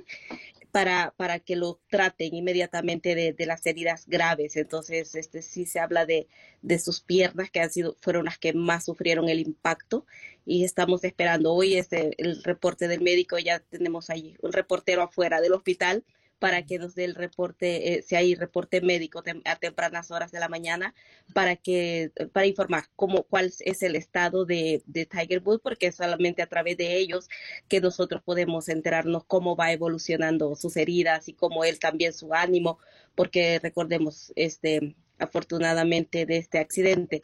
para, 0.73 1.13
para 1.17 1.39
que 1.39 1.55
lo 1.55 1.79
traten 1.87 2.33
inmediatamente 2.33 3.13
de, 3.13 3.31
de, 3.31 3.45
las 3.45 3.63
heridas 3.67 4.07
graves. 4.07 4.57
Entonces, 4.57 5.13
este 5.13 5.43
sí 5.43 5.67
se 5.67 5.79
habla 5.79 6.07
de, 6.07 6.27
de 6.63 6.79
sus 6.79 6.99
piernas, 6.99 7.51
que 7.51 7.59
han 7.59 7.69
sido, 7.69 7.95
fueron 8.01 8.25
las 8.25 8.39
que 8.39 8.53
más 8.53 8.85
sufrieron 8.85 9.29
el 9.29 9.39
impacto, 9.39 10.07
y 10.47 10.63
estamos 10.63 11.03
esperando 11.03 11.53
hoy 11.53 11.75
este, 11.75 12.15
el 12.17 12.43
reporte 12.43 12.87
del 12.87 13.01
médico, 13.01 13.37
ya 13.37 13.59
tenemos 13.59 14.09
allí 14.09 14.35
un 14.41 14.51
reportero 14.51 15.03
afuera 15.03 15.41
del 15.41 15.53
hospital 15.53 16.03
para 16.39 16.65
que 16.65 16.77
nos 16.79 16.95
dé 16.95 17.05
el 17.05 17.15
reporte, 17.15 17.93
eh, 17.93 18.01
si 18.01 18.15
hay 18.15 18.35
reporte 18.35 18.81
médico 18.81 19.23
a 19.45 19.55
tempranas 19.55 20.11
horas 20.11 20.31
de 20.31 20.39
la 20.39 20.49
mañana, 20.49 20.93
para 21.33 21.55
que 21.55 22.11
para 22.33 22.45
informar 22.45 22.85
cómo 22.95 23.23
cuál 23.23 23.53
es 23.59 23.81
el 23.81 23.95
estado 23.95 24.45
de, 24.45 24.83
de 24.85 25.05
Tiger 25.05 25.41
Woods, 25.43 25.61
porque 25.63 25.87
es 25.87 25.95
solamente 25.95 26.41
a 26.41 26.47
través 26.47 26.77
de 26.77 26.97
ellos 26.97 27.29
que 27.67 27.81
nosotros 27.81 28.21
podemos 28.23 28.69
enterarnos 28.69 29.23
cómo 29.25 29.55
va 29.55 29.71
evolucionando 29.71 30.55
sus 30.55 30.75
heridas 30.77 31.29
y 31.29 31.33
cómo 31.33 31.63
él 31.63 31.79
también 31.79 32.13
su 32.13 32.33
ánimo, 32.33 32.77
porque 33.15 33.59
recordemos, 33.59 34.33
este, 34.35 34.95
afortunadamente 35.19 36.25
de 36.25 36.37
este 36.37 36.59
accidente, 36.59 37.21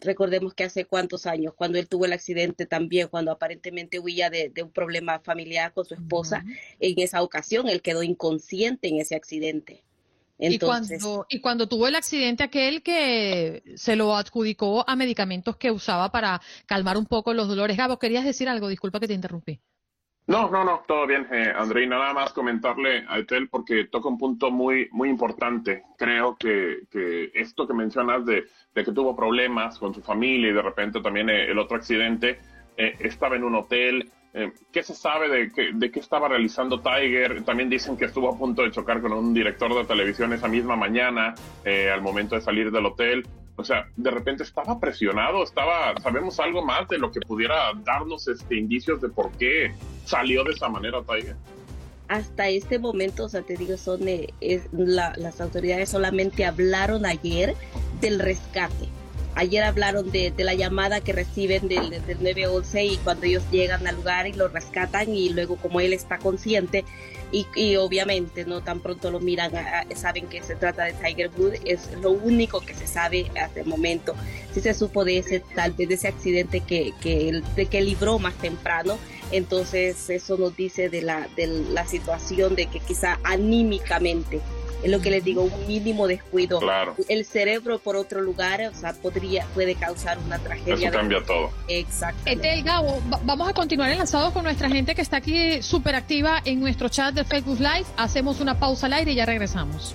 Recordemos 0.00 0.54
que 0.54 0.64
hace 0.64 0.84
cuántos 0.84 1.26
años, 1.26 1.54
cuando 1.54 1.78
él 1.78 1.88
tuvo 1.88 2.04
el 2.04 2.12
accidente 2.12 2.66
también, 2.66 3.08
cuando 3.08 3.32
aparentemente 3.32 3.98
huía 3.98 4.30
de, 4.30 4.52
un 4.62 4.70
problema 4.70 5.18
familiar 5.18 5.72
con 5.72 5.84
su 5.84 5.94
esposa, 5.94 6.44
en 6.78 6.98
esa 7.00 7.22
ocasión 7.22 7.68
él 7.68 7.82
quedó 7.82 8.02
inconsciente 8.02 8.88
en 8.88 9.00
ese 9.00 9.16
accidente. 9.16 9.82
Entonces, 10.38 11.00
y, 11.00 11.02
cuando, 11.02 11.26
y 11.28 11.40
cuando 11.40 11.68
tuvo 11.68 11.88
el 11.88 11.96
accidente 11.96 12.44
aquel 12.44 12.82
que 12.82 13.64
se 13.74 13.96
lo 13.96 14.14
adjudicó 14.14 14.88
a 14.88 14.94
medicamentos 14.94 15.56
que 15.56 15.72
usaba 15.72 16.12
para 16.12 16.40
calmar 16.66 16.96
un 16.96 17.06
poco 17.06 17.34
los 17.34 17.48
dolores. 17.48 17.76
Gabo, 17.76 17.98
querías 17.98 18.24
decir 18.24 18.48
algo, 18.48 18.68
disculpa 18.68 19.00
que 19.00 19.08
te 19.08 19.14
interrumpí. 19.14 19.60
No, 20.28 20.50
no, 20.50 20.62
no, 20.62 20.82
todo 20.86 21.06
bien, 21.06 21.26
eh, 21.32 21.50
André. 21.56 21.86
Nada 21.86 22.12
más 22.12 22.34
comentarle 22.34 23.02
a 23.08 23.18
Etel 23.18 23.48
porque 23.48 23.84
toca 23.86 24.10
un 24.10 24.18
punto 24.18 24.50
muy, 24.50 24.86
muy 24.92 25.08
importante. 25.08 25.84
Creo 25.96 26.36
que, 26.36 26.80
que 26.90 27.30
esto 27.32 27.66
que 27.66 27.72
mencionas 27.72 28.26
de, 28.26 28.44
de, 28.74 28.84
que 28.84 28.92
tuvo 28.92 29.16
problemas 29.16 29.78
con 29.78 29.94
su 29.94 30.02
familia 30.02 30.50
y 30.50 30.52
de 30.52 30.60
repente 30.60 31.00
también 31.00 31.30
eh, 31.30 31.50
el 31.50 31.58
otro 31.58 31.78
accidente, 31.78 32.40
eh, 32.76 32.96
estaba 33.00 33.36
en 33.36 33.44
un 33.44 33.54
hotel. 33.54 34.10
Eh, 34.34 34.52
¿Qué 34.70 34.82
se 34.82 34.94
sabe 34.94 35.30
de, 35.30 35.50
que, 35.50 35.70
de 35.72 35.90
qué 35.90 36.00
estaba 36.00 36.28
realizando 36.28 36.82
Tiger? 36.82 37.42
También 37.44 37.70
dicen 37.70 37.96
que 37.96 38.04
estuvo 38.04 38.28
a 38.28 38.36
punto 38.36 38.60
de 38.64 38.70
chocar 38.70 39.00
con 39.00 39.14
un 39.14 39.32
director 39.32 39.74
de 39.74 39.86
televisión 39.86 40.34
esa 40.34 40.46
misma 40.46 40.76
mañana 40.76 41.34
al 41.64 42.02
momento 42.02 42.34
de 42.34 42.42
salir 42.42 42.70
del 42.70 42.84
hotel. 42.84 43.26
O 43.58 43.64
sea, 43.64 43.88
de 43.96 44.10
repente 44.12 44.44
estaba 44.44 44.78
presionado, 44.78 45.42
estaba, 45.42 45.92
sabemos 46.00 46.38
algo 46.38 46.64
más 46.64 46.88
de 46.88 46.96
lo 46.96 47.10
que 47.10 47.18
pudiera 47.20 47.72
darnos 47.84 48.28
este 48.28 48.56
indicios 48.56 49.00
de 49.00 49.08
por 49.08 49.32
qué 49.32 49.74
salió 50.04 50.44
de 50.44 50.52
esa 50.52 50.68
manera 50.68 51.02
Tiger. 51.02 51.34
Hasta 52.06 52.48
este 52.48 52.78
momento, 52.78 53.24
o 53.24 53.28
sea, 53.28 53.42
te 53.42 53.56
digo, 53.56 53.76
son 53.76 54.00
las 54.72 55.40
autoridades 55.40 55.88
solamente 55.88 56.44
hablaron 56.44 57.04
ayer 57.04 57.56
del 58.00 58.20
rescate. 58.20 58.88
Ayer 59.38 59.62
hablaron 59.62 60.10
de, 60.10 60.34
la 60.38 60.54
llamada 60.54 61.00
que 61.00 61.12
reciben 61.12 61.68
del, 61.68 61.90
del 61.90 62.18
911 62.18 62.84
y 62.84 62.96
cuando 62.96 63.24
ellos 63.24 63.44
llegan 63.52 63.86
al 63.86 63.94
lugar 63.94 64.26
y 64.26 64.32
lo 64.32 64.48
rescatan 64.48 65.14
y 65.14 65.28
luego 65.28 65.54
como 65.54 65.80
él 65.80 65.92
está 65.92 66.18
consciente, 66.18 66.84
y, 67.30 67.76
obviamente 67.76 68.44
no 68.46 68.62
tan 68.62 68.80
pronto 68.80 69.10
lo 69.10 69.20
miran, 69.20 69.52
saben 69.94 70.26
que 70.26 70.42
se 70.42 70.56
trata 70.56 70.84
de 70.84 70.94
Tiger 70.94 71.30
Woods, 71.36 71.60
es 71.64 71.90
lo 72.02 72.10
único 72.10 72.60
que 72.60 72.74
se 72.74 72.88
sabe 72.88 73.30
hasta 73.40 73.60
el 73.60 73.66
momento. 73.66 74.16
Si 74.52 74.60
se 74.60 74.74
supo 74.74 75.04
de 75.04 75.18
ese 75.18 75.40
tal 75.54 75.72
vez 75.72 75.88
de 75.88 75.94
ese 75.94 76.08
accidente 76.08 76.60
que, 76.60 76.92
que, 77.00 77.40
de 77.54 77.66
que 77.66 77.80
libró 77.80 78.18
más 78.18 78.34
temprano, 78.38 78.98
entonces 79.30 80.10
eso 80.10 80.36
nos 80.36 80.56
dice 80.56 80.88
de 80.88 81.02
la, 81.02 81.28
de 81.36 81.46
la 81.46 81.86
situación 81.86 82.56
de 82.56 82.66
que 82.66 82.80
quizá 82.80 83.20
anímicamente 83.22 84.40
es 84.82 84.90
lo 84.90 85.00
que 85.00 85.10
les 85.10 85.24
digo, 85.24 85.42
un 85.42 85.66
mínimo 85.66 86.06
descuido. 86.06 86.60
Claro. 86.60 86.94
El 87.08 87.24
cerebro 87.24 87.78
por 87.78 87.96
otro 87.96 88.20
lugar, 88.20 88.60
o 88.62 88.74
sea, 88.74 88.92
podría, 88.92 89.44
puede 89.54 89.74
causar 89.74 90.18
una 90.18 90.38
tragedia. 90.38 90.88
Eso 90.88 90.96
cambia 90.96 91.22
todo. 91.24 91.50
Exacto. 91.68 92.20
Etel 92.24 92.62
Gabo, 92.62 93.00
vamos 93.24 93.48
a 93.48 93.52
continuar 93.52 93.90
enlazados 93.90 94.32
con 94.32 94.44
nuestra 94.44 94.68
gente 94.68 94.94
que 94.94 95.02
está 95.02 95.18
aquí 95.18 95.62
súper 95.62 95.94
activa 95.94 96.40
en 96.44 96.60
nuestro 96.60 96.88
chat 96.88 97.14
de 97.14 97.24
Facebook 97.24 97.58
Live. 97.58 97.86
Hacemos 97.96 98.40
una 98.40 98.58
pausa 98.58 98.86
al 98.86 98.92
aire 98.94 99.12
y 99.12 99.14
ya 99.16 99.26
regresamos. 99.26 99.94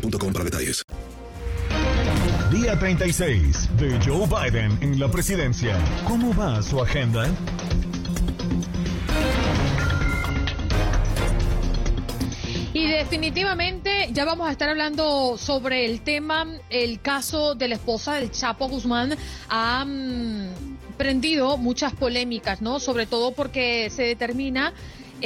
para 0.00 0.44
detalles. 0.44 0.82
Día 2.50 2.78
36 2.78 3.76
de 3.78 3.98
Joe 4.04 4.26
Biden 4.26 4.78
en 4.80 4.98
la 4.98 5.10
presidencia. 5.10 5.76
¿Cómo 6.06 6.34
va 6.34 6.62
su 6.62 6.80
agenda? 6.80 7.28
Y 12.72 12.86
definitivamente 12.88 14.08
ya 14.12 14.24
vamos 14.24 14.48
a 14.48 14.52
estar 14.52 14.68
hablando 14.68 15.36
sobre 15.38 15.86
el 15.86 16.00
tema, 16.00 16.46
el 16.70 17.00
caso 17.00 17.54
de 17.54 17.68
la 17.68 17.76
esposa 17.76 18.14
del 18.14 18.30
Chapo 18.30 18.68
Guzmán 18.68 19.16
ha 19.48 19.86
prendido 20.96 21.56
muchas 21.56 21.92
polémicas, 21.92 22.62
¿no? 22.62 22.80
Sobre 22.80 23.06
todo 23.06 23.32
porque 23.32 23.90
se 23.90 24.02
determina 24.02 24.72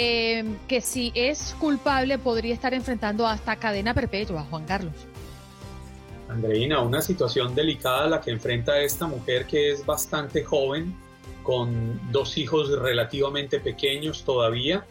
eh, 0.01 0.45
que 0.69 0.81
si 0.81 1.11
es 1.17 1.57
culpable 1.59 2.19
podría 2.19 2.55
estar 2.55 2.73
enfrentando 2.73 3.27
hasta 3.27 3.57
cadena 3.57 3.95
perpetua, 3.95 4.47
Juan 4.49 4.65
Carlos. 4.65 4.95
Andreina, 6.29 6.81
una 6.83 7.03
situación 7.03 7.53
delicada 7.53 8.07
la 8.07 8.21
que 8.21 8.31
enfrenta 8.31 8.81
esta 8.81 9.09
mujer 9.09 9.47
que 9.47 9.73
es 9.73 9.85
bastante 9.85 10.45
joven, 10.45 10.95
con 11.43 12.01
dos 12.13 12.39
hijos 12.39 12.71
relativamente 12.79 13.59
pequeños 13.59 14.23
todavía, 14.23 14.87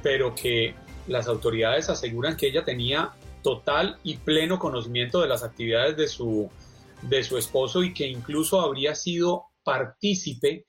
pero 0.00 0.32
que 0.34 0.76
las 1.08 1.26
autoridades 1.26 1.88
aseguran 1.88 2.36
que 2.36 2.46
ella 2.46 2.64
tenía 2.64 3.14
total 3.42 3.98
y 4.04 4.18
pleno 4.18 4.60
conocimiento 4.60 5.20
de 5.20 5.26
las 5.26 5.42
actividades 5.42 5.96
de 5.96 6.06
su, 6.06 6.48
de 7.02 7.24
su 7.24 7.36
esposo 7.36 7.82
y 7.82 7.92
que 7.92 8.06
incluso 8.06 8.60
habría 8.60 8.94
sido 8.94 9.46
partícipe 9.64 10.66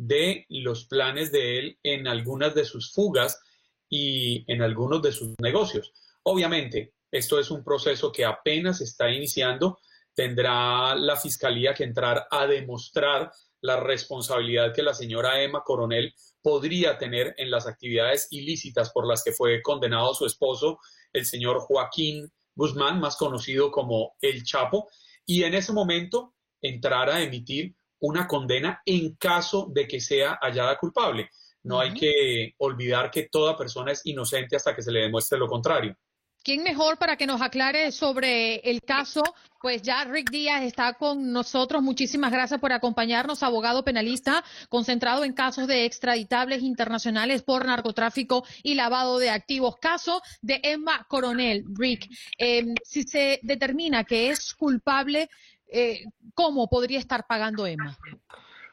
de 0.00 0.46
los 0.48 0.86
planes 0.86 1.30
de 1.30 1.58
él 1.58 1.78
en 1.82 2.08
algunas 2.08 2.54
de 2.54 2.64
sus 2.64 2.92
fugas 2.92 3.38
y 3.86 4.50
en 4.50 4.62
algunos 4.62 5.02
de 5.02 5.12
sus 5.12 5.34
negocios. 5.42 5.92
Obviamente, 6.22 6.94
esto 7.10 7.38
es 7.38 7.50
un 7.50 7.62
proceso 7.62 8.10
que 8.10 8.24
apenas 8.24 8.80
está 8.80 9.10
iniciando. 9.10 9.78
Tendrá 10.14 10.94
la 10.94 11.16
fiscalía 11.16 11.74
que 11.74 11.84
entrar 11.84 12.26
a 12.30 12.46
demostrar 12.46 13.30
la 13.60 13.78
responsabilidad 13.78 14.72
que 14.72 14.82
la 14.82 14.94
señora 14.94 15.42
Emma 15.42 15.62
Coronel 15.62 16.14
podría 16.40 16.96
tener 16.96 17.34
en 17.36 17.50
las 17.50 17.66
actividades 17.66 18.28
ilícitas 18.30 18.90
por 18.92 19.06
las 19.06 19.22
que 19.22 19.32
fue 19.32 19.60
condenado 19.60 20.14
su 20.14 20.24
esposo, 20.24 20.78
el 21.12 21.26
señor 21.26 21.60
Joaquín 21.60 22.32
Guzmán, 22.54 23.00
más 23.00 23.16
conocido 23.16 23.70
como 23.70 24.16
El 24.22 24.44
Chapo, 24.44 24.88
y 25.26 25.42
en 25.42 25.52
ese 25.52 25.74
momento 25.74 26.32
entrar 26.62 27.10
a 27.10 27.22
emitir 27.22 27.74
una 28.00 28.26
condena 28.26 28.80
en 28.84 29.14
caso 29.16 29.68
de 29.72 29.86
que 29.86 30.00
sea 30.00 30.38
hallada 30.40 30.76
culpable. 30.76 31.30
No 31.62 31.78
hay 31.78 31.92
que 31.92 32.54
olvidar 32.58 33.10
que 33.10 33.28
toda 33.30 33.56
persona 33.56 33.92
es 33.92 34.00
inocente 34.04 34.56
hasta 34.56 34.74
que 34.74 34.82
se 34.82 34.92
le 34.92 35.00
demuestre 35.00 35.38
lo 35.38 35.46
contrario. 35.46 35.96
¿Quién 36.42 36.62
mejor 36.62 36.96
para 36.96 37.16
que 37.16 37.26
nos 37.26 37.42
aclare 37.42 37.92
sobre 37.92 38.56
el 38.60 38.80
caso? 38.80 39.22
Pues 39.60 39.82
ya 39.82 40.04
Rick 40.04 40.30
Díaz 40.30 40.62
está 40.62 40.94
con 40.94 41.32
nosotros. 41.32 41.82
Muchísimas 41.82 42.32
gracias 42.32 42.58
por 42.58 42.72
acompañarnos, 42.72 43.42
abogado 43.42 43.84
penalista 43.84 44.42
concentrado 44.70 45.24
en 45.24 45.34
casos 45.34 45.66
de 45.66 45.84
extraditables 45.84 46.62
internacionales 46.62 47.42
por 47.42 47.66
narcotráfico 47.66 48.42
y 48.62 48.74
lavado 48.74 49.18
de 49.18 49.28
activos. 49.28 49.76
Caso 49.82 50.22
de 50.40 50.60
Emma 50.62 51.04
Coronel, 51.10 51.62
Rick. 51.74 52.08
Em, 52.38 52.74
si 52.84 53.02
se 53.02 53.38
determina 53.42 54.04
que 54.04 54.30
es 54.30 54.54
culpable, 54.54 55.28
eh, 55.70 56.04
¿cómo 56.34 56.68
podría 56.68 56.98
estar 56.98 57.26
pagando 57.26 57.66
Emma? 57.66 57.96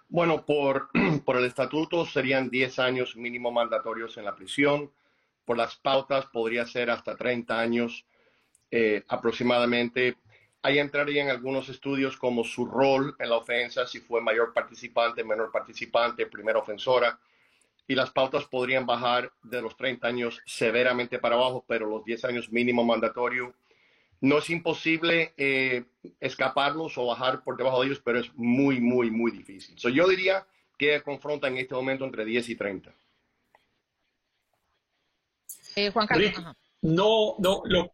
Bueno, 0.09 0.45
por, 0.45 0.89
por 1.25 1.37
el 1.37 1.45
estatuto 1.45 2.05
serían 2.05 2.49
10 2.49 2.79
años 2.79 3.15
mínimo 3.15 3.51
mandatorios 3.51 4.17
en 4.17 4.25
la 4.25 4.35
prisión. 4.35 4.91
Por 5.45 5.57
las 5.57 5.75
pautas 5.75 6.25
podría 6.25 6.65
ser 6.65 6.89
hasta 6.89 7.15
30 7.15 7.59
años 7.59 8.05
eh, 8.71 9.03
aproximadamente. 9.07 10.17
Ahí 10.61 10.79
entrarían 10.79 11.29
algunos 11.29 11.69
estudios 11.69 12.17
como 12.17 12.43
su 12.43 12.65
rol 12.65 13.15
en 13.19 13.29
la 13.29 13.37
ofensa, 13.37 13.85
si 13.87 13.99
fue 13.99 14.21
mayor 14.21 14.53
participante, 14.53 15.23
menor 15.23 15.51
participante, 15.51 16.25
primera 16.25 16.59
ofensora. 16.59 17.19
Y 17.87 17.95
las 17.95 18.11
pautas 18.11 18.45
podrían 18.45 18.85
bajar 18.85 19.31
de 19.43 19.61
los 19.61 19.77
30 19.77 20.07
años 20.07 20.41
severamente 20.45 21.19
para 21.19 21.35
abajo, 21.35 21.63
pero 21.65 21.87
los 21.87 22.03
10 22.03 22.25
años 22.25 22.51
mínimo 22.51 22.83
mandatorio 22.83 23.53
no 24.21 24.39
es 24.39 24.49
imposible 24.49 25.33
eh, 25.37 25.85
escaparlos 26.19 26.97
o 26.97 27.05
bajar 27.05 27.43
por 27.43 27.57
debajo 27.57 27.81
de 27.81 27.87
ellos, 27.87 28.01
pero 28.03 28.19
es 28.19 28.33
muy, 28.35 28.79
muy, 28.79 29.11
muy 29.11 29.31
difícil. 29.31 29.75
yo 29.93 30.07
diría 30.07 30.45
que 30.77 31.01
confronta 31.01 31.47
en 31.47 31.57
este 31.57 31.75
momento 31.75 32.05
entre 32.05 32.25
10 32.25 32.49
y 32.49 32.55
30. 32.55 32.93
Eh, 35.75 35.91
Juan 35.91 36.07
Carlos. 36.07 36.33
no, 36.81 37.35
no, 37.39 37.61
lo, 37.65 37.93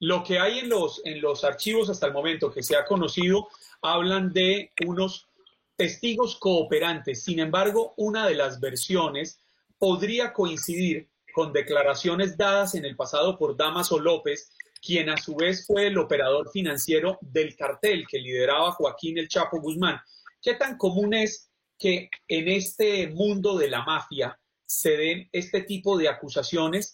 lo 0.00 0.24
que 0.24 0.38
hay 0.38 0.60
en 0.60 0.68
los, 0.68 1.00
en 1.04 1.20
los 1.20 1.44
archivos 1.44 1.90
hasta 1.90 2.06
el 2.06 2.12
momento 2.12 2.52
que 2.52 2.62
se 2.62 2.76
ha 2.76 2.84
conocido 2.84 3.48
hablan 3.82 4.32
de 4.32 4.72
unos 4.86 5.28
testigos 5.76 6.36
cooperantes. 6.36 7.22
Sin 7.22 7.38
embargo, 7.38 7.94
una 7.96 8.26
de 8.26 8.34
las 8.34 8.58
versiones 8.58 9.40
podría 9.78 10.32
coincidir 10.32 11.08
con 11.32 11.52
declaraciones 11.52 12.36
dadas 12.36 12.74
en 12.74 12.84
el 12.84 12.96
pasado 12.96 13.38
por 13.38 13.56
Damaso 13.56 14.00
López 14.00 14.50
quien 14.80 15.10
a 15.10 15.16
su 15.16 15.34
vez 15.36 15.66
fue 15.66 15.86
el 15.86 15.98
operador 15.98 16.50
financiero 16.50 17.18
del 17.20 17.56
cartel 17.56 18.06
que 18.06 18.18
lideraba 18.18 18.72
Joaquín 18.72 19.18
El 19.18 19.28
Chapo 19.28 19.60
Guzmán. 19.60 20.00
¿Qué 20.40 20.54
tan 20.54 20.76
común 20.76 21.14
es 21.14 21.50
que 21.78 22.10
en 22.26 22.48
este 22.48 23.08
mundo 23.08 23.56
de 23.56 23.70
la 23.70 23.84
mafia 23.84 24.38
se 24.66 24.96
den 24.96 25.28
este 25.32 25.62
tipo 25.62 25.96
de 25.96 26.08
acusaciones 26.08 26.92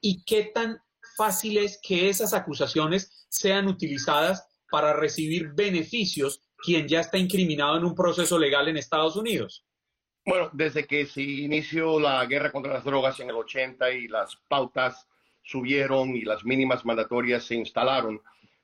y 0.00 0.24
qué 0.24 0.50
tan 0.54 0.78
fácil 1.16 1.58
es 1.58 1.78
que 1.82 2.08
esas 2.08 2.32
acusaciones 2.32 3.26
sean 3.28 3.66
utilizadas 3.66 4.46
para 4.70 4.92
recibir 4.92 5.48
beneficios 5.52 6.40
quien 6.56 6.88
ya 6.88 7.00
está 7.00 7.18
incriminado 7.18 7.76
en 7.76 7.84
un 7.84 7.94
proceso 7.94 8.38
legal 8.38 8.68
en 8.68 8.76
Estados 8.76 9.16
Unidos? 9.16 9.64
Bueno, 10.24 10.50
desde 10.52 10.86
que 10.86 11.06
se 11.06 11.22
inició 11.22 11.98
la 11.98 12.24
guerra 12.26 12.52
contra 12.52 12.74
las 12.74 12.84
drogas 12.84 13.18
en 13.20 13.30
el 13.30 13.36
80 13.36 13.90
y 13.92 14.08
las 14.08 14.36
pautas 14.48 15.06
subieron 15.50 16.14
y 16.14 16.22
las 16.22 16.44
mínimas 16.44 16.84
mandatorias 16.84 17.44
se 17.44 17.56
instalaron, 17.56 18.22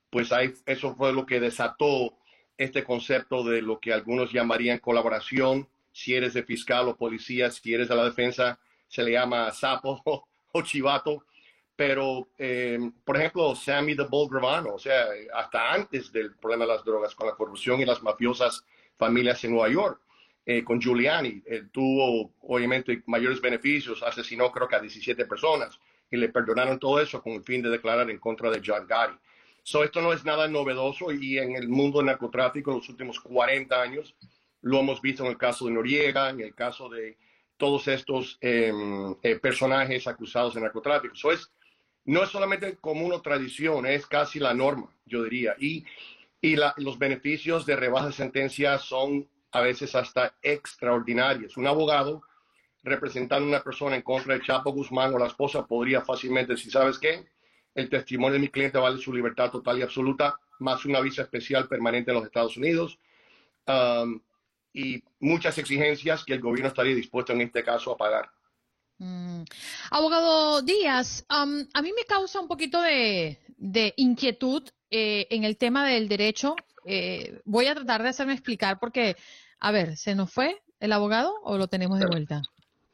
pues 0.09 0.31
ahí, 0.33 0.53
eso 0.67 0.95
fue 0.95 1.13
lo 1.13 1.27
que 1.27 1.41
desató 1.41 2.15
este 2.57 2.85
concepto 2.85 3.43
de 3.43 3.61
lo 3.61 3.81
que 3.81 3.93
algunos 3.93 4.33
llamarían 4.33 4.79
colaboración. 4.79 5.69
Si 5.93 6.15
eres 6.15 6.35
de 6.35 6.45
fiscal 6.45 6.89
o 6.89 6.97
policía, 6.97 7.51
si 7.51 7.75
eres 7.75 7.89
de 7.89 7.97
la 7.97 8.05
defensa, 8.05 8.59
se 8.87 9.03
le 9.03 9.13
llama 9.13 9.51
sapo 9.51 10.01
o, 10.53 10.63
chivato. 10.63 11.25
Pero, 11.75 12.29
eh, 12.39 12.79
por 13.05 13.17
ejemplo, 13.17 13.55
Sammy 13.55 13.97
the 13.97 14.05
Bull 14.05 14.31
Gravano, 14.31 14.75
o 14.75 14.79
sea, 14.79 15.09
hasta 15.35 15.75
antes 15.75 16.11
del 16.13 16.37
problema 16.37 16.65
de 16.65 16.73
las 16.73 16.85
drogas, 16.85 17.15
con 17.15 17.27
la 17.27 17.35
corrupción 17.35 17.81
y 17.81 17.85
las 17.85 18.03
mafiosas 18.03 18.65
familias 18.97 19.43
en 19.45 19.51
Nueva 19.51 19.69
York, 19.69 20.01
eh, 20.47 20.63
con 20.63 20.81
Giuliani, 20.81 21.43
él 21.45 21.69
tuvo 21.71 22.33
obviamente 22.43 23.03
mayores 23.07 23.41
beneficios, 23.41 24.03
asesinó 24.03 24.51
creo 24.53 24.69
que 24.69 24.77
a 24.77 24.81
17 24.81 25.27
personas 25.27 25.79
y 26.11 26.17
le 26.17 26.29
perdonaron 26.29 26.79
todo 26.79 27.01
eso 27.01 27.23
con 27.23 27.35
el 27.35 27.43
fin 27.43 27.63
de 27.63 27.71
declarar 27.71 28.11
en 28.11 28.19
contra 28.19 28.51
de 28.51 28.63
John 28.65 28.87
Gotti. 28.87 29.19
So, 29.63 29.83
esto 29.83 30.01
no 30.01 30.13
es 30.13 30.25
nada 30.25 30.47
novedoso 30.47 31.11
y 31.11 31.39
en 31.39 31.57
el 31.57 31.69
mundo 31.69 31.99
del 31.99 32.07
narcotráfico 32.07 32.71
en 32.71 32.77
los 32.77 32.89
últimos 32.89 33.19
40 33.19 33.83
años 33.83 34.15
lo 34.63 34.81
hemos 34.81 35.01
visto 35.01 35.25
en 35.25 35.31
el 35.31 35.37
caso 35.37 35.67
de 35.67 35.73
Noriega, 35.73 36.31
en 36.31 36.41
el 36.41 36.55
caso 36.55 36.89
de 36.89 37.17
todos 37.57 37.89
estos 37.89 38.39
em, 38.41 39.17
eh, 39.23 39.37
personajes 39.37 40.07
acusados 40.07 40.55
de 40.55 40.61
narcotráfico. 40.61 41.17
So, 41.17 41.33
es, 41.33 41.51
no 42.05 42.23
es 42.23 42.31
solamente 42.31 42.77
como 42.77 43.05
una 43.07 43.21
tradición, 43.21 43.87
es 43.87 44.07
casi 44.07 44.39
la 44.39 44.55
norma, 44.55 44.95
yo 45.05 45.25
diría. 45.25 45.57
Y, 45.59 45.85
y 46.41 46.57
los 46.77 46.99
beneficios 46.99 47.67
de 47.67 47.75
rebaja 47.75 48.07
de 48.07 48.13
sentencia 48.13 48.79
son 48.79 49.29
a 49.51 49.61
veces 49.63 49.95
hasta 49.95 50.35
extraordinarios. 50.43 51.57
Un 51.57 51.67
abogado 51.67 52.23
representando 52.87 53.45
a 53.45 53.49
una 53.49 53.63
persona 53.63 53.97
en 53.97 54.03
contra 54.03 54.35
de 54.35 54.43
Chapo 54.43 54.73
Guzmán 54.73 55.13
o 55.13 55.19
la 55.19 55.27
esposa 55.27 55.67
podría 55.67 56.03
fácilmente 56.03 56.53
decir, 56.53 56.71
¿sabes 56.71 56.99
qué? 56.99 57.27
El 57.75 57.91
testimonio 57.91 58.35
de 58.35 58.39
mi 58.39 58.49
cliente 58.49 58.79
vale 58.79 58.99
su 58.99 59.13
libertad 59.13 59.51
total 59.51 59.79
y 59.79 59.83
absoluta, 59.83 60.39
más 60.61 60.85
una 60.85 61.01
visa 61.01 61.23
especial 61.23 61.69
permanente 61.69 62.11
en 62.11 62.17
los 62.17 62.25
Estados 62.25 62.57
Unidos 62.57 62.99
um, 63.67 64.21
y 64.73 65.03
muchas 65.21 65.59
exigencias 65.59 66.25
que 66.25 66.35
el 66.35 66.41
gobierno 66.41 66.69
estaría 66.69 66.95
dispuesto 66.95 67.33
en 67.33 67.43
este 67.43 67.63
caso 67.63 67.93
a 67.93 67.97
pagar. 67.97 68.31
Mm. 68.99 69.43
Abogado 69.91 70.63
Díaz, 70.63 71.27
um, 71.29 71.67
a 71.75 71.83
mí 71.83 71.93
me 71.95 72.05
causa 72.05 72.41
un 72.41 72.49
poquito 72.49 72.81
de, 72.81 73.39
de 73.59 73.93
inquietud 73.97 74.63
eh, 74.91 75.27
en 75.31 75.45
el 75.45 75.57
tema 75.59 75.87
del 75.87 76.09
derecho. 76.09 76.55
Eh, 76.85 77.41
voy 77.45 77.67
a 77.67 77.75
tratar 77.75 78.03
de 78.03 78.11
hacerme 78.11 78.33
explicar 78.33 78.79
porque, 78.79 79.17
a 79.59 79.73
ver, 79.73 79.97
¿se 79.97 80.15
nos 80.15 80.33
fue 80.33 80.63
el 80.79 80.93
abogado 80.93 81.35
o 81.43 81.59
lo 81.59 81.67
tenemos 81.67 81.99
de 81.99 82.07
vuelta? 82.07 82.43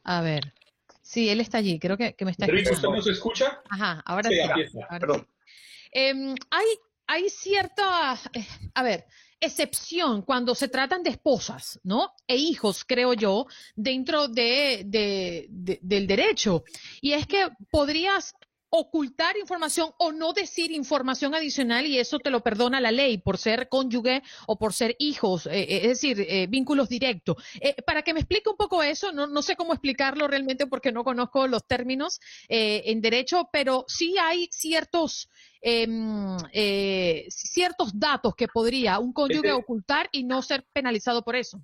A 0.03 0.21
ver. 0.21 0.53
Sí, 1.01 1.29
él 1.29 1.41
está 1.41 1.57
allí, 1.57 1.79
creo 1.79 1.97
que, 1.97 2.15
me 2.21 2.31
está 2.31 2.45
escuchando. 2.45 2.71
¿Usted 2.71 2.89
nos 2.89 3.07
escucha? 3.07 3.61
Ajá, 3.69 4.01
ahora 4.05 4.29
sí. 4.29 4.37
Em, 5.91 6.33
hay, 6.49 6.65
hay 7.07 7.29
cierta, 7.29 8.19
eh, 8.33 8.47
a 8.73 8.83
ver, 8.83 9.05
excepción 9.39 10.21
cuando 10.21 10.55
se 10.55 10.69
tratan 10.69 11.03
de 11.03 11.11
esposas, 11.11 11.79
¿no? 11.83 12.13
E 12.27 12.35
hijos, 12.35 12.85
creo 12.85 13.13
yo, 13.13 13.45
dentro 13.75 14.27
de, 14.27 14.83
del 14.87 16.07
derecho. 16.07 16.63
Y 17.01 17.13
es 17.13 17.27
que 17.27 17.49
podrías 17.69 18.33
ocultar 18.75 19.37
información 19.37 19.91
o 19.99 20.11
no 20.11 20.33
decir 20.33 20.71
información 20.71 21.35
adicional 21.35 21.85
y 21.85 21.99
eso 21.99 22.17
te 22.17 22.31
lo 22.31 22.41
perdona 22.41 22.81
la 22.81 22.91
ley 22.91 23.19
por 23.19 23.37
ser 23.37 23.69
cónyuge 23.69 24.23
o 24.47 24.57
por 24.57 24.73
ser 24.73 24.95
hijos, 24.97 25.45
eh, 25.45 25.59
eh, 25.59 25.79
es 25.83 25.89
decir, 25.89 26.19
eh, 26.27 26.47
vínculos 26.47 26.89
directos. 26.89 27.37
para 27.85 28.01
que 28.01 28.15
me 28.15 28.21
explique 28.21 28.49
un 28.49 28.57
poco 28.57 28.81
eso, 28.81 29.11
no, 29.11 29.27
no, 29.27 29.43
sé 29.43 29.55
cómo 29.55 29.73
explicarlo 29.73 30.27
realmente 30.27 30.65
porque 30.65 30.91
no 30.91 31.03
conozco 31.03 31.45
los 31.47 31.67
términos 31.67 32.19
en 32.49 32.99
derecho, 32.99 33.47
pero 33.51 33.85
sí 33.87 34.15
hay 34.19 34.49
ciertos 34.51 35.29
em, 35.61 36.37
ciertos 37.29 37.91
datos 37.93 38.33
que 38.35 38.47
podría 38.47 38.97
un 38.97 39.13
cónyuge 39.13 39.49
este 39.49 39.51
ocultar 39.51 40.09
y 40.11 40.23
no 40.23 40.41
ser 40.41 40.65
penalizado 40.73 41.23
por 41.23 41.35
eso. 41.35 41.61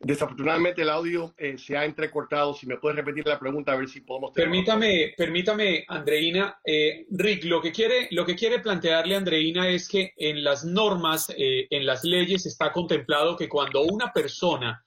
Desafortunadamente 0.00 0.82
el 0.82 0.90
audio 0.90 1.34
eh, 1.36 1.58
se 1.58 1.76
ha 1.76 1.84
entrecortado. 1.84 2.54
Si 2.54 2.66
me 2.66 2.76
puedes 2.76 2.96
repetir 2.96 3.26
la 3.26 3.38
pregunta 3.38 3.72
a 3.72 3.76
ver 3.76 3.88
si 3.88 4.00
podemos. 4.00 4.30
Permítame, 4.32 5.12
permítame, 5.16 5.84
Andreina. 5.88 6.60
Eh, 6.64 7.06
Rick, 7.10 7.44
lo 7.44 7.60
que 7.60 7.72
quiere, 7.72 8.06
lo 8.12 8.24
que 8.24 8.36
quiere 8.36 8.60
plantearle 8.60 9.16
Andreina 9.16 9.68
es 9.68 9.88
que 9.88 10.12
en 10.16 10.44
las 10.44 10.64
normas, 10.64 11.30
eh, 11.36 11.66
en 11.70 11.84
las 11.84 12.04
leyes 12.04 12.46
está 12.46 12.72
contemplado 12.72 13.36
que 13.36 13.48
cuando 13.48 13.82
una 13.82 14.12
persona 14.12 14.84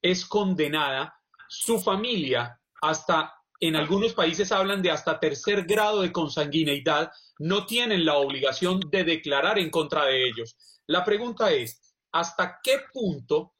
es 0.00 0.24
condenada, 0.24 1.14
su 1.48 1.78
familia, 1.78 2.58
hasta 2.80 3.34
en 3.60 3.76
algunos 3.76 4.14
países 4.14 4.52
hablan 4.52 4.80
de 4.80 4.90
hasta 4.90 5.20
tercer 5.20 5.64
grado 5.64 6.00
de 6.00 6.12
consanguineidad, 6.12 7.10
no 7.38 7.66
tienen 7.66 8.06
la 8.06 8.14
obligación 8.14 8.80
de 8.90 9.04
declarar 9.04 9.58
en 9.58 9.68
contra 9.68 10.06
de 10.06 10.26
ellos. 10.26 10.56
La 10.86 11.04
pregunta 11.04 11.52
es, 11.52 11.94
¿hasta 12.12 12.58
qué 12.62 12.80
punto 12.92 13.55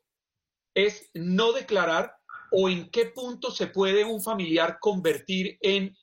es 0.77 1.11
no 1.15 1.53
declarar 1.53 2.15
o 2.53 2.69
en 2.69 2.91
qué 2.91 3.07
punto 3.07 3.51
se 3.51 3.67
puede 3.67 4.05
un 4.05 4.23
familiar 4.23 4.77
convertir 4.79 5.57
en 5.63 5.97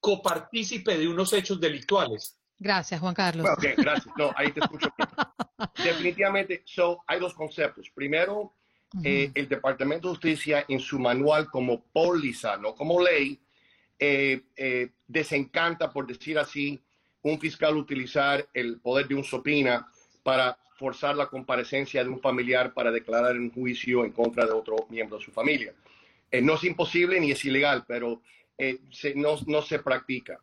copartícipe 0.00 0.96
de 0.96 1.06
unos 1.06 1.32
hechos 1.34 1.60
delictuales. 1.60 2.40
Gracias, 2.58 2.98
Juan 2.98 3.14
Carlos. 3.14 3.46
ok, 3.46 3.64
gracias. 3.76 4.14
No, 4.16 4.32
ahí 4.36 4.52
te 4.52 4.60
escucho. 4.60 4.88
Definitivamente, 5.84 6.62
so, 6.64 7.04
hay 7.06 7.20
dos 7.20 7.34
conceptos. 7.34 7.90
Primero, 7.94 8.54
eh, 9.04 9.30
el 9.34 9.48
Departamento 9.48 10.08
de 10.08 10.14
Justicia 10.14 10.64
en 10.66 10.80
su 10.80 10.98
manual 10.98 11.50
como 11.50 11.82
póliza, 11.92 12.56
no 12.56 12.74
como 12.74 13.02
ley, 13.02 13.38
eh, 13.98 14.40
eh, 14.56 14.92
desencanta, 15.06 15.92
por 15.92 16.06
decir 16.06 16.38
así, 16.38 16.82
un 17.22 17.38
fiscal 17.38 17.76
utilizar 17.76 18.48
el 18.54 18.80
poder 18.80 19.06
de 19.08 19.14
un 19.14 19.24
sopina 19.24 19.86
para 20.22 20.58
forzar 20.76 21.14
la 21.16 21.26
comparecencia 21.26 22.02
de 22.02 22.08
un 22.08 22.20
familiar 22.20 22.72
para 22.72 22.90
declarar 22.90 23.36
un 23.36 23.50
juicio 23.50 24.04
en 24.04 24.12
contra 24.12 24.46
de 24.46 24.52
otro 24.52 24.86
miembro 24.88 25.18
de 25.18 25.24
su 25.24 25.30
familia. 25.30 25.74
Eh, 26.30 26.40
no 26.40 26.54
es 26.54 26.64
imposible 26.64 27.20
ni 27.20 27.30
es 27.32 27.44
ilegal, 27.44 27.84
pero 27.86 28.22
eh, 28.56 28.78
no, 29.14 29.62
se 29.62 29.78
practica. 29.80 30.40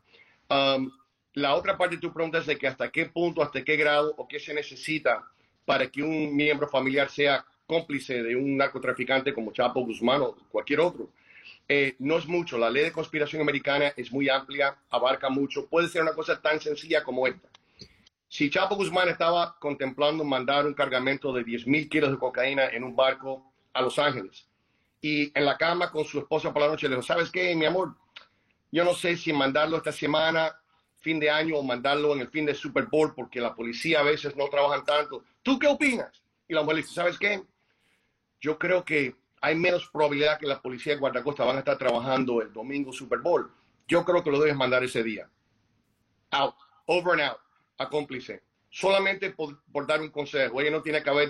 Um, 0.50 0.92
la 1.34 1.56
otra 1.56 1.78
parte 1.78 1.96
de 1.96 2.02
tu 2.02 2.14
pregunta 2.14 2.40
es 2.40 2.46
de 2.46 2.58
que 2.58 2.68
hasta 2.68 2.92
qué 2.92 3.08
punto, 3.08 3.42
hasta 3.42 3.64
qué 3.64 3.76
grado 3.78 4.14
o 4.18 4.28
qué 4.28 4.40
se 4.40 4.54
necesita 4.54 5.24
para 5.66 5.88
que 5.88 6.02
un 6.02 6.36
miembro 6.36 6.68
familiar 6.68 7.10
sea 7.10 7.46
cómplice 7.66 8.24
de 8.24 8.36
un 8.36 8.58
narcotraficante 8.58 9.34
como 9.34 9.52
Chapo 9.52 9.82
Guzmán 9.82 10.22
o 10.22 10.36
cualquier 10.50 10.80
otro. 10.80 11.10
Eh, 11.68 11.96
no 12.00 12.18
es 12.18 12.26
mucho. 12.26 12.58
La 12.58 12.70
ley 12.70 12.84
de 12.84 12.92
conspiración 12.92 13.42
americana 13.42 13.94
es 13.96 14.12
muy 14.12 14.30
amplia, 14.30 14.78
abarca 14.90 15.30
mucho. 15.30 15.68
Puede 15.68 15.90
ser 15.90 16.02
una 16.02 16.14
cosa 16.14 16.42
tan 16.42 16.60
sencilla 16.62 17.04
como 17.04 17.28
esta. 17.28 17.50
Si 18.30 18.50
Chapo 18.50 18.76
Guzmán 18.76 19.08
estaba 19.08 19.58
contemplando 19.58 20.24
mandar 20.24 20.66
un 20.66 20.74
cargamento 20.74 21.32
de 21.32 21.44
10 21.46 21.66
mil 21.68 21.88
kilos 21.88 22.12
de 22.12 22.18
cocaína 22.18 22.68
en 22.68 22.84
un 22.84 22.96
barco 22.96 23.54
a 23.72 23.82
Los 23.82 23.98
Ángeles 23.98 24.48
y 25.02 25.32
en 25.38 25.46
la 25.46 25.58
cama 25.58 25.90
con 25.92 26.04
su 26.04 26.20
esposa 26.20 26.52
por 26.52 26.62
la 26.62 26.68
noche 26.68 26.90
le 26.90 26.96
dijo, 26.96 27.08
¿sabes 27.08 27.32
qué, 27.32 27.56
mi 27.56 27.66
amor? 27.66 27.96
Yo 28.70 28.84
no 28.84 28.94
sé 28.94 29.16
si 29.16 29.32
mandarlo 29.32 29.78
esta 29.78 29.94
semana, 29.94 30.60
fin 31.00 31.20
de 31.20 31.30
año, 31.30 31.56
o 31.56 31.64
mandarlo 31.64 32.14
en 32.14 32.22
el 32.22 32.30
fin 32.30 32.46
de 32.46 32.54
Super 32.54 32.88
Bowl 32.88 33.14
porque 33.16 33.40
la 33.40 33.56
policía 33.56 34.02
a 34.02 34.04
veces 34.04 34.36
no 34.36 34.50
trabajan 34.50 34.84
tanto. 34.84 35.24
¿Tú 35.42 35.58
qué 35.58 35.68
opinas? 35.68 36.22
Y 36.50 36.54
la 36.54 36.62
mujer 36.62 36.76
le 36.76 36.82
dice, 36.82 36.96
¿sabes 36.96 37.18
qué? 37.18 37.42
Yo 38.42 38.60
creo 38.60 38.84
que 38.84 39.16
hay 39.40 39.56
menos 39.56 39.88
probabilidad 39.88 40.38
que 40.38 40.48
la 40.48 40.62
policía 40.62 40.94
de 40.94 41.00
Guardacosta 41.00 41.46
van 41.46 41.56
a 41.56 41.60
estar 41.60 41.78
trabajando 41.78 42.42
el 42.42 42.52
domingo 42.52 42.92
Super 42.92 43.20
Bowl. 43.20 43.50
Yo 43.88 44.04
creo 44.04 44.22
que 44.22 44.32
lo 44.32 44.40
debes 44.40 44.58
mandar 44.58 44.84
ese 44.84 45.02
día. 45.02 45.30
Out, 46.32 46.56
over 46.88 47.14
and 47.14 47.22
out 47.22 47.47
a 47.78 47.90
cómplice, 47.90 48.44
solamente 48.70 49.32
por, 49.32 49.58
dar 49.88 50.02
un 50.02 50.10
consejo. 50.10 50.62
Ella 50.62 50.72
no 50.72 50.82
tiene 50.82 51.04
que 51.04 51.10
haber 51.10 51.30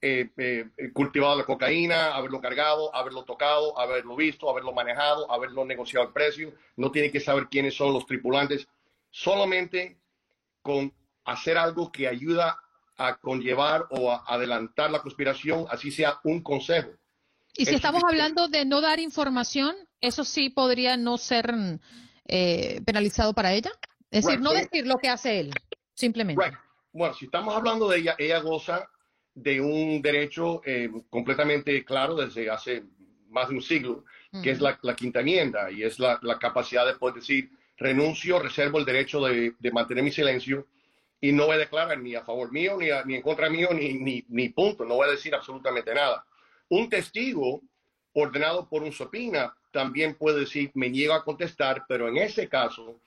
eh, 0.00 0.30
eh, 0.36 0.66
cultivado 0.92 1.36
la 1.36 1.44
cocaína, 1.44 2.14
haberlo 2.14 2.40
cargado, 2.40 2.94
haberlo 2.94 3.24
tocado, 3.24 3.78
haberlo 3.78 4.16
visto, 4.16 4.50
haberlo 4.50 4.72
manejado, 4.72 5.30
haberlo 5.30 5.64
negociado 5.64 6.06
el 6.06 6.12
precio. 6.12 6.52
No 6.76 6.90
tiene 6.90 7.10
que 7.10 7.20
saber 7.20 7.48
quiénes 7.50 7.74
son 7.74 7.92
los 7.92 8.06
tripulantes. 8.06 8.66
Solamente 9.10 9.98
con 10.62 10.92
hacer 11.24 11.58
algo 11.58 11.90
que 11.92 12.08
ayuda 12.08 12.58
a 12.96 13.16
conllevar 13.16 13.86
o 13.90 14.10
a 14.10 14.24
adelantar 14.26 14.90
la 14.90 15.02
conspiración, 15.02 15.66
así 15.70 15.90
sea 15.90 16.20
un 16.24 16.42
consejo. 16.42 16.90
Y 17.56 17.66
si 17.66 17.74
estamos 17.74 18.02
hablando 18.04 18.48
de 18.48 18.64
no 18.64 18.80
dar 18.80 18.98
información, 18.98 19.76
eso 20.00 20.24
sí 20.24 20.50
podría 20.50 20.96
no 20.96 21.18
ser 21.18 21.54
eh, 22.26 22.80
penalizado 22.84 23.32
para 23.32 23.52
ella. 23.52 23.70
Es 24.10 24.24
decir, 24.24 24.40
no 24.40 24.52
decir 24.52 24.86
lo 24.86 24.96
que 24.98 25.08
hace 25.08 25.40
él. 25.40 25.52
Simplemente. 25.94 26.42
Bueno, 26.92 27.14
si 27.14 27.24
estamos 27.24 27.54
hablando 27.54 27.88
de 27.88 27.98
ella, 27.98 28.14
ella 28.18 28.38
goza 28.40 28.88
de 29.34 29.60
un 29.60 30.00
derecho 30.00 30.62
eh, 30.64 30.88
completamente 31.10 31.84
claro 31.84 32.14
desde 32.14 32.50
hace 32.50 32.84
más 33.28 33.48
de 33.48 33.56
un 33.56 33.62
siglo, 33.62 34.04
que 34.42 34.50
es 34.50 34.60
la, 34.60 34.76
quinta 34.96 35.20
enmienda, 35.20 35.70
y 35.70 35.82
es 35.82 35.98
la, 35.98 36.18
capacidad 36.40 36.86
de 36.86 36.94
poder 36.94 37.16
decir, 37.16 37.50
renuncio, 37.76 38.38
reservo 38.38 38.78
el 38.78 38.84
derecho 38.84 39.20
de, 39.20 39.54
mantener 39.72 40.04
mi 40.04 40.12
silencio 40.12 40.66
y 41.20 41.32
no 41.32 41.46
voy 41.46 41.56
a 41.56 41.58
declarar 41.58 41.98
ni 41.98 42.14
a 42.14 42.24
favor 42.24 42.52
mío, 42.52 42.76
ni, 42.78 42.86
ni 43.06 43.16
en 43.16 43.22
contra 43.22 43.48
mío, 43.50 43.68
ni, 43.72 43.94
ni, 43.94 44.24
ni, 44.28 44.48
punto, 44.50 44.84
no 44.84 44.96
voy 44.96 45.08
a 45.08 45.12
decir 45.12 45.34
absolutamente 45.34 45.94
nada. 45.94 46.24
Un 46.68 46.88
testigo 46.88 47.62
ordenado 48.12 48.68
por 48.68 48.82
un 48.82 48.92
sopina 48.92 49.56
también 49.72 50.14
puede 50.14 50.40
decir, 50.40 50.70
me 50.74 50.88
niego 50.88 51.14
a 51.14 51.24
contestar, 51.24 51.84
pero 51.88 52.08
en 52.08 52.16
ese 52.16 52.48
caso, 52.48 53.00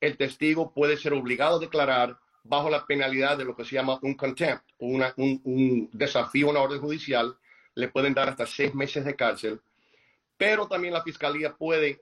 el 0.00 0.16
testigo 0.16 0.72
puede 0.72 0.96
ser 0.96 1.12
obligado 1.12 1.56
a 1.56 1.60
declarar 1.60 2.16
bajo 2.44 2.68
la 2.70 2.84
penalidad 2.84 3.38
de 3.38 3.44
lo 3.44 3.56
que 3.56 3.64
se 3.64 3.74
llama 3.74 3.98
un 4.02 4.14
contempt, 4.14 4.64
un, 4.78 5.88
desafío 5.92 6.48
a 6.48 6.50
una 6.50 6.60
orden 6.60 6.80
judicial, 6.80 7.36
le 7.74 7.88
pueden 7.88 8.14
dar 8.14 8.28
hasta 8.28 8.46
seis 8.46 8.74
meses 8.74 9.04
de 9.04 9.16
cárcel, 9.16 9.60
pero 10.36 10.68
también 10.68 10.94
la 10.94 11.02
fiscalía 11.02 11.54
puede 11.54 12.00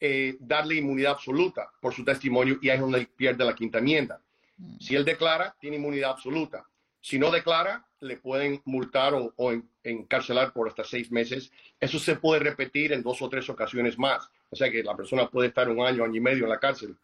eh, 0.00 0.36
darle 0.40 0.76
inmunidad 0.76 1.12
absoluta 1.12 1.70
por 1.80 1.94
su 1.94 2.04
testimonio 2.04 2.58
y 2.60 2.70
ahí 2.70 2.76
es 2.76 2.80
donde 2.80 3.06
pierde 3.06 3.44
la 3.44 3.54
quinta 3.54 3.78
enmienda. 3.78 4.20
Mm. 4.56 4.78
Si 4.80 4.96
él 4.96 5.04
declara, 5.04 5.54
tiene 5.60 5.76
inmunidad 5.76 6.12
absoluta. 6.12 6.66
Si 7.00 7.18
no 7.18 7.30
declara, 7.30 7.86
le 8.00 8.16
pueden 8.16 8.62
multar 8.64 9.12
o, 9.14 9.52
encarcelar 9.84 10.52
por 10.52 10.68
hasta 10.68 10.84
seis 10.84 11.10
meses. 11.10 11.52
Eso 11.78 11.98
se 11.98 12.16
puede 12.16 12.40
repetir 12.40 12.92
en 12.92 13.02
dos 13.02 13.20
o 13.22 13.28
tres 13.28 13.48
ocasiones 13.50 13.98
más. 13.98 14.28
O 14.50 14.56
sea 14.56 14.70
que 14.70 14.82
la 14.82 14.96
persona 14.96 15.28
puede 15.28 15.48
estar 15.48 15.68
un 15.68 15.84
año, 15.84 16.04
año 16.04 16.16
y 16.16 16.20
medio 16.20 16.44
en 16.44 16.50
la 16.50 16.58
cárcel 16.58 16.96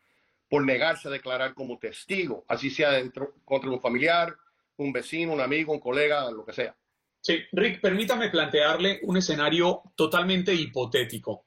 por 0.48 0.64
negarse 0.64 1.08
a 1.08 1.10
declarar 1.10 1.54
como 1.54 1.78
testigo, 1.78 2.44
así 2.48 2.70
sea 2.70 2.92
dentro, 2.92 3.34
contra 3.44 3.70
un 3.70 3.80
familiar, 3.80 4.34
un 4.76 4.92
vecino, 4.92 5.32
un 5.32 5.40
amigo, 5.40 5.72
un 5.72 5.80
colega, 5.80 6.30
lo 6.30 6.44
que 6.44 6.52
sea. 6.52 6.76
Sí, 7.20 7.40
Rick, 7.52 7.80
permítame 7.80 8.30
plantearle 8.30 9.00
un 9.02 9.16
escenario 9.16 9.82
totalmente 9.94 10.54
hipotético. 10.54 11.46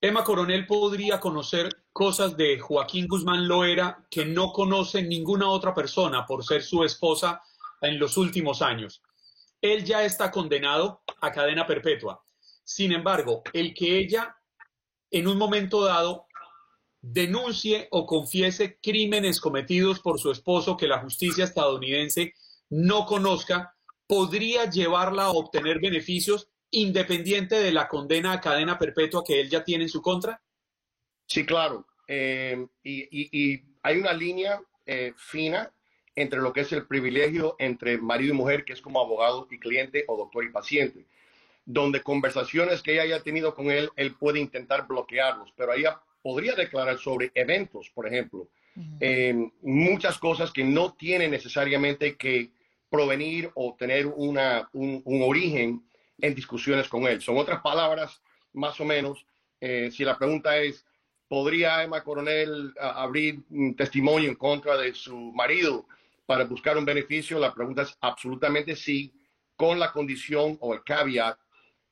Emma 0.00 0.22
Coronel 0.22 0.66
podría 0.66 1.18
conocer 1.18 1.70
cosas 1.92 2.36
de 2.36 2.60
Joaquín 2.60 3.08
Guzmán 3.08 3.48
Loera 3.48 4.06
que 4.10 4.26
no 4.26 4.52
conoce 4.52 5.02
ninguna 5.02 5.48
otra 5.48 5.74
persona 5.74 6.26
por 6.26 6.44
ser 6.44 6.62
su 6.62 6.84
esposa 6.84 7.40
en 7.80 7.98
los 7.98 8.16
últimos 8.16 8.60
años. 8.60 9.02
Él 9.60 9.84
ya 9.84 10.04
está 10.04 10.30
condenado 10.30 11.02
a 11.20 11.32
cadena 11.32 11.66
perpetua. 11.66 12.22
Sin 12.62 12.92
embargo, 12.92 13.42
el 13.52 13.72
que 13.74 13.98
ella 13.98 14.36
en 15.10 15.26
un 15.26 15.38
momento 15.38 15.84
dado 15.84 16.25
denuncie 17.12 17.86
o 17.90 18.04
confiese 18.04 18.78
crímenes 18.82 19.40
cometidos 19.40 20.00
por 20.00 20.18
su 20.18 20.32
esposo 20.32 20.76
que 20.76 20.88
la 20.88 20.98
justicia 20.98 21.44
estadounidense 21.44 22.34
no 22.68 23.06
conozca, 23.06 23.74
podría 24.06 24.68
llevarla 24.68 25.24
a 25.24 25.30
obtener 25.30 25.78
beneficios 25.80 26.48
independiente 26.70 27.56
de 27.56 27.72
la 27.72 27.86
condena 27.86 28.32
a 28.32 28.40
cadena 28.40 28.78
perpetua 28.78 29.22
que 29.24 29.40
él 29.40 29.48
ya 29.48 29.62
tiene 29.62 29.84
en 29.84 29.90
su 29.90 30.02
contra? 30.02 30.42
Sí, 31.26 31.46
claro. 31.46 31.86
eh, 32.08 32.66
y, 32.82 33.62
hay 33.82 33.98
una 33.98 34.12
línea 34.12 34.60
eh, 34.84 35.12
fina 35.16 35.72
entre 36.16 36.40
lo 36.40 36.52
que 36.52 36.62
es 36.62 36.72
el 36.72 36.88
privilegio 36.88 37.54
entre 37.60 37.98
marido 37.98 38.34
y 38.34 38.36
mujer, 38.36 38.64
que 38.64 38.72
es 38.72 38.80
como 38.80 39.00
abogado 39.00 39.46
y 39.48 39.60
cliente 39.60 40.04
o 40.08 40.16
doctor 40.16 40.44
y 40.44 40.50
paciente, 40.50 41.06
donde 41.64 42.02
conversaciones 42.02 42.82
que 42.82 42.94
ella 42.94 43.02
haya 43.02 43.22
tenido 43.22 43.54
con 43.54 43.70
él, 43.70 43.90
él 43.94 44.16
puede 44.16 44.40
intentar 44.40 44.88
bloquearlos, 44.88 45.52
pero 45.56 45.72
ella 45.72 46.00
podría 46.26 46.56
declarar 46.56 46.98
sobre 46.98 47.30
eventos, 47.36 47.88
por 47.94 48.04
ejemplo, 48.04 48.48
muchas 49.62 50.18
cosas 50.18 50.50
que 50.50 50.64
no 50.64 50.92
tienen 50.94 51.30
necesariamente 51.30 52.16
que 52.16 52.50
provenir 52.90 53.48
o 53.54 53.76
tener 53.78 54.08
una, 54.08 54.68
un, 54.72 55.04
origen 55.22 55.84
en 56.18 56.34
discusiones 56.34 56.88
con 56.88 57.06
él. 57.06 57.22
Son 57.22 57.38
otras 57.38 57.60
palabras, 57.60 58.20
más 58.54 58.80
o 58.80 58.84
menos, 58.84 59.24
eh, 59.60 59.88
si 59.92 60.02
la 60.02 60.18
pregunta 60.18 60.58
es, 60.58 60.84
¿podría 61.28 61.84
Emma 61.84 62.02
Coronel 62.02 62.74
abrir 62.80 63.44
un 63.50 63.76
testimonio 63.76 64.28
en 64.28 64.34
contra 64.34 64.76
de 64.76 64.94
su 64.94 65.16
marido 65.32 65.86
para 66.26 66.42
buscar 66.42 66.76
un 66.76 66.84
beneficio? 66.84 67.38
La 67.38 67.54
pregunta 67.54 67.82
es 67.82 67.96
absolutamente 68.00 68.74
sí, 68.74 69.14
con 69.54 69.78
la 69.78 69.92
condición 69.92 70.58
o 70.60 70.74
el 70.74 70.82
caveat 70.82 71.38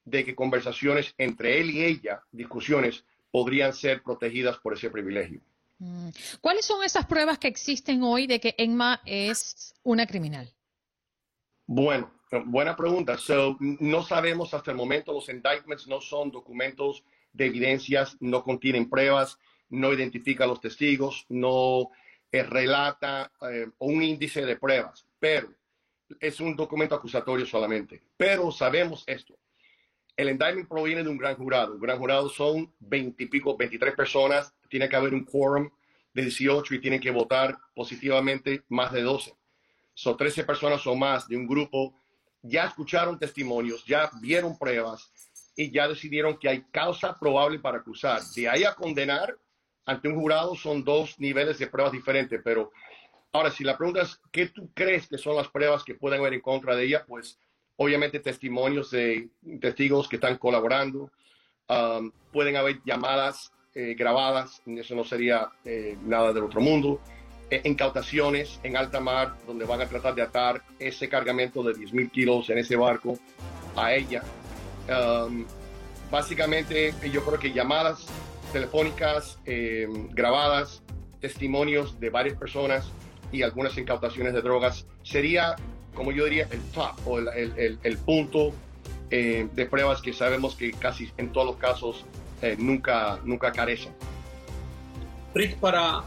de 0.05 0.25
que 0.25 0.35
conversaciones 0.35 1.15
entre 1.19 1.61
él 1.61 1.71
y 1.71 1.85
ella, 1.85 2.25
discusiones, 2.33 3.05
podrían 3.35 3.73
ser 3.73 4.01
protegidas 4.01 4.59
por 4.59 4.75
ese 4.75 4.89
privilegio. 4.91 5.41
Mm. 5.81 6.11
¿Cuáles 6.41 6.65
son 6.65 6.85
esas 6.85 7.05
pruebas 7.07 7.37
que 7.37 7.49
existen 7.49 8.05
hoy 8.05 8.29
de 8.29 8.39
que 8.39 8.55
Emma 8.57 9.01
es 9.05 9.75
una 9.83 10.07
criminal? 10.07 10.55
Bueno, 11.67 12.13
buena 12.45 12.77
pregunta. 12.77 13.19
no 13.59 14.05
sabemos 14.05 14.55
hasta 14.55 14.71
el 14.71 14.77
momento, 14.77 15.13
los 15.13 15.29
indictments 15.29 15.89
no 15.89 16.01
son 16.01 16.31
documentos 16.31 17.03
de 17.33 17.47
evidencias, 17.47 18.17
no 18.21 18.45
contienen 18.45 18.89
pruebas, 18.89 19.37
no 19.69 19.93
identifica 19.93 20.45
a 20.45 20.47
los 20.47 20.61
testigos, 20.61 21.27
no 21.29 21.91
eh, 22.31 22.45
relata 22.45 23.33
eh, 23.51 23.67
un 23.79 24.01
índice 24.01 24.47
de 24.47 24.59
pruebas, 24.59 25.05
pero 25.19 25.49
es 26.21 26.39
un 26.39 26.55
documento 26.55 26.95
acusatorio 26.95 27.47
solamente. 27.47 28.01
Pero 28.17 28.53
sabemos 28.53 29.03
esto. 29.09 29.37
El 30.17 30.29
indictment 30.29 30.69
proviene 30.69 31.03
de 31.03 31.11
un 31.11 31.19
gran 31.19 31.37
jurado. 31.37 31.75
Un 31.75 31.81
gran 31.81 31.99
jurado 31.99 32.29
son 32.29 32.73
veintipico, 32.79 33.57
veintitrés 33.57 33.95
personas. 33.95 34.55
Tiene 34.69 34.89
que 34.89 34.97
haber 34.97 35.15
un 35.15 35.25
quórum 35.25 35.71
de 36.13 36.23
18 36.23 36.75
y 36.75 36.81
tienen 36.81 37.01
que 37.01 37.11
votar 37.11 37.57
positivamente 37.75 38.63
más 38.69 38.93
de 38.93 39.03
12 39.03 39.35
son 39.95 40.17
13 40.17 40.45
personas 40.45 40.87
o 40.87 40.95
más 40.95 41.29
de 41.29 41.37
un 41.37 41.47
grupo, 41.47 41.95
ya 42.43 42.65
escucharon 42.65 43.19
testimonios, 43.19 43.85
ya 43.87 44.11
vieron 44.21 44.59
pruebas 44.59 45.11
y 45.57 45.71
ya 45.71 45.89
decidieron 45.89 46.37
que 46.37 46.49
hay 46.49 46.63
causa 46.73 47.19
probable 47.19 47.61
para 47.61 47.79
acusar. 47.79 48.21
De 48.35 48.49
ahí 48.49 48.65
a 48.65 48.75
condenar 48.75 49.39
ante 49.87 50.09
un 50.09 50.17
jurado 50.17 50.55
son 50.57 50.83
dos 50.83 51.19
niveles 51.21 51.59
de 51.59 51.69
pruebas 51.69 51.93
diferentes, 51.93 52.41
pero 52.43 52.73
ahora 53.33 53.51
si 53.51 53.63
la 53.63 53.79
pregunta 53.79 54.03
es, 54.03 54.21
¿qué 54.33 54.49
tú 54.49 54.71
crees 54.75 55.07
que 55.07 55.17
son 55.17 55.37
las 55.37 55.49
pruebas 55.49 55.85
que 55.85 55.95
pueden 55.95 56.21
haber 56.21 56.35
en 56.35 56.41
contra 56.41 56.75
de 56.75 56.85
ella? 56.85 57.05
Pues 57.07 57.39
obviamente 57.77 58.21
testimonios 58.21 58.91
de 58.91 59.29
testigos 59.61 60.09
que 60.09 60.17
están 60.17 60.39
colaborando, 60.39 61.11
pueden 62.33 62.57
haber 62.57 62.81
llamadas 62.85 63.53
eh, 63.75 63.95
grabadas, 63.99 64.63
eso 64.67 64.95
no 64.95 65.05
sería 65.05 65.49
eh, 65.65 65.97
nada 66.05 66.33
del 66.33 66.45
otro 66.45 66.61
mundo. 66.61 67.01
Eh, 67.51 67.61
incautaciones 67.65 68.61
en 68.63 68.77
alta 68.77 69.01
mar, 69.01 69.37
donde 69.47 69.65
van 69.65 69.81
a 69.81 69.87
tratar 69.87 70.15
de 70.15 70.23
atar 70.23 70.63
ese 70.79 71.09
cargamento 71.09 71.63
de 71.63 71.75
10 71.75 71.93
mil 71.93 72.11
kilos 72.11 72.49
en 72.51 72.59
ese 72.59 72.77
barco 72.77 73.19
a 73.77 73.95
ella. 73.95 74.23
Básicamente, 76.11 76.95
yo 77.11 77.25
creo 77.25 77.39
que 77.39 77.53
llamadas 77.53 78.07
telefónicas 78.55 79.41
eh, 79.47 79.89
grabadas, 80.11 80.81
testimonios 81.21 81.99
de 81.99 82.09
varias 82.11 82.39
personas 82.39 82.93
y 83.33 83.43
algunas 83.43 83.77
incautaciones 83.77 84.33
de 84.33 84.43
drogas 84.43 84.87
sería, 85.03 85.57
como 85.95 86.13
yo 86.13 86.25
diría, 86.25 86.49
el 86.51 86.61
top 86.73 86.93
o 87.07 87.19
el, 87.19 87.99
punto 88.05 88.53
eh, 89.11 89.49
de 89.53 89.67
pruebas 89.67 90.03
que 90.03 90.13
sabemos 90.13 90.55
que 90.57 90.73
casi 90.73 91.11
en 91.17 91.33
todos 91.33 91.47
los 91.47 91.57
casos 91.57 92.05
nunca, 92.59 93.21
nunca 93.25 93.53
carecen. 93.53 93.95
Rick, 95.35 95.57
para 95.57 96.05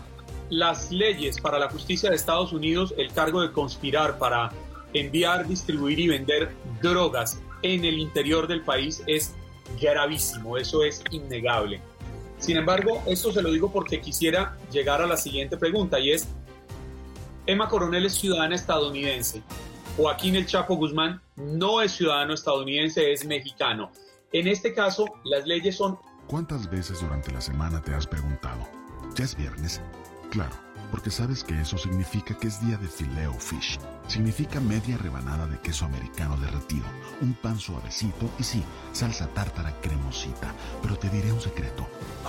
las 0.50 0.92
leyes 0.92 1.40
para 1.40 1.60
la 1.60 1.70
justicia 1.70 2.10
de 2.10 2.16
Estados 2.16 2.54
Unidos, 2.54 2.94
el 2.98 3.12
cargo 3.12 3.42
de 3.42 3.52
conspirar 3.52 4.18
para 4.18 4.52
enviar, 4.94 5.48
distribuir 5.48 6.00
y 6.00 6.08
vender 6.08 6.52
drogas 6.82 7.42
en 7.62 7.84
el 7.86 8.00
interior 8.00 8.48
del 8.48 8.62
país 8.62 9.04
es 9.08 9.36
gravísimo, 9.82 10.58
eso 10.58 10.84
es 10.84 11.04
innegable. 11.12 11.82
Sin 12.38 12.56
embargo, 12.56 13.02
esto 13.08 13.32
se 13.32 13.42
lo 13.42 13.52
digo 13.52 13.72
porque 13.72 14.00
quisiera 14.00 14.58
llegar 14.72 15.02
a 15.02 15.08
la 15.08 15.18
siguiente 15.18 15.58
pregunta 15.58 16.00
y 16.00 16.12
es, 16.12 16.28
Emma 17.46 17.68
Coronel 17.68 18.06
es 18.06 18.14
ciudadana 18.14 18.56
estadounidense. 18.56 19.42
Joaquín 19.98 20.36
El 20.36 20.46
Chapo 20.46 20.76
Guzmán 20.76 21.20
no 21.36 21.82
es 21.82 21.94
ciudadano 21.94 22.36
estadounidense, 22.36 23.12
es 23.12 23.26
mexicano. 23.26 23.92
En 24.32 24.48
este 24.48 24.72
caso, 24.72 25.06
las 25.24 25.48
leyes 25.48 25.76
son... 25.76 25.98
¿Cuántas 26.28 26.70
veces 26.70 27.02
durante 27.02 27.32
la 27.32 27.42
semana 27.42 27.82
te 27.82 27.96
has 27.96 28.06
preguntado, 28.06 28.70
ya 29.16 29.26
es 29.26 29.36
viernes? 29.36 29.82
Claro, 30.30 30.56
porque 30.92 31.10
sabes 31.10 31.44
que 31.44 31.60
eso 31.60 31.80
significa 31.80 32.38
que 32.38 32.48
es 32.48 32.64
día 32.64 32.78
de 32.78 32.88
fileo 32.88 33.34
fish. 33.34 33.80
Significa 34.08 34.60
media 34.60 34.98
rebanada 34.98 35.48
de 35.48 35.60
queso 35.62 35.86
americano 35.86 36.38
derretido, 36.38 36.86
un 37.22 37.34
pan 37.34 37.58
suavecito 37.58 38.30
y 38.38 38.44
sí, 38.44 38.64
salsa 38.92 39.26
tártara 39.34 39.74
cremosita. 39.82 40.54
Pero 40.84 40.96
te 40.96 41.10
diré 41.10 41.32
un 41.32 41.42
secreto, 41.42 41.88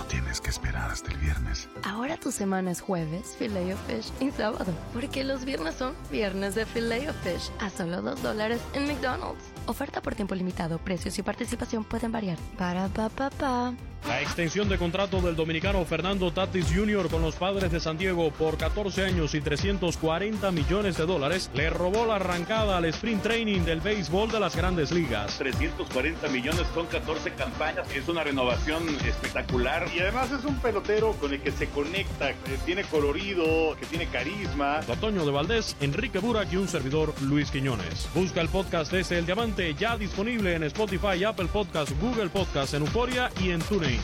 tienes 0.09 0.41
que 0.41 0.49
esperar 0.49 0.91
hasta 0.91 1.11
el 1.11 1.17
viernes. 1.19 1.69
Ahora 1.83 2.17
tu 2.17 2.31
semana 2.31 2.71
es 2.71 2.81
jueves, 2.81 3.35
fileo 3.37 3.77
fish 3.87 4.11
y 4.19 4.31
sábado, 4.31 4.73
porque 4.93 5.23
los 5.23 5.45
viernes 5.45 5.75
son 5.75 5.95
viernes 6.11 6.55
de 6.55 6.65
fileo 6.65 7.13
fish 7.23 7.51
a 7.59 7.69
solo 7.69 8.01
dos 8.01 8.21
dólares 8.21 8.59
en 8.73 8.87
McDonald's. 8.87 9.43
Oferta 9.65 10.01
por 10.01 10.15
tiempo 10.15 10.35
limitado, 10.35 10.77
precios 10.79 11.17
y 11.19 11.23
participación 11.23 11.83
pueden 11.83 12.11
variar. 12.11 12.37
Para 12.57 12.87
pa 12.87 13.09
pa 13.09 13.29
pa. 13.29 13.73
La 14.07 14.21
extensión 14.21 14.69
de 14.69 14.77
contrato 14.77 15.21
del 15.21 15.35
dominicano 15.35 15.83
Fernando 15.83 16.31
Tatis 16.31 16.67
Jr. 16.73 17.09
con 17.09 17.21
los 17.21 17.35
padres 17.35 17.69
de 17.71 17.81
San 17.81 17.97
Diego 17.97 18.31
por 18.31 18.57
14 18.57 19.03
años 19.05 19.35
y 19.35 19.41
340 19.41 20.51
millones 20.51 20.97
de 20.97 21.05
dólares 21.05 21.51
le 21.53 21.69
robó 21.69 22.05
la 22.05 22.15
arrancada 22.15 22.77
al 22.77 22.85
sprint 22.85 23.21
training 23.21 23.61
del 23.61 23.81
béisbol 23.81 24.31
de 24.31 24.39
las 24.39 24.55
grandes 24.55 24.91
ligas. 24.91 25.37
340 25.37 26.27
millones 26.29 26.65
con 26.73 26.87
14 26.87 27.33
campañas, 27.33 27.93
es 27.93 28.07
una 28.07 28.23
renovación 28.23 28.87
espectacular 29.05 29.85
y 29.93 29.99
además 29.99 30.31
es 30.31 30.45
un 30.45 30.55
pelotero 30.59 31.11
con 31.19 31.33
el 31.33 31.41
que 31.41 31.51
se 31.51 31.67
conecta, 31.67 32.33
que 32.33 32.57
tiene 32.65 32.83
colorido, 32.85 33.75
que 33.79 33.85
tiene 33.85 34.07
carisma. 34.07 34.77
Antonio 34.77 35.25
de 35.25 35.31
Valdés, 35.31 35.75
Enrique 35.81 36.19
Burak 36.19 36.51
y 36.53 36.55
un 36.55 36.67
servidor 36.67 37.13
Luis 37.21 37.51
Quiñones. 37.51 38.07
Busca 38.15 38.41
el 38.41 38.49
podcast 38.49 38.91
de 38.91 38.99
El 39.17 39.25
Diamante 39.25 39.48
ya 39.77 39.97
disponible 39.97 40.55
en 40.55 40.63
Spotify, 40.63 41.23
Apple 41.23 41.47
Podcast, 41.47 41.91
Google 42.01 42.29
Podcast, 42.29 42.73
en 42.73 42.81
Euforia 42.81 43.31
y 43.41 43.51
en 43.51 43.59
TuneIn. 43.61 43.99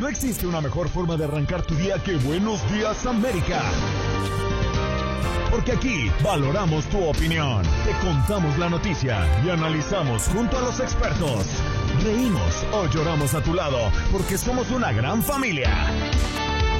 No 0.00 0.08
existe 0.08 0.46
una 0.46 0.60
mejor 0.60 0.88
forma 0.88 1.16
de 1.16 1.24
arrancar 1.24 1.62
tu 1.62 1.74
día 1.74 2.02
que 2.02 2.16
Buenos 2.16 2.60
Días 2.72 3.06
América. 3.06 3.62
Porque 5.50 5.72
aquí 5.72 6.10
valoramos 6.22 6.84
tu 6.86 7.04
opinión, 7.04 7.62
te 7.84 7.92
contamos 8.04 8.56
la 8.56 8.68
noticia 8.70 9.26
y 9.44 9.50
analizamos 9.50 10.28
junto 10.28 10.58
a 10.58 10.60
los 10.62 10.80
expertos. 10.80 11.46
Reímos 12.02 12.66
o 12.72 12.86
lloramos 12.86 13.34
a 13.34 13.42
tu 13.42 13.52
lado 13.52 13.78
porque 14.10 14.38
somos 14.38 14.70
una 14.70 14.92
gran 14.92 15.22
familia. 15.22 15.70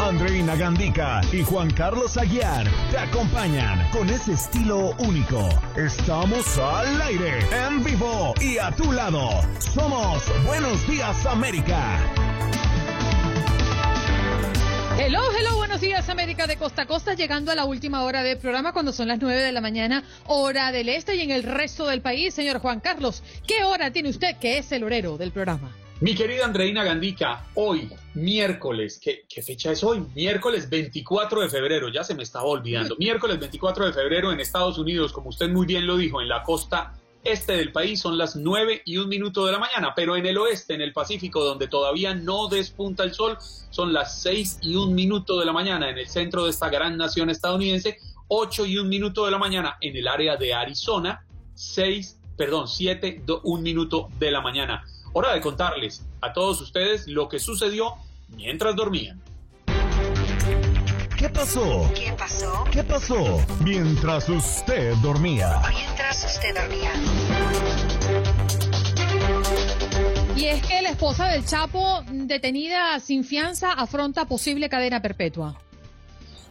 Andreina 0.00 0.56
Gandica 0.56 1.20
y 1.30 1.42
Juan 1.42 1.70
Carlos 1.70 2.16
Aguiar 2.16 2.66
te 2.90 2.98
acompañan 2.98 3.86
con 3.90 4.08
ese 4.08 4.32
estilo 4.32 4.94
único. 4.98 5.46
Estamos 5.76 6.56
al 6.56 7.02
aire, 7.02 7.40
en 7.66 7.84
vivo 7.84 8.32
y 8.40 8.56
a 8.56 8.70
tu 8.70 8.92
lado. 8.92 9.28
Somos 9.58 10.22
Buenos 10.46 10.86
Días 10.88 11.26
América. 11.26 11.98
Hello, 15.02 15.22
hello, 15.34 15.56
buenos 15.56 15.80
días 15.80 16.10
América 16.10 16.46
de 16.46 16.58
Costa 16.58 16.82
a 16.82 16.86
Costa, 16.86 17.14
llegando 17.14 17.50
a 17.50 17.54
la 17.54 17.64
última 17.64 18.04
hora 18.04 18.22
del 18.22 18.36
programa 18.36 18.74
cuando 18.74 18.92
son 18.92 19.08
las 19.08 19.18
9 19.18 19.40
de 19.40 19.50
la 19.50 19.62
mañana, 19.62 20.04
hora 20.26 20.72
del 20.72 20.90
este 20.90 21.16
y 21.16 21.22
en 21.22 21.30
el 21.30 21.42
resto 21.42 21.86
del 21.86 22.02
país. 22.02 22.34
Señor 22.34 22.58
Juan 22.58 22.80
Carlos, 22.80 23.22
¿qué 23.46 23.64
hora 23.64 23.90
tiene 23.90 24.10
usted 24.10 24.36
que 24.36 24.58
es 24.58 24.70
el 24.72 24.84
horero 24.84 25.16
del 25.16 25.32
programa? 25.32 25.74
Mi 26.00 26.14
querida 26.14 26.44
Andreina 26.44 26.84
Gandica, 26.84 27.46
hoy, 27.54 27.90
miércoles, 28.12 29.00
¿qué, 29.02 29.42
fecha 29.42 29.72
es 29.72 29.82
hoy? 29.82 30.04
Miércoles 30.14 30.68
24 30.68 31.40
de 31.40 31.48
febrero, 31.48 31.88
ya 31.88 32.04
se 32.04 32.14
me 32.14 32.22
estaba 32.22 32.44
olvidando. 32.44 32.94
Miércoles 32.98 33.40
24 33.40 33.86
de 33.86 33.92
febrero 33.94 34.32
en 34.32 34.40
Estados 34.40 34.76
Unidos, 34.76 35.14
como 35.14 35.30
usted 35.30 35.48
muy 35.48 35.64
bien 35.64 35.86
lo 35.86 35.96
dijo, 35.96 36.20
en 36.20 36.28
la 36.28 36.42
costa 36.42 36.92
este 37.24 37.52
del 37.52 37.72
país 37.72 38.00
son 38.00 38.16
las 38.16 38.36
9 38.36 38.82
y 38.84 38.96
un 38.96 39.08
minuto 39.08 39.44
de 39.44 39.52
la 39.52 39.58
mañana, 39.58 39.92
pero 39.94 40.16
en 40.16 40.24
el 40.26 40.38
oeste, 40.38 40.74
en 40.74 40.80
el 40.80 40.92
Pacífico, 40.92 41.44
donde 41.44 41.68
todavía 41.68 42.14
no 42.14 42.48
despunta 42.48 43.04
el 43.04 43.12
sol, 43.12 43.36
son 43.70 43.92
las 43.92 44.22
6 44.22 44.60
y 44.62 44.76
un 44.76 44.94
minuto 44.94 45.38
de 45.38 45.46
la 45.46 45.52
mañana 45.52 45.90
en 45.90 45.98
el 45.98 46.08
centro 46.08 46.44
de 46.44 46.50
esta 46.50 46.68
gran 46.68 46.96
nación 46.96 47.28
estadounidense, 47.28 47.98
8 48.28 48.66
y 48.66 48.78
un 48.78 48.88
minuto 48.88 49.24
de 49.26 49.32
la 49.32 49.38
mañana 49.38 49.76
en 49.80 49.96
el 49.96 50.08
área 50.08 50.36
de 50.36 50.54
Arizona, 50.54 51.26
6, 51.54 52.18
perdón, 52.36 52.68
7, 52.68 53.22
1 53.42 53.62
minuto 53.62 54.08
de 54.18 54.30
la 54.30 54.40
mañana. 54.40 54.84
Hora 55.12 55.34
de 55.34 55.40
contarles 55.40 56.06
a 56.20 56.32
todos 56.32 56.60
ustedes 56.60 57.06
lo 57.06 57.28
que 57.28 57.38
sucedió 57.38 57.94
mientras 58.28 58.76
dormían. 58.76 59.20
¿Qué 61.20 61.28
pasó? 61.28 61.92
¿Qué 61.94 62.14
pasó? 62.16 62.64
¿Qué 62.72 62.82
pasó? 62.82 63.46
Mientras 63.62 64.26
usted 64.30 64.94
dormía. 65.02 65.60
Mientras 65.68 66.24
usted 66.24 66.54
dormía. 66.54 66.92
Y 70.34 70.46
es 70.46 70.66
que 70.66 70.80
la 70.80 70.88
esposa 70.88 71.28
del 71.28 71.44
Chapo, 71.44 72.02
detenida 72.10 72.98
sin 73.00 73.22
fianza, 73.24 73.74
afronta 73.74 74.24
posible 74.24 74.70
cadena 74.70 75.02
perpetua. 75.02 75.60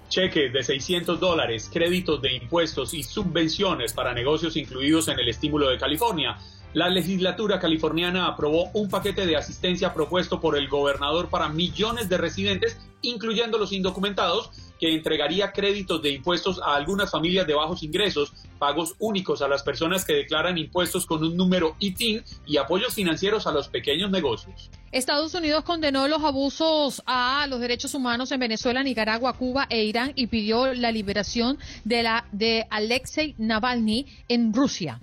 Cheques 0.08 0.54
de 0.54 0.62
600 0.62 1.20
dólares, 1.20 1.68
créditos 1.74 2.22
de 2.22 2.34
impuestos 2.34 2.94
y 2.94 3.02
subvenciones 3.02 3.94
para 3.94 4.14
negocios 4.14 4.56
incluidos 4.56 5.08
en 5.08 5.18
el 5.18 5.30
estímulo 5.30 5.68
de 5.68 5.80
California. 5.80 6.38
La 6.74 6.88
legislatura 6.88 7.60
californiana 7.60 8.28
aprobó 8.28 8.70
un 8.74 8.90
paquete 8.90 9.26
de 9.26 9.36
asistencia 9.36 9.92
propuesto 9.92 10.40
por 10.40 10.56
el 10.56 10.68
gobernador 10.68 11.28
para 11.28 11.50
millones 11.50 12.10
de 12.10 12.20
residentes, 12.20 12.78
incluyendo 13.02 13.58
los 13.58 13.74
indocumentados, 13.74 14.52
que 14.80 14.94
entregaría 14.94 15.52
créditos 15.52 16.00
de 16.04 16.12
impuestos 16.12 16.62
a 16.62 16.76
algunas 16.76 17.10
familias 17.10 17.48
de 17.48 17.56
bajos 17.56 17.82
ingresos, 17.82 18.34
pagos 18.60 18.94
únicos 19.00 19.42
a 19.42 19.48
las 19.48 19.64
personas 19.64 20.06
que 20.06 20.14
declaran 20.14 20.60
impuestos 20.60 21.08
con 21.08 21.24
un 21.24 21.36
número 21.36 21.76
ITIN 21.80 22.24
y 22.46 22.58
apoyos 22.58 22.94
financieros 22.94 23.48
a 23.48 23.52
los 23.52 23.68
pequeños 23.68 24.12
negocios. 24.12 24.70
Estados 24.92 25.34
Unidos 25.34 25.64
condenó 25.64 26.08
los 26.08 26.24
abusos 26.24 27.02
a 27.08 27.48
los 27.50 27.60
derechos 27.60 27.96
humanos 27.96 28.32
en 28.32 28.42
Venezuela, 28.42 28.84
Nicaragua, 28.84 29.34
Cuba 29.34 29.66
e 29.72 29.86
Irán 29.86 30.14
y 30.16 30.28
pidió 30.28 30.72
la 30.76 30.92
liberación 30.92 31.58
de 31.84 32.04
la 32.04 32.26
de 32.32 32.68
Alexei 32.70 33.34
Navalny 33.40 34.06
en 34.28 34.54
Rusia 34.54 35.02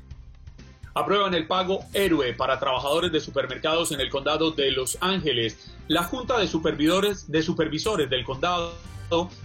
aprueban 0.96 1.34
el 1.34 1.46
pago 1.46 1.84
héroe 1.92 2.32
para 2.32 2.58
trabajadores 2.58 3.12
de 3.12 3.20
supermercados 3.20 3.92
en 3.92 4.00
el 4.00 4.08
condado 4.08 4.50
de 4.52 4.70
Los 4.70 4.96
Ángeles. 5.02 5.70
La 5.88 6.02
Junta 6.02 6.38
de 6.38 6.48
Supervisores, 6.48 7.30
de 7.30 7.42
Supervisores 7.42 8.08
del 8.08 8.24
condado 8.24 8.72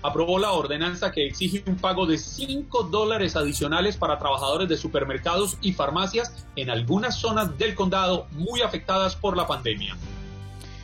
aprobó 0.02 0.40
la 0.40 0.54
ordenanza 0.54 1.12
que 1.12 1.28
exige 1.28 1.62
un 1.68 1.76
pago 1.76 2.06
de 2.06 2.18
5 2.18 2.84
dólares 2.84 3.36
adicionales 3.36 3.98
para 3.98 4.18
trabajadores 4.18 4.70
de 4.70 4.78
supermercados 4.78 5.58
y 5.62 5.74
farmacias 5.74 6.48
en 6.56 6.70
algunas 6.70 7.20
zonas 7.20 7.58
del 7.58 7.76
condado 7.76 8.28
muy 8.32 8.62
afectadas 8.62 9.18
por 9.18 9.36
la 9.36 9.46
pandemia. 9.46 9.98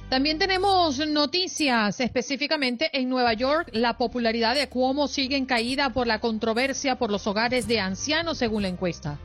También 0.10 0.38
tenemos 0.38 1.00
noticias 1.08 2.02
específicamente 2.02 2.90
en 2.94 3.08
Nueva 3.08 3.34
York. 3.34 3.70
La 3.72 3.98
popularidad 3.98 4.54
de 4.54 4.68
Cuomo 4.68 5.08
sigue 5.08 5.38
en 5.38 5.46
caída 5.46 5.92
por 5.92 6.08
la 6.08 6.20
controversia 6.20 6.98
por 6.98 7.10
los 7.10 7.26
hogares 7.26 7.68
de 7.68 7.80
ancianos, 7.80 8.38
según 8.38 8.64
la 8.64 8.68
encuesta. 8.68 9.18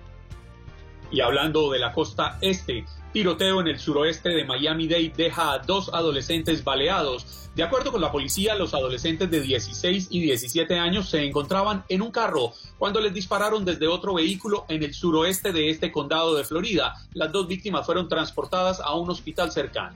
Y 1.12 1.20
hablando 1.20 1.70
de 1.70 1.78
la 1.78 1.92
costa 1.92 2.38
este, 2.40 2.86
tiroteo 3.12 3.60
en 3.60 3.68
el 3.68 3.78
suroeste 3.78 4.30
de 4.30 4.44
Miami-Dade 4.44 5.12
deja 5.14 5.52
a 5.52 5.58
dos 5.58 5.90
adolescentes 5.92 6.64
baleados. 6.64 7.50
De 7.54 7.62
acuerdo 7.62 7.92
con 7.92 8.00
la 8.00 8.10
policía, 8.10 8.54
los 8.54 8.72
adolescentes 8.72 9.30
de 9.30 9.42
16 9.42 10.08
y 10.10 10.20
17 10.20 10.78
años 10.78 11.10
se 11.10 11.22
encontraban 11.22 11.84
en 11.90 12.00
un 12.00 12.10
carro 12.10 12.54
cuando 12.78 12.98
les 12.98 13.12
dispararon 13.12 13.64
desde 13.64 13.86
otro 13.86 14.14
vehículo 14.14 14.64
en 14.70 14.82
el 14.82 14.94
suroeste 14.94 15.52
de 15.52 15.68
este 15.68 15.92
condado 15.92 16.34
de 16.34 16.44
Florida. 16.44 16.94
Las 17.12 17.30
dos 17.30 17.46
víctimas 17.46 17.84
fueron 17.84 18.08
transportadas 18.08 18.80
a 18.80 18.94
un 18.94 19.10
hospital 19.10 19.52
cercano. 19.52 19.94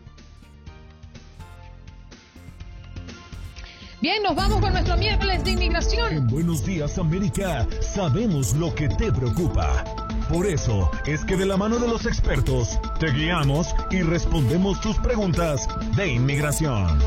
Bien, 4.03 4.23
nos 4.23 4.37
vamos 4.37 4.61
con 4.61 4.73
nuestro 4.73 4.99
miércoles 4.99 5.43
de 5.43 5.53
inmigración. 5.53 6.13
En 6.13 6.27
Buenos 6.27 6.65
Días 6.67 6.99
América 6.99 7.67
sabemos 7.81 8.55
lo 8.55 8.75
que 8.75 8.89
te 8.91 9.11
preocupa. 9.11 10.06
Por 10.29 10.47
eso 10.47 10.91
es 11.07 11.25
que 11.25 11.37
de 11.37 11.47
la 11.47 11.57
mano 11.57 11.79
de 11.79 11.87
los 11.87 12.05
expertos 12.05 12.81
te 12.99 13.13
guiamos 13.13 13.75
y 13.93 14.03
respondemos 14.03 14.81
tus 14.81 14.97
preguntas 14.99 15.69
de 15.95 16.09
inmigración. 16.15 16.99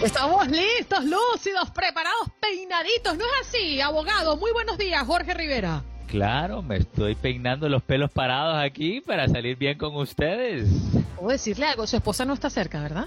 Estamos 0.00 0.46
listos, 0.48 1.04
lúcidos, 1.04 1.70
preparados, 1.70 2.28
peinaditos, 2.40 3.16
¿no 3.16 3.24
es 3.24 3.48
así? 3.48 3.80
Abogado, 3.80 4.36
muy 4.36 4.52
buenos 4.52 4.78
días, 4.78 5.04
Jorge 5.04 5.34
Rivera. 5.34 5.82
Claro, 6.06 6.62
me 6.62 6.76
estoy 6.76 7.16
peinando 7.16 7.68
los 7.68 7.82
pelos 7.82 8.12
parados 8.12 8.62
aquí 8.62 9.00
para 9.00 9.26
salir 9.26 9.56
bien 9.56 9.76
con 9.76 9.96
ustedes. 9.96 10.68
Puedo 11.16 11.30
decirle 11.30 11.66
algo, 11.66 11.86
su 11.88 11.96
esposa 11.96 12.24
no 12.24 12.34
está 12.34 12.48
cerca, 12.48 12.80
¿verdad? 12.80 13.06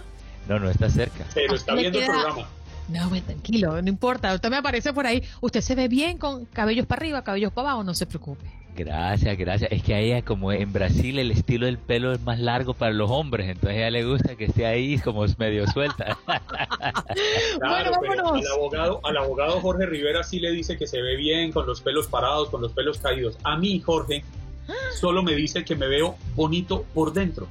No, 0.49 0.59
no 0.59 0.69
está 0.69 0.89
cerca. 0.89 1.25
Pero 1.33 1.55
está 1.55 1.75
viendo 1.75 1.99
el 1.99 2.05
programa. 2.05 2.47
No, 2.87 3.09
tranquilo, 3.21 3.81
no 3.81 3.89
importa. 3.89 4.33
Usted 4.33 4.49
me 4.49 4.57
aparece 4.57 4.93
por 4.93 5.05
ahí. 5.05 5.23
Usted 5.41 5.61
se 5.61 5.75
ve 5.75 5.87
bien 5.87 6.17
con 6.17 6.45
cabellos 6.45 6.85
para 6.85 6.99
arriba, 6.99 7.23
cabellos 7.23 7.51
para 7.51 7.69
abajo, 7.69 7.83
no 7.83 7.93
se 7.93 8.05
preocupe. 8.05 8.45
Gracias, 8.77 9.35
gracias. 9.39 9.71
Es 9.71 9.81
que 9.81 9.95
a 9.95 9.99
ella, 9.99 10.21
como 10.21 10.51
en 10.51 10.71
Brasil, 10.71 11.17
el 11.17 11.31
estilo 11.31 11.65
del 11.65 11.79
pelo 11.79 12.13
es 12.13 12.21
más 12.21 12.39
largo 12.39 12.75
para 12.75 12.93
los 12.93 13.09
hombres, 13.09 13.49
entonces 13.49 13.71
a 13.71 13.79
ella 13.79 13.89
le 13.89 14.05
gusta 14.05 14.35
que 14.35 14.45
esté 14.45 14.67
ahí 14.67 14.99
como 14.99 15.25
medio 15.39 15.65
suelta. 15.65 16.15
bueno, 17.59 17.91
vámonos. 17.91 18.33
al, 18.33 18.47
abogado, 18.53 19.01
al 19.03 19.17
abogado 19.17 19.59
Jorge 19.61 19.87
Rivera 19.87 20.23
sí 20.23 20.39
le 20.39 20.51
dice 20.51 20.77
que 20.77 20.85
se 20.85 21.01
ve 21.01 21.15
bien 21.15 21.51
con 21.51 21.65
los 21.65 21.81
pelos 21.81 22.07
parados, 22.07 22.49
con 22.49 22.61
los 22.61 22.71
pelos 22.71 22.99
caídos. 22.99 23.39
A 23.43 23.57
mí, 23.57 23.79
Jorge, 23.79 24.23
solo 24.99 25.23
me 25.23 25.33
dice 25.33 25.65
que 25.65 25.75
me 25.75 25.87
veo 25.87 26.15
bonito 26.35 26.85
por 26.93 27.13
dentro. 27.13 27.47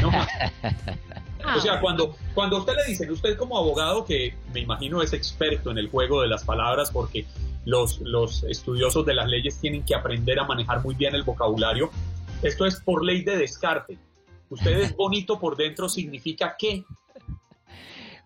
No 0.00 0.10
O 1.56 1.60
sea, 1.60 1.80
cuando, 1.80 2.16
cuando 2.34 2.58
usted 2.58 2.74
le 2.74 2.84
dicen, 2.84 3.10
usted 3.10 3.36
como 3.36 3.58
abogado, 3.58 4.04
que 4.04 4.34
me 4.52 4.60
imagino 4.60 5.02
es 5.02 5.12
experto 5.12 5.70
en 5.70 5.78
el 5.78 5.88
juego 5.88 6.22
de 6.22 6.28
las 6.28 6.44
palabras, 6.44 6.90
porque 6.90 7.26
los, 7.64 8.00
los 8.00 8.44
estudiosos 8.44 9.04
de 9.06 9.14
las 9.14 9.28
leyes 9.28 9.58
tienen 9.60 9.84
que 9.84 9.94
aprender 9.94 10.38
a 10.38 10.44
manejar 10.44 10.82
muy 10.82 10.94
bien 10.94 11.14
el 11.14 11.22
vocabulario, 11.22 11.90
esto 12.42 12.66
es 12.66 12.80
por 12.80 13.04
ley 13.04 13.22
de 13.22 13.36
descarte. 13.36 13.98
Usted 14.50 14.78
es 14.80 14.94
bonito 14.96 15.38
por 15.38 15.56
dentro 15.56 15.88
significa 15.88 16.56
qué? 16.58 16.84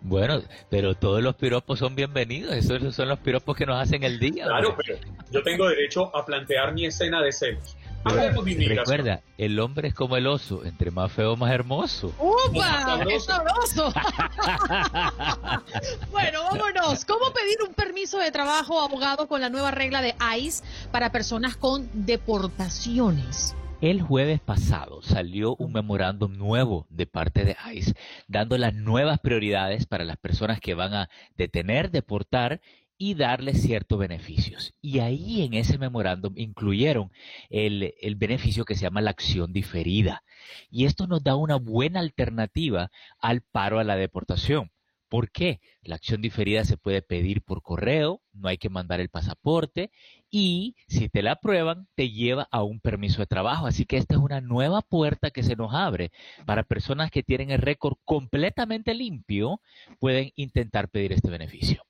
Bueno, 0.00 0.42
pero 0.70 0.94
todos 0.94 1.22
los 1.22 1.34
piropos 1.34 1.80
son 1.80 1.96
bienvenidos, 1.96 2.54
esos 2.54 2.94
son 2.94 3.08
los 3.08 3.18
piropos 3.18 3.56
que 3.56 3.66
nos 3.66 3.80
hacen 3.80 4.04
el 4.04 4.18
día. 4.18 4.44
Claro, 4.44 4.76
pero 4.76 4.98
yo 5.30 5.42
tengo 5.42 5.68
derecho 5.68 6.14
a 6.16 6.24
plantear 6.24 6.72
mi 6.72 6.86
escena 6.86 7.20
de 7.20 7.32
celos. 7.32 7.76
Recuerda, 8.04 9.22
el 9.36 9.58
hombre 9.60 9.88
es 9.88 9.94
como 9.94 10.16
el 10.16 10.26
oso, 10.26 10.64
entre 10.64 10.90
más 10.90 11.12
feo, 11.12 11.36
más 11.36 11.50
hermoso. 11.50 12.12
¡Upa! 12.18 13.00
¡Qué 13.06 13.20
sabroso! 13.20 13.92
bueno, 16.10 16.44
vámonos. 16.44 17.04
¿Cómo 17.04 17.32
pedir 17.32 17.58
un 17.66 17.74
permiso 17.74 18.18
de 18.18 18.30
trabajo, 18.30 18.80
abogado, 18.80 19.28
con 19.28 19.40
la 19.40 19.50
nueva 19.50 19.70
regla 19.70 20.00
de 20.00 20.14
ICE 20.38 20.64
para 20.90 21.12
personas 21.12 21.56
con 21.56 21.88
deportaciones? 21.92 23.54
El 23.80 24.02
jueves 24.02 24.40
pasado 24.40 25.02
salió 25.02 25.54
un 25.54 25.72
memorándum 25.72 26.36
nuevo 26.36 26.86
de 26.90 27.06
parte 27.06 27.44
de 27.44 27.56
ICE, 27.72 27.94
dando 28.26 28.58
las 28.58 28.74
nuevas 28.74 29.20
prioridades 29.20 29.86
para 29.86 30.04
las 30.04 30.16
personas 30.16 30.58
que 30.58 30.74
van 30.74 30.94
a 30.94 31.08
detener, 31.36 31.92
deportar 31.92 32.60
y 32.98 33.14
darles 33.14 33.62
ciertos 33.62 33.98
beneficios. 33.98 34.74
Y 34.82 34.98
ahí 34.98 35.42
en 35.42 35.54
ese 35.54 35.78
memorándum 35.78 36.34
incluyeron 36.36 37.10
el, 37.48 37.94
el, 38.00 38.16
beneficio 38.16 38.64
que 38.64 38.74
se 38.74 38.82
llama 38.82 39.00
la 39.00 39.10
acción 39.10 39.52
diferida. 39.52 40.24
Y 40.70 40.84
esto 40.86 41.06
nos 41.06 41.22
da 41.22 41.36
una 41.36 41.56
buena 41.56 42.00
alternativa 42.00 42.90
al 43.20 43.42
paro 43.42 43.78
a 43.78 43.84
la 43.84 43.96
deportación. 43.96 44.70
¿Por 45.08 45.30
qué? 45.30 45.60
La 45.82 45.94
acción 45.96 46.20
diferida 46.20 46.64
se 46.64 46.76
puede 46.76 47.00
pedir 47.00 47.42
por 47.42 47.62
correo, 47.62 48.20
no 48.32 48.48
hay 48.48 48.58
que 48.58 48.68
mandar 48.68 49.00
el 49.00 49.08
pasaporte 49.08 49.90
y 50.30 50.76
si 50.86 51.08
te 51.08 51.22
la 51.22 51.32
aprueban 51.32 51.88
te 51.94 52.10
lleva 52.10 52.46
a 52.50 52.62
un 52.62 52.78
permiso 52.80 53.20
de 53.20 53.26
trabajo. 53.26 53.66
Así 53.66 53.86
que 53.86 53.96
esta 53.96 54.16
es 54.16 54.20
una 54.20 54.42
nueva 54.42 54.82
puerta 54.82 55.30
que 55.30 55.42
se 55.42 55.56
nos 55.56 55.72
abre 55.74 56.10
para 56.44 56.62
personas 56.62 57.10
que 57.10 57.22
tienen 57.22 57.50
el 57.50 57.60
récord 57.62 57.96
completamente 58.04 58.92
limpio, 58.94 59.62
pueden 59.98 60.32
intentar 60.36 60.90
pedir 60.90 61.12
este 61.12 61.30
beneficio. 61.30 61.87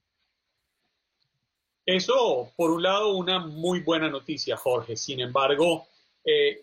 Eso, 1.88 2.52
por 2.54 2.70
un 2.70 2.82
lado, 2.82 3.16
una 3.16 3.38
muy 3.38 3.80
buena 3.80 4.10
noticia, 4.10 4.58
Jorge. 4.58 4.94
Sin 4.94 5.20
embargo, 5.20 5.86
eh, 6.22 6.60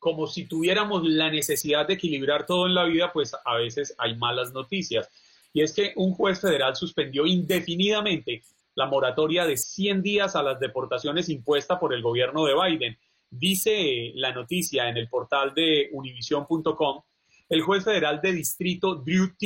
como 0.00 0.26
si 0.26 0.46
tuviéramos 0.46 1.04
la 1.04 1.30
necesidad 1.30 1.86
de 1.86 1.94
equilibrar 1.94 2.44
todo 2.44 2.66
en 2.66 2.74
la 2.74 2.82
vida, 2.82 3.12
pues 3.12 3.36
a 3.44 3.54
veces 3.54 3.94
hay 3.98 4.16
malas 4.16 4.52
noticias. 4.52 5.08
Y 5.52 5.62
es 5.62 5.72
que 5.72 5.92
un 5.94 6.12
juez 6.12 6.40
federal 6.40 6.74
suspendió 6.74 7.24
indefinidamente 7.24 8.42
la 8.74 8.86
moratoria 8.86 9.46
de 9.46 9.56
100 9.56 10.02
días 10.02 10.34
a 10.34 10.42
las 10.42 10.58
deportaciones 10.58 11.28
impuesta 11.28 11.78
por 11.78 11.94
el 11.94 12.02
gobierno 12.02 12.44
de 12.44 12.54
Biden. 12.60 12.98
Dice 13.30 14.10
la 14.16 14.32
noticia 14.32 14.88
en 14.88 14.96
el 14.96 15.08
portal 15.08 15.54
de 15.54 15.88
univision.com, 15.92 17.00
el 17.48 17.62
juez 17.62 17.84
federal 17.84 18.20
de 18.20 18.32
distrito 18.32 18.96
Drew 18.96 19.36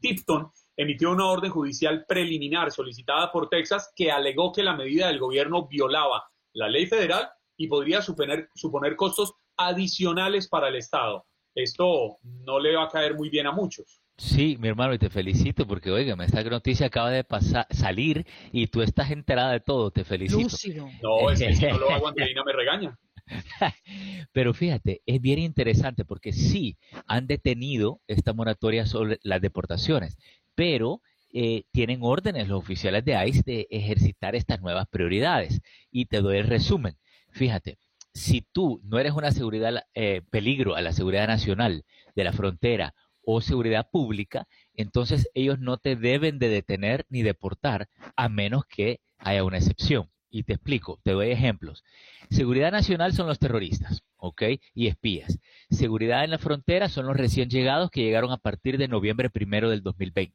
Tipton 0.00 0.52
emitió 0.76 1.10
una 1.10 1.26
orden 1.26 1.50
judicial 1.50 2.04
preliminar 2.06 2.70
solicitada 2.70 3.30
por 3.30 3.48
Texas 3.48 3.92
que 3.94 4.10
alegó 4.10 4.52
que 4.52 4.62
la 4.62 4.76
medida 4.76 5.08
del 5.08 5.18
gobierno 5.18 5.66
violaba 5.68 6.24
la 6.52 6.68
ley 6.68 6.86
federal 6.86 7.28
y 7.56 7.68
podría 7.68 8.02
suponer, 8.02 8.48
suponer 8.54 8.96
costos 8.96 9.34
adicionales 9.56 10.48
para 10.48 10.68
el 10.68 10.76
Estado. 10.76 11.26
Esto 11.54 12.18
no 12.22 12.58
le 12.58 12.74
va 12.74 12.84
a 12.84 12.88
caer 12.88 13.14
muy 13.14 13.30
bien 13.30 13.46
a 13.46 13.52
muchos. 13.52 14.00
Sí, 14.16 14.56
mi 14.60 14.68
hermano, 14.68 14.94
y 14.94 14.98
te 14.98 15.10
felicito 15.10 15.66
porque, 15.66 15.90
oiga, 15.90 16.16
esta 16.24 16.42
noticia 16.44 16.86
acaba 16.86 17.10
de 17.10 17.24
pasar, 17.24 17.66
salir 17.70 18.26
y 18.52 18.68
tú 18.68 18.82
estás 18.82 19.10
enterada 19.10 19.52
de 19.52 19.60
todo, 19.60 19.90
te 19.90 20.04
felicito. 20.04 20.88
No, 21.02 21.30
es 21.30 21.40
que 21.40 21.54
si 21.54 21.66
no 21.66 21.78
lo 21.78 21.90
hago, 21.90 22.08
Andreina 22.08 22.44
me 22.44 22.52
regaña. 22.52 22.96
Pero 24.32 24.54
fíjate, 24.54 25.02
es 25.06 25.20
bien 25.20 25.38
interesante 25.38 26.04
porque 26.04 26.32
sí 26.32 26.76
han 27.06 27.26
detenido 27.26 28.00
esta 28.06 28.32
moratoria 28.32 28.86
sobre 28.86 29.18
las 29.22 29.40
deportaciones, 29.40 30.16
pero 30.54 31.02
eh, 31.32 31.64
tienen 31.72 32.00
órdenes 32.02 32.48
los 32.48 32.58
oficiales 32.58 33.04
de 33.04 33.26
ICE 33.26 33.42
de 33.44 33.66
ejercitar 33.70 34.36
estas 34.36 34.60
nuevas 34.60 34.86
prioridades. 34.88 35.60
Y 35.90 36.06
te 36.06 36.20
doy 36.20 36.38
el 36.38 36.46
resumen. 36.46 36.96
Fíjate, 37.32 37.78
si 38.12 38.42
tú 38.52 38.80
no 38.84 38.98
eres 38.98 39.12
una 39.12 39.32
seguridad 39.32 39.84
eh, 39.94 40.22
peligro 40.30 40.76
a 40.76 40.80
la 40.82 40.92
seguridad 40.92 41.26
nacional 41.26 41.84
de 42.14 42.24
la 42.24 42.32
frontera 42.32 42.94
o 43.24 43.40
seguridad 43.40 43.88
pública, 43.90 44.46
entonces 44.74 45.28
ellos 45.34 45.58
no 45.58 45.78
te 45.78 45.96
deben 45.96 46.38
de 46.38 46.48
detener 46.48 47.04
ni 47.08 47.22
deportar 47.22 47.88
a 48.16 48.28
menos 48.28 48.64
que 48.66 49.00
haya 49.18 49.42
una 49.42 49.58
excepción. 49.58 50.08
Y 50.34 50.42
te 50.42 50.54
explico, 50.54 50.98
te 51.04 51.12
doy 51.12 51.30
ejemplos. 51.30 51.84
Seguridad 52.28 52.72
nacional 52.72 53.12
son 53.12 53.28
los 53.28 53.38
terroristas, 53.38 54.02
¿ok? 54.16 54.42
Y 54.74 54.88
espías. 54.88 55.38
Seguridad 55.70 56.24
en 56.24 56.32
la 56.32 56.38
frontera 56.38 56.88
son 56.88 57.06
los 57.06 57.16
recién 57.16 57.48
llegados 57.48 57.88
que 57.88 58.02
llegaron 58.02 58.32
a 58.32 58.36
partir 58.36 58.76
de 58.76 58.88
noviembre 58.88 59.30
primero 59.30 59.70
del 59.70 59.84
2020. 59.84 60.34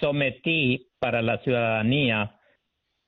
sometí 0.00 0.88
para 0.98 1.22
la 1.22 1.38
ciudadanía 1.38 2.34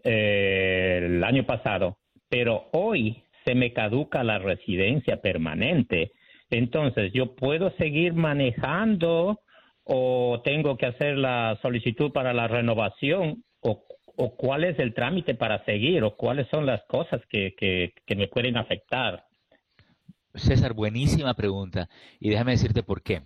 eh, 0.04 1.00
el 1.02 1.24
año 1.24 1.44
pasado, 1.44 1.98
pero 2.28 2.68
hoy 2.72 3.24
se 3.44 3.56
me 3.56 3.72
caduca 3.72 4.22
la 4.22 4.38
residencia 4.38 5.20
permanente. 5.20 6.12
Entonces, 6.48 7.12
¿yo 7.12 7.34
puedo 7.34 7.72
seguir 7.72 8.14
manejando 8.14 9.40
o 9.82 10.40
tengo 10.44 10.76
que 10.76 10.86
hacer 10.86 11.18
la 11.18 11.58
solicitud 11.60 12.12
para 12.12 12.32
la 12.32 12.46
renovación 12.46 13.42
o 13.62 14.36
cuál 14.36 14.62
es 14.62 14.78
el 14.78 14.94
trámite 14.94 15.34
para 15.34 15.64
seguir 15.64 16.04
o 16.04 16.14
cuáles 16.14 16.46
son 16.50 16.66
las 16.66 16.84
cosas 16.86 17.20
que, 17.28 17.52
que, 17.58 18.14
me 18.14 18.28
pueden 18.28 18.58
afectar. 18.58 19.24
César, 20.34 20.72
buenísima 20.72 21.34
pregunta. 21.34 21.88
Y 22.20 22.30
déjame 22.30 22.52
decirte 22.52 22.84
por 22.84 23.02
qué. 23.02 23.22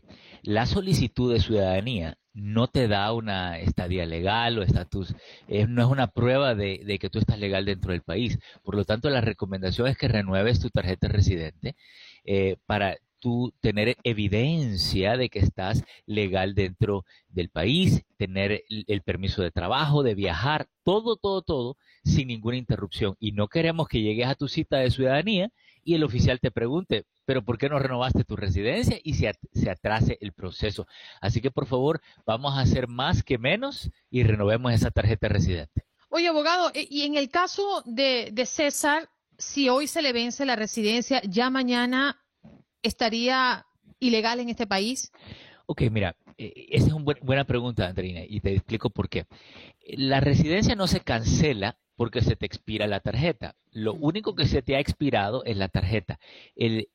La 0.47 0.65
solicitud 0.65 1.33
de 1.33 1.41
ciudadanía 1.41 2.19
no 2.33 2.69
te 2.69 2.87
da 2.87 3.13
una 3.13 3.59
estadía 3.59 4.07
legal 4.07 4.59
o 4.59 4.63
estatus, 4.63 5.13
eh, 5.49 5.67
no 5.67 5.83
es 5.83 5.89
una 5.89 6.07
prueba 6.07 6.55
de, 6.55 6.99
que 7.01 7.11
tú 7.11 7.19
estás 7.19 7.41
legal 7.41 7.65
dentro 7.65 7.91
del 7.91 8.03
país. 8.03 8.39
Por 8.63 8.77
lo 8.77 8.85
tanto, 8.85 9.11
la 9.11 9.21
recomendación 9.21 9.89
es 9.89 9.99
que 9.99 10.07
renueves 10.07 10.61
tu 10.61 10.71
tarjeta 10.71 11.09
de 11.09 11.15
residente 11.15 11.77
eh, 12.25 12.59
para 12.65 12.97
tú 13.19 13.53
tener 13.61 13.97
evidencia 14.05 15.17
de 15.17 15.31
que 15.31 15.41
estás 15.41 15.83
legal 16.07 16.55
dentro 16.55 17.05
del 17.29 17.49
país, 17.49 18.05
tener 18.17 18.63
el, 18.69 19.03
permiso 19.03 19.43
de 19.43 19.51
trabajo, 19.51 20.05
de 20.05 20.15
viajar, 20.15 20.69
todo, 20.85 21.17
todo, 21.17 21.43
todo, 21.43 21.77
sin 22.05 22.29
ninguna 22.29 22.57
interrupción. 22.57 23.17
Y 23.19 23.33
no 23.33 23.49
queremos 23.49 23.89
que 23.89 24.01
llegues 24.01 24.29
a 24.29 24.37
tu 24.37 24.47
cita 24.47 24.77
de 24.77 24.93
ciudadanía 24.93 25.51
y 25.87 25.95
el 25.95 26.03
oficial 26.03 26.41
te 26.41 26.51
pregunte, 26.51 27.07
pero 27.25 27.45
¿por 27.45 27.59
qué 27.59 27.69
no 27.69 27.79
renovaste 27.79 28.25
tu 28.25 28.35
residencia? 28.35 28.99
Y 29.05 29.15
se, 29.15 29.33
se 29.53 29.71
atrase 29.71 30.19
el 30.21 30.33
proceso. 30.33 30.89
Así 31.21 31.41
que 31.41 31.53
por 31.53 31.67
favor, 31.67 32.01
vamos 32.27 32.59
a 32.59 32.61
hacer 32.61 32.89
más 32.89 33.23
que 33.23 33.39
menos 33.39 33.89
y 34.11 34.25
renovemos 34.25 34.73
esa 34.73 34.91
tarjeta 34.91 35.29
de 35.29 35.35
residente. 35.35 35.87
Oye, 36.09 36.27
abogado, 36.27 36.73
e, 36.75 36.89
y 36.91 37.03
en 37.03 37.17
el 37.17 37.31
caso 37.31 37.85
de, 37.87 38.31
de 38.33 38.47
César, 38.47 39.09
si 39.39 39.69
hoy 39.69 39.87
se 39.87 40.03
le 40.03 40.13
vence 40.13 40.45
la 40.45 40.57
residencia, 40.57 41.23
ya 41.23 41.51
mañana 41.51 42.21
estaría 42.83 43.65
ilegal 44.01 44.41
en 44.41 44.49
este 44.49 44.67
país? 44.67 45.13
Ok, 45.67 45.83
mira, 45.91 46.17
eh, 46.39 46.67
esa 46.71 46.89
es 46.89 46.93
una 46.93 47.15
buena 47.23 47.45
pregunta, 47.45 47.87
Andrina, 47.87 48.21
y 48.27 48.41
te 48.41 48.55
explico 48.55 48.91
por 48.91 49.09
qué. 49.09 49.27
La 49.87 50.21
residencia 50.21 50.75
no 50.75 50.87
se 50.87 51.01
cancela 51.01 51.79
porque 51.97 52.21
se 52.21 52.37
te 52.37 52.45
expira 52.47 52.87
la 52.87 53.01
tarjeta. 53.01 53.57
Lo 53.73 53.95
único 53.95 54.35
que 54.35 54.47
se 54.47 54.63
te 54.63 54.77
ha 54.77 54.81
expirado 54.81 55.45
es 55.45 55.57
la 55.57 55.69
tarjeta. 55.69 56.19
El, 56.55 56.89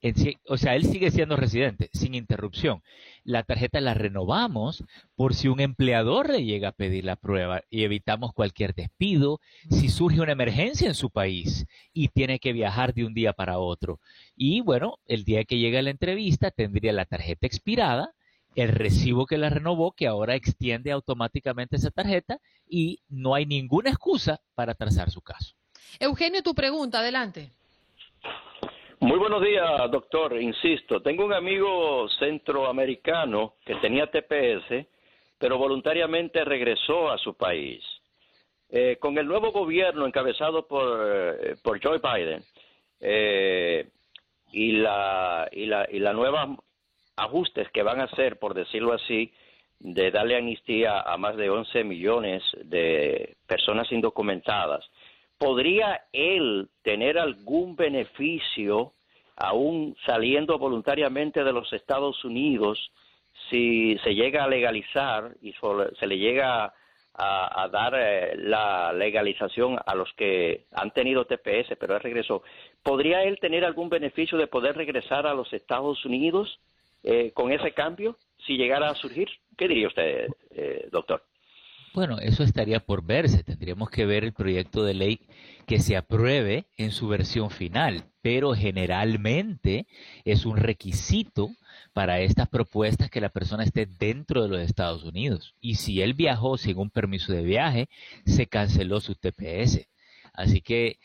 o 0.47 0.57
sea, 0.57 0.75
él 0.75 0.85
sigue 0.85 1.09
siendo 1.09 1.35
residente 1.35 1.89
sin 1.91 2.13
interrupción. 2.13 2.83
La 3.23 3.43
tarjeta 3.43 3.81
la 3.81 3.95
renovamos 3.95 4.83
por 5.15 5.33
si 5.33 5.47
un 5.47 5.59
empleador 5.59 6.29
le 6.29 6.43
llega 6.43 6.69
a 6.69 6.73
pedir 6.73 7.05
la 7.05 7.15
prueba 7.15 7.63
y 7.69 7.83
evitamos 7.83 8.33
cualquier 8.33 8.75
despido, 8.75 9.39
si 9.69 9.89
surge 9.89 10.21
una 10.21 10.33
emergencia 10.33 10.87
en 10.87 10.95
su 10.95 11.09
país 11.09 11.65
y 11.93 12.09
tiene 12.09 12.39
que 12.39 12.53
viajar 12.53 12.93
de 12.93 13.05
un 13.05 13.13
día 13.15 13.33
para 13.33 13.57
otro. 13.57 13.99
Y 14.35 14.61
bueno, 14.61 14.99
el 15.07 15.23
día 15.23 15.45
que 15.45 15.57
llegue 15.57 15.81
la 15.81 15.89
entrevista 15.89 16.51
tendría 16.51 16.93
la 16.93 17.05
tarjeta 17.05 17.47
expirada 17.47 18.13
el 18.55 18.69
recibo 18.69 19.25
que 19.25 19.37
la 19.37 19.49
renovó, 19.49 19.93
que 19.93 20.07
ahora 20.07 20.35
extiende 20.35 20.91
automáticamente 20.91 21.77
esa 21.77 21.91
tarjeta 21.91 22.39
y 22.67 22.99
no 23.09 23.35
hay 23.35 23.45
ninguna 23.45 23.89
excusa 23.89 24.39
para 24.55 24.73
trazar 24.73 25.09
su 25.09 25.21
caso. 25.21 25.55
Eugenio, 25.99 26.41
tu 26.43 26.53
pregunta, 26.53 26.99
adelante. 26.99 27.51
Muy 28.99 29.17
buenos 29.17 29.41
días, 29.41 29.89
doctor. 29.89 30.39
Insisto, 30.39 31.01
tengo 31.01 31.25
un 31.25 31.33
amigo 31.33 32.07
centroamericano 32.19 33.55
que 33.65 33.75
tenía 33.75 34.05
TPS, 34.05 34.85
pero 35.39 35.57
voluntariamente 35.57 36.45
regresó 36.45 37.09
a 37.09 37.17
su 37.17 37.33
país. 37.33 37.83
Eh, 38.69 38.97
con 38.99 39.17
el 39.17 39.27
nuevo 39.27 39.51
gobierno 39.51 40.05
encabezado 40.05 40.65
por, 40.65 41.01
eh, 41.03 41.55
por 41.61 41.83
Joe 41.83 41.99
Biden 41.99 42.41
eh, 43.01 43.89
y, 44.53 44.71
la, 44.73 45.49
y, 45.51 45.65
la, 45.65 45.87
y 45.91 45.99
la 45.99 46.13
nueva 46.13 46.55
ajustes 47.23 47.69
que 47.71 47.83
van 47.83 47.99
a 47.99 48.05
hacer, 48.05 48.39
por 48.39 48.53
decirlo 48.53 48.93
así, 48.93 49.31
de 49.79 50.11
darle 50.11 50.37
amnistía 50.37 51.01
a 51.01 51.17
más 51.17 51.35
de 51.37 51.49
11 51.49 51.83
millones 51.83 52.43
de 52.63 53.35
personas 53.47 53.91
indocumentadas, 53.91 54.85
¿podría 55.37 56.01
él 56.13 56.69
tener 56.83 57.17
algún 57.17 57.75
beneficio 57.75 58.93
aún 59.35 59.95
saliendo 60.05 60.59
voluntariamente 60.59 61.43
de 61.43 61.53
los 61.53 61.71
Estados 61.73 62.23
Unidos 62.23 62.91
si 63.49 63.97
se 64.03 64.13
llega 64.13 64.43
a 64.43 64.47
legalizar 64.47 65.31
y 65.41 65.53
se 65.99 66.07
le 66.07 66.17
llega 66.17 66.73
a, 67.13 67.67
dar 67.71 67.93
eh, 67.95 68.35
la 68.37 68.93
legalización 68.93 69.77
a 69.85 69.95
los 69.95 70.11
que 70.13 70.65
han 70.71 70.91
tenido 70.91 71.25
TPS, 71.25 71.75
pero 71.79 71.95
él 71.95 72.01
regresó? 72.01 72.43
¿Podría 72.83 73.23
él 73.23 73.39
tener 73.39 73.65
algún 73.65 73.89
beneficio 73.89 74.37
de 74.37 74.47
poder 74.47 74.75
regresar 74.75 75.27
a 75.27 75.33
los 75.33 75.51
Estados 75.53 76.05
Unidos? 76.05 76.59
Eh, 77.03 77.31
con 77.33 77.51
ese 77.51 77.73
cambio, 77.73 78.17
si 78.45 78.57
llegara 78.57 78.89
a 78.89 78.95
surgir? 78.95 79.27
¿Qué 79.57 79.67
diría 79.67 79.87
usted, 79.87 80.27
eh, 80.51 80.87
doctor? 80.91 81.23
Bueno, 81.93 82.19
eso 82.19 82.43
estaría 82.43 82.79
por 82.79 83.03
verse. 83.03 83.43
Tendríamos 83.43 83.89
que 83.89 84.05
ver 84.05 84.23
el 84.23 84.31
proyecto 84.31 84.83
de 84.83 84.93
ley 84.93 85.19
que 85.67 85.79
se 85.79 85.97
apruebe 85.97 86.65
en 86.77 86.91
su 86.91 87.09
versión 87.09 87.49
final, 87.49 88.05
pero 88.21 88.53
generalmente 88.53 89.87
es 90.23 90.45
un 90.45 90.55
requisito 90.55 91.49
para 91.91 92.21
estas 92.21 92.47
propuestas 92.47 93.09
que 93.09 93.19
la 93.19 93.29
persona 93.29 93.63
esté 93.63 93.85
dentro 93.85 94.43
de 94.43 94.49
los 94.49 94.61
Estados 94.61 95.03
Unidos. 95.03 95.55
Y 95.59 95.75
si 95.75 96.01
él 96.01 96.13
viajó 96.13 96.57
sin 96.57 96.77
un 96.77 96.89
permiso 96.89 97.33
de 97.33 97.43
viaje, 97.43 97.89
se 98.25 98.47
canceló 98.47 99.01
su 99.01 99.15
TPS. 99.15 99.87
Así 100.33 100.61
que, 100.61 100.97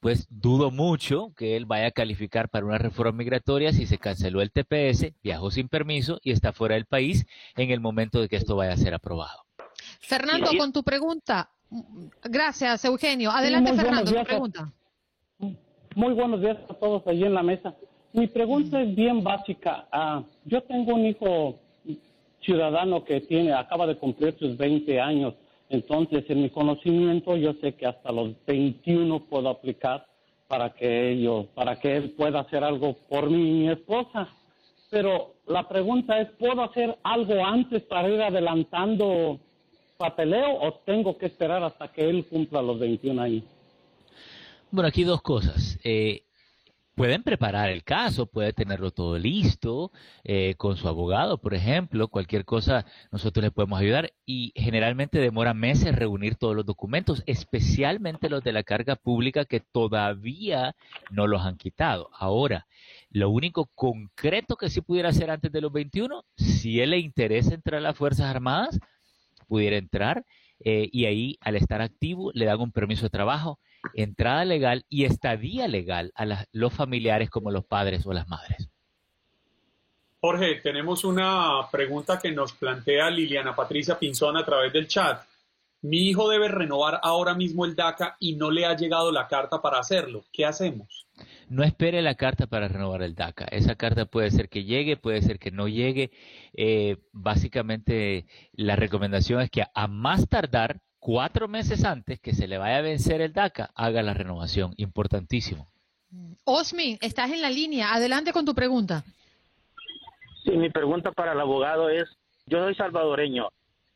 pues 0.00 0.26
dudo 0.30 0.70
mucho 0.70 1.32
que 1.36 1.56
él 1.56 1.66
vaya 1.66 1.86
a 1.86 1.90
calificar 1.90 2.48
para 2.48 2.66
una 2.66 2.78
reforma 2.78 3.18
migratoria 3.18 3.72
si 3.72 3.86
se 3.86 3.98
canceló 3.98 4.40
el 4.40 4.50
TPS, 4.50 5.12
viajó 5.22 5.50
sin 5.50 5.68
permiso 5.68 6.18
y 6.22 6.32
está 6.32 6.52
fuera 6.52 6.74
del 6.74 6.86
país 6.86 7.26
en 7.56 7.70
el 7.70 7.80
momento 7.80 8.20
de 8.20 8.28
que 8.28 8.36
esto 8.36 8.56
vaya 8.56 8.72
a 8.72 8.76
ser 8.76 8.94
aprobado. 8.94 9.44
Fernando, 10.00 10.50
con 10.58 10.72
tu 10.72 10.82
pregunta. 10.82 11.50
Gracias, 12.24 12.84
Eugenio. 12.84 13.30
Adelante, 13.30 13.74
Fernando, 13.74 14.12
tu 14.12 14.24
pregunta. 14.24 14.72
Muy 15.94 16.14
buenos 16.14 16.40
días 16.40 16.56
a 16.68 16.74
todos 16.74 17.06
allí 17.06 17.24
en 17.24 17.34
la 17.34 17.42
mesa. 17.42 17.74
Mi 18.12 18.26
pregunta 18.26 18.80
es 18.80 18.94
bien 18.94 19.22
básica. 19.22 19.86
Ah, 19.92 20.22
yo 20.44 20.62
tengo 20.62 20.94
un 20.94 21.06
hijo 21.06 21.60
ciudadano 22.40 23.04
que 23.04 23.20
tiene, 23.20 23.52
acaba 23.52 23.86
de 23.86 23.96
cumplir 23.96 24.36
sus 24.38 24.56
20 24.56 25.00
años. 25.00 25.34
Entonces, 25.70 26.24
en 26.28 26.42
mi 26.42 26.50
conocimiento, 26.50 27.36
yo 27.36 27.54
sé 27.60 27.74
que 27.74 27.86
hasta 27.86 28.10
los 28.10 28.34
21 28.44 29.20
puedo 29.26 29.48
aplicar 29.48 30.04
para 30.48 30.70
que 30.70 31.12
ellos, 31.12 31.46
para 31.54 31.76
que 31.76 31.96
él 31.96 32.10
pueda 32.10 32.40
hacer 32.40 32.64
algo 32.64 32.96
por 33.08 33.30
mí 33.30 33.48
y 33.48 33.52
mi 33.52 33.70
esposa. 33.70 34.28
Pero 34.90 35.36
la 35.46 35.68
pregunta 35.68 36.20
es, 36.20 36.28
¿puedo 36.32 36.64
hacer 36.64 36.98
algo 37.04 37.44
antes 37.44 37.84
para 37.84 38.08
ir 38.08 38.20
adelantando 38.20 39.38
papeleo 39.96 40.60
o 40.60 40.74
tengo 40.84 41.16
que 41.16 41.26
esperar 41.26 41.62
hasta 41.62 41.86
que 41.86 42.02
él 42.10 42.26
cumpla 42.26 42.60
los 42.60 42.80
21 42.80 43.22
años? 43.22 43.44
Bueno, 44.72 44.88
aquí 44.88 45.04
dos 45.04 45.22
cosas. 45.22 45.78
Eh, 45.84 46.22
pueden 46.94 47.22
preparar 47.22 47.70
el 47.70 47.84
caso, 47.84 48.26
puede 48.26 48.52
tenerlo 48.52 48.90
todo 48.90 49.18
listo 49.18 49.90
eh, 50.24 50.54
con 50.56 50.76
su 50.76 50.88
abogado, 50.88 51.38
por 51.38 51.54
ejemplo, 51.54 52.08
cualquier 52.08 52.44
cosa 52.44 52.84
nosotros 53.10 53.42
le 53.42 53.50
podemos 53.50 53.80
ayudar 53.80 54.12
y 54.26 54.52
generalmente 54.54 55.18
demora 55.18 55.54
meses 55.54 55.94
reunir 55.96 56.36
todos 56.36 56.54
los 56.54 56.66
documentos, 56.66 57.22
especialmente 57.26 58.28
los 58.28 58.44
de 58.44 58.52
la 58.52 58.62
carga 58.62 58.96
pública 58.96 59.44
que 59.44 59.60
todavía 59.60 60.74
no 61.10 61.26
los 61.26 61.42
han 61.42 61.56
quitado. 61.56 62.10
Ahora, 62.12 62.66
lo 63.10 63.30
único 63.30 63.66
concreto 63.74 64.56
que 64.56 64.70
sí 64.70 64.80
pudiera 64.80 65.08
hacer 65.08 65.30
antes 65.30 65.50
de 65.52 65.60
los 65.60 65.72
21, 65.72 66.24
si 66.36 66.80
él 66.80 66.90
le 66.90 66.98
interesa 66.98 67.54
entrar 67.54 67.78
a 67.78 67.82
las 67.82 67.96
Fuerzas 67.96 68.26
Armadas, 68.26 68.78
pudiera 69.48 69.76
entrar 69.76 70.24
eh, 70.62 70.88
y 70.92 71.06
ahí 71.06 71.38
al 71.40 71.56
estar 71.56 71.80
activo 71.80 72.30
le 72.34 72.44
dan 72.44 72.60
un 72.60 72.72
permiso 72.72 73.04
de 73.04 73.10
trabajo, 73.10 73.58
entrada 73.94 74.44
legal 74.44 74.84
y 74.88 75.04
estadía 75.04 75.68
legal 75.68 76.12
a 76.14 76.46
los 76.52 76.72
familiares 76.72 77.30
como 77.30 77.50
los 77.50 77.64
padres 77.64 78.06
o 78.06 78.12
las 78.12 78.28
madres. 78.28 78.70
Jorge, 80.20 80.56
tenemos 80.56 81.04
una 81.04 81.66
pregunta 81.72 82.18
que 82.18 82.30
nos 82.30 82.52
plantea 82.52 83.08
Liliana 83.08 83.56
Patricia 83.56 83.98
Pinzón 83.98 84.36
a 84.36 84.44
través 84.44 84.70
del 84.72 84.86
chat. 84.86 85.22
Mi 85.82 86.10
hijo 86.10 86.28
debe 86.28 86.48
renovar 86.48 87.00
ahora 87.02 87.34
mismo 87.34 87.64
el 87.64 87.74
DACA 87.74 88.16
y 88.20 88.36
no 88.36 88.50
le 88.50 88.66
ha 88.66 88.76
llegado 88.76 89.10
la 89.10 89.26
carta 89.28 89.62
para 89.62 89.78
hacerlo. 89.78 90.24
¿Qué 90.30 90.44
hacemos? 90.44 91.06
No 91.48 91.64
espere 91.64 92.02
la 92.02 92.16
carta 92.16 92.46
para 92.46 92.68
renovar 92.68 93.02
el 93.02 93.14
DACA. 93.14 93.46
Esa 93.46 93.76
carta 93.76 94.04
puede 94.04 94.30
ser 94.30 94.50
que 94.50 94.64
llegue, 94.64 94.98
puede 94.98 95.22
ser 95.22 95.38
que 95.38 95.50
no 95.50 95.68
llegue. 95.68 96.10
Eh, 96.52 96.98
básicamente, 97.12 98.26
la 98.52 98.76
recomendación 98.76 99.40
es 99.40 99.50
que 99.50 99.64
a 99.74 99.86
más 99.86 100.28
tardar, 100.28 100.82
cuatro 101.00 101.48
meses 101.48 101.84
antes 101.84 102.20
que 102.20 102.32
se 102.32 102.46
le 102.46 102.58
vaya 102.58 102.78
a 102.78 102.82
vencer 102.82 103.20
el 103.20 103.32
DACA, 103.32 103.70
haga 103.74 104.02
la 104.02 104.14
renovación. 104.14 104.74
Importantísimo. 104.76 105.66
Osmi, 106.44 106.98
estás 107.00 107.30
en 107.30 107.42
la 107.42 107.50
línea. 107.50 107.92
Adelante 107.92 108.32
con 108.32 108.44
tu 108.44 108.54
pregunta. 108.54 109.04
Sí, 110.44 110.52
mi 110.52 110.70
pregunta 110.70 111.12
para 111.12 111.32
el 111.32 111.40
abogado 111.40 111.88
es, 111.88 112.04
yo 112.46 112.62
soy 112.62 112.74
salvadoreño. 112.74 113.48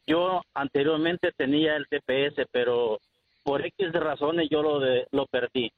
Yo 0.06 0.42
anteriormente 0.52 1.30
tenía 1.36 1.76
el 1.76 1.86
TPS, 1.86 2.46
pero 2.50 2.98
por 3.42 3.64
X 3.64 3.92
razones 3.92 4.48
yo 4.50 4.62
lo, 4.62 4.80
lo 5.12 5.26
perdí 5.26 5.70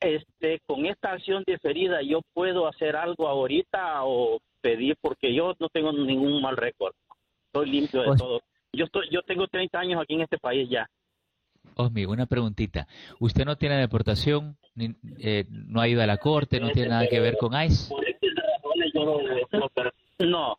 este, 0.00 0.60
con 0.66 0.86
esta 0.86 1.12
acción 1.12 1.42
diferida, 1.46 2.02
yo 2.02 2.20
puedo 2.32 2.66
hacer 2.66 2.96
algo 2.96 3.28
ahorita 3.28 4.04
o 4.04 4.38
pedir 4.60 4.96
porque 5.00 5.34
yo 5.34 5.54
no 5.58 5.68
tengo 5.68 5.92
ningún 5.92 6.40
mal 6.40 6.56
récord. 6.56 6.94
Estoy 7.46 7.70
limpio 7.70 8.00
de 8.00 8.06
pues 8.08 8.18
todo. 8.18 8.40
Yo 8.72 8.84
estoy, 8.84 9.08
yo 9.10 9.22
tengo 9.22 9.46
30 9.48 9.78
años 9.78 10.02
aquí 10.02 10.14
en 10.14 10.22
este 10.22 10.38
país 10.38 10.68
ya. 10.70 10.88
Osmi, 11.76 12.04
una 12.04 12.26
preguntita. 12.26 12.86
¿Usted 13.20 13.44
no 13.44 13.56
tiene 13.56 13.76
deportación? 13.76 14.56
Eh, 15.18 15.44
¿No 15.48 15.80
ha 15.80 15.88
ido 15.88 16.02
a 16.02 16.06
la 16.06 16.18
corte? 16.18 16.60
¿No 16.60 16.70
tiene 16.70 16.90
nada 16.90 17.06
que 17.08 17.20
ver 17.20 17.36
con 17.38 17.52
ICE? 17.60 17.94
no. 20.20 20.58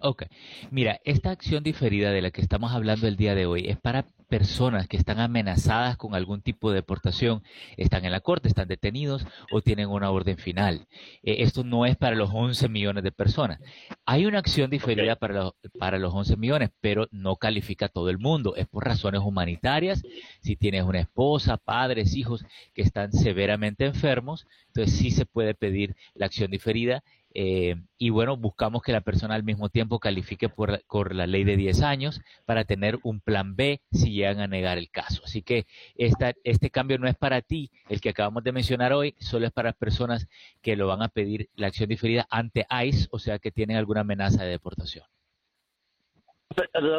Ok. 0.00 0.24
Mira, 0.70 1.00
esta 1.04 1.30
acción 1.30 1.62
diferida 1.62 2.10
de 2.10 2.22
la 2.22 2.30
que 2.30 2.40
estamos 2.40 2.72
hablando 2.72 3.06
el 3.06 3.16
día 3.16 3.34
de 3.34 3.46
hoy 3.46 3.68
es 3.68 3.78
para 3.78 4.04
personas 4.38 4.88
que 4.88 4.96
están 4.96 5.20
amenazadas 5.20 5.96
con 5.96 6.16
algún 6.16 6.42
tipo 6.42 6.70
de 6.70 6.78
deportación, 6.78 7.44
están 7.76 8.04
en 8.04 8.10
la 8.10 8.18
corte, 8.18 8.48
están 8.48 8.66
detenidos 8.66 9.24
o 9.52 9.62
tienen 9.62 9.88
una 9.88 10.10
orden 10.10 10.38
final. 10.38 10.88
Eh, 11.22 11.36
esto 11.44 11.62
no 11.62 11.86
es 11.86 11.96
para 11.96 12.16
los 12.16 12.30
11 12.34 12.68
millones 12.68 13.04
de 13.04 13.12
personas. 13.12 13.60
Hay 14.04 14.26
una 14.26 14.40
acción 14.40 14.70
diferida 14.70 15.14
para, 15.14 15.34
los, 15.34 15.52
para 15.78 16.00
los 16.00 16.12
11 16.12 16.36
millones, 16.36 16.70
pero 16.80 17.06
no 17.12 17.36
califica 17.36 17.86
a 17.86 17.90
todo 17.90 18.10
el 18.10 18.18
mundo. 18.18 18.56
Es 18.56 18.66
por 18.66 18.84
razones 18.84 19.20
humanitarias. 19.20 20.02
Si 20.40 20.56
tienes 20.56 20.82
una 20.82 20.98
esposa, 20.98 21.56
padres, 21.56 22.16
hijos 22.16 22.44
que 22.74 22.82
están 22.82 23.12
severamente 23.12 23.84
enfermos, 23.84 24.48
entonces 24.66 24.98
sí 24.98 25.12
se 25.12 25.26
puede 25.26 25.54
pedir 25.54 25.94
la 26.14 26.26
acción 26.26 26.50
diferida 26.50 27.04
eh, 27.36 27.74
y 27.98 28.10
bueno, 28.10 28.36
buscamos 28.36 28.80
que 28.82 28.92
la 28.92 29.00
persona 29.00 29.34
al 29.34 29.42
mismo 29.42 29.68
tiempo 29.68 29.98
califique 29.98 30.48
por, 30.48 31.14
la 31.14 31.26
ley 31.26 31.42
de 31.42 31.56
10 31.56 31.82
años 31.82 32.20
para 32.46 32.64
tener 32.64 33.00
un 33.02 33.20
plan 33.20 33.56
B 33.56 33.82
si 33.90 34.12
llegan 34.12 34.40
a 34.40 34.46
negar 34.46 34.78
el 34.78 34.88
caso. 34.90 35.22
Así 35.24 35.42
que 35.42 35.66
esta, 35.96 36.32
este 36.44 36.70
cambio 36.70 36.96
no 36.98 37.08
es 37.08 37.16
para 37.16 37.42
ti, 37.42 37.72
el 37.88 38.00
que 38.00 38.10
acabamos 38.10 38.44
de 38.44 38.52
mencionar 38.52 38.92
hoy, 38.92 39.16
solo 39.18 39.46
es 39.46 39.52
para 39.52 39.72
personas 39.72 40.28
que 40.62 40.76
lo 40.76 40.86
van 40.86 41.02
a 41.02 41.08
pedir 41.08 41.50
la 41.56 41.66
acción 41.66 41.88
diferida 41.88 42.26
ante 42.30 42.66
ICE, 42.70 43.08
o 43.10 43.18
sea 43.18 43.40
que 43.40 43.50
tienen 43.50 43.76
alguna 43.76 44.02
amenaza 44.02 44.44
de 44.44 44.50
deportación. 44.50 45.04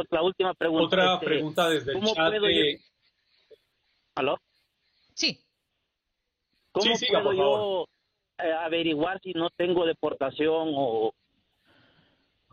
La 0.10 0.22
última 0.22 0.54
pregunta. 0.54 0.86
Otra 0.86 1.14
este, 1.14 1.26
pregunta 1.26 1.70
desde 1.70 1.94
el 1.94 2.04
chat. 2.04 2.34
¿Aló? 4.16 4.38
Sí. 5.14 5.42
¿Cómo 6.74 6.92
puedo 7.10 7.34
yo 7.34 7.84
eh, 7.84 7.95
averiguar 8.38 9.20
si 9.22 9.34
no 9.34 9.50
tengo 9.50 9.86
deportación 9.86 10.72
o... 10.76 11.14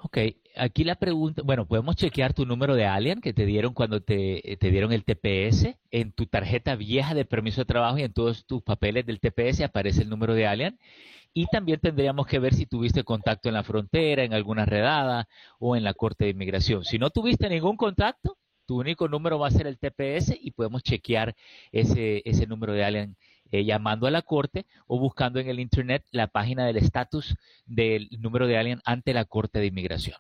Ok, 0.04 0.18
aquí 0.56 0.82
la 0.82 0.96
pregunta, 0.96 1.42
bueno, 1.44 1.64
podemos 1.66 1.94
chequear 1.94 2.34
tu 2.34 2.44
número 2.44 2.74
de 2.74 2.86
alien 2.86 3.20
que 3.20 3.32
te 3.32 3.46
dieron 3.46 3.72
cuando 3.72 4.00
te, 4.00 4.56
te, 4.58 4.70
dieron 4.70 4.92
el 4.92 5.04
TPS. 5.04 5.76
En 5.92 6.12
tu 6.12 6.26
tarjeta 6.26 6.74
vieja 6.74 7.14
de 7.14 7.24
permiso 7.24 7.60
de 7.60 7.66
trabajo 7.66 7.98
y 7.98 8.02
en 8.02 8.12
todos 8.12 8.44
tus 8.44 8.62
papeles 8.62 9.06
del 9.06 9.20
TPS 9.20 9.60
aparece 9.60 10.02
el 10.02 10.08
número 10.08 10.34
de 10.34 10.46
alien. 10.48 10.78
Y 11.32 11.46
también 11.46 11.78
tendríamos 11.80 12.26
que 12.26 12.40
ver 12.40 12.52
si 12.52 12.66
tuviste 12.66 13.04
contacto 13.04 13.48
en 13.48 13.54
la 13.54 13.62
frontera, 13.62 14.24
en 14.24 14.34
alguna 14.34 14.66
redada 14.66 15.28
o 15.60 15.76
en 15.76 15.84
la 15.84 15.94
Corte 15.94 16.24
de 16.24 16.30
Inmigración. 16.30 16.84
Si 16.84 16.98
no 16.98 17.10
tuviste 17.10 17.48
ningún 17.48 17.76
contacto, 17.76 18.36
tu 18.66 18.80
único 18.80 19.08
número 19.08 19.38
va 19.38 19.48
a 19.48 19.50
ser 19.52 19.66
el 19.66 19.78
TPS 19.78 20.36
y 20.40 20.50
podemos 20.50 20.82
chequear 20.82 21.34
ese, 21.70 22.22
ese 22.24 22.46
número 22.46 22.72
de 22.72 22.84
alien 22.84 23.16
eh, 23.52 23.64
llamando 23.64 24.06
a 24.06 24.10
la 24.10 24.22
corte 24.22 24.66
o 24.86 24.98
buscando 24.98 25.38
en 25.38 25.48
el 25.48 25.60
Internet 25.60 26.04
la 26.10 26.26
página 26.26 26.66
del 26.66 26.78
estatus 26.78 27.36
del 27.66 28.08
número 28.18 28.46
de 28.46 28.56
alguien 28.56 28.80
ante 28.84 29.12
la 29.12 29.26
Corte 29.26 29.60
de 29.60 29.66
Inmigración. 29.66 30.16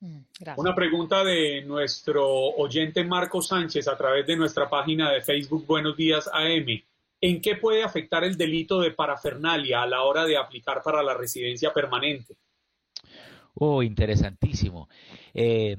Mm, 0.00 0.20
Una 0.58 0.74
pregunta 0.74 1.24
de 1.24 1.62
nuestro 1.62 2.28
oyente 2.28 3.02
Marco 3.02 3.40
Sánchez 3.40 3.88
a 3.88 3.96
través 3.96 4.26
de 4.26 4.36
nuestra 4.36 4.68
página 4.68 5.10
de 5.10 5.22
Facebook 5.22 5.64
Buenos 5.66 5.96
Días 5.96 6.28
AM. 6.32 6.66
¿En 7.20 7.40
qué 7.40 7.56
puede 7.56 7.82
afectar 7.82 8.24
el 8.24 8.36
delito 8.36 8.80
de 8.80 8.90
parafernalia 8.90 9.82
a 9.82 9.86
la 9.86 10.02
hora 10.02 10.26
de 10.26 10.36
aplicar 10.36 10.82
para 10.82 11.02
la 11.02 11.14
residencia 11.14 11.72
permanente? 11.72 12.36
Oh, 13.54 13.82
interesantísimo. 13.82 14.88
Eh, 15.32 15.76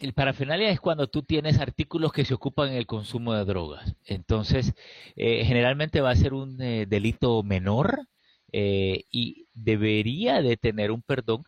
el 0.00 0.14
parafernalia 0.14 0.70
es 0.70 0.80
cuando 0.80 1.08
tú 1.08 1.22
tienes 1.22 1.58
artículos 1.58 2.12
que 2.12 2.24
se 2.24 2.34
ocupan 2.34 2.70
en 2.70 2.76
el 2.76 2.86
consumo 2.86 3.34
de 3.34 3.44
drogas. 3.44 3.94
Entonces, 4.06 4.72
eh, 5.16 5.44
generalmente 5.44 6.00
va 6.00 6.10
a 6.10 6.16
ser 6.16 6.32
un 6.34 6.60
eh, 6.60 6.86
delito 6.88 7.42
menor 7.42 8.06
eh, 8.52 9.04
y 9.10 9.46
debería 9.54 10.42
de 10.42 10.56
tener 10.56 10.90
un 10.90 11.02
perdón 11.02 11.44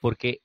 porque 0.00 0.40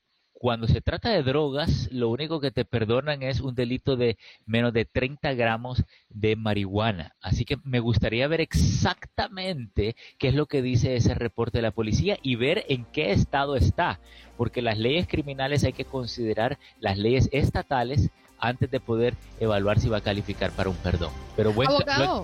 cuando 0.46 0.68
se 0.68 0.80
trata 0.80 1.10
de 1.10 1.24
drogas, 1.24 1.89
lo 1.91 2.10
único 2.10 2.39
que 2.39 2.52
te 2.52 2.66
perdonan 2.66 3.24
es 3.24 3.41
un 3.41 3.56
delito 3.56 3.96
de 3.96 4.16
menos 4.46 4.74
de 4.74 4.86
30 4.86 5.34
gramos 5.34 5.84
de 6.10 6.36
marihuana. 6.36 7.16
Así 7.20 7.46
que 7.46 7.58
me 7.64 7.80
gustaría 7.80 8.28
ver 8.28 8.41
exactamente 8.41 9.96
qué 10.20 10.28
es 10.28 10.36
lo 10.36 10.46
que 10.46 10.62
dice 10.62 10.96
ese 10.96 11.16
reporte 11.16 11.58
de 11.58 11.64
la 11.64 11.72
policía 11.72 12.20
y 12.22 12.36
ver 12.36 12.64
en 12.70 12.86
qué 12.86 13.12
estado 13.12 13.56
está, 13.56 14.00
porque 14.38 14.62
las 14.62 14.78
leyes 14.78 15.08
criminales 15.08 15.64
hay 15.64 15.74
que 15.74 15.86
considerar 15.86 16.60
las 16.80 17.00
leyes 17.00 17.28
estatales 17.32 18.12
antes 18.39 18.69
de 18.69 18.79
poder 18.79 19.15
evaluar 19.39 19.79
si 19.79 19.89
va 19.89 19.97
a 19.97 20.01
calificar 20.01 20.51
para 20.51 20.69
un 20.69 20.75
perdón. 20.77 21.11
Pero, 21.36 21.53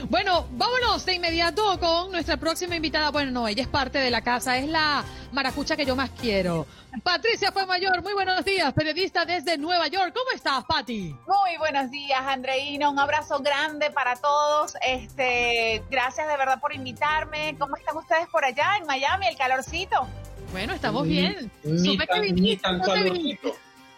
Bueno, 0.08 0.48
vámonos 0.52 1.06
de 1.06 1.16
inmediato 1.16 1.78
con 1.80 2.12
nuestra 2.12 2.38
próxima 2.38 2.76
invitada. 2.76 3.12
Bueno, 3.12 3.32
no, 3.32 3.48
ella 3.48 3.64
es 3.64 3.68
parte 3.68 4.00
de 4.00 4.10
la 4.10 4.22
casa, 4.22 4.58
es 4.58 4.68
la 4.68 5.04
maracucha 5.32 5.76
que 5.76 5.86
yo 5.86 5.96
más 5.96 6.10
quiero. 6.12 6.66
Patricia 7.04 7.52
fue 7.52 7.66
mayor, 7.66 8.02
muy 8.02 8.14
buenos 8.14 8.44
días, 8.46 8.74
periodista 8.74 9.26
desde 9.26 9.58
Nueva 9.58 9.88
York. 9.88 10.14
¿Cómo 10.16 10.32
estás, 10.34 10.64
Pati? 10.66 11.16
Muy 11.28 11.58
buenos 11.60 11.92
días, 11.92 12.22
Andreina. 12.22 12.90
Un 12.90 12.98
abrazo 12.98 13.40
grande 13.40 13.92
para 13.92 14.16
todos. 14.16 14.74
Este, 14.82 15.84
gracias 15.92 16.28
de 16.28 16.38
verdad 16.38 16.60
por 16.60 16.74
invitarme. 16.74 17.56
¿Cómo 17.60 17.76
están 17.76 17.98
ustedes 17.98 18.28
por 18.28 18.44
allá 18.46 18.78
en 18.80 18.88
Miami, 18.88 19.28
el 19.28 19.38
calorcito? 19.38 20.08
Bueno, 20.52 20.74
estamos 20.74 21.06
bien. 21.08 21.52
Ni, 21.64 21.98
tan, 21.98 22.22
ni 22.36 22.58
tan. 22.58 22.82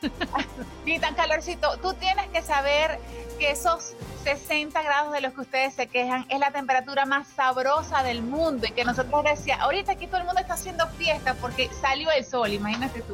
ni 0.86 1.00
tan 1.00 1.16
calorcito. 1.16 1.78
Tú 1.78 1.94
tienes 1.94 2.28
que 2.30 2.42
saber 2.42 3.00
que 3.40 3.52
esos 3.52 3.94
60 4.24 4.82
grados 4.84 5.14
de 5.14 5.22
los 5.22 5.34
que 5.34 5.42
ustedes 5.42 5.74
se 5.74 5.88
quejan 5.88 6.26
es 6.30 6.40
la 6.40 6.52
temperatura 6.52 7.06
más 7.06 7.28
sabrosa 7.28 8.04
del 8.04 8.22
mundo 8.22 8.68
y 8.68 8.72
que 8.72 8.84
nosotros 8.86 9.24
decíamos, 9.24 9.66
ahorita 9.66 9.94
aquí 9.94 10.06
todo 10.06 10.18
el 10.18 10.26
mundo 10.26 10.42
está 10.42 10.54
haciendo 10.54 10.88
fiesta 10.90 11.34
porque 11.36 11.70
salió 11.82 12.12
el 12.12 12.24
sol, 12.24 12.52
imagínate 12.52 13.02
tú. 13.02 13.14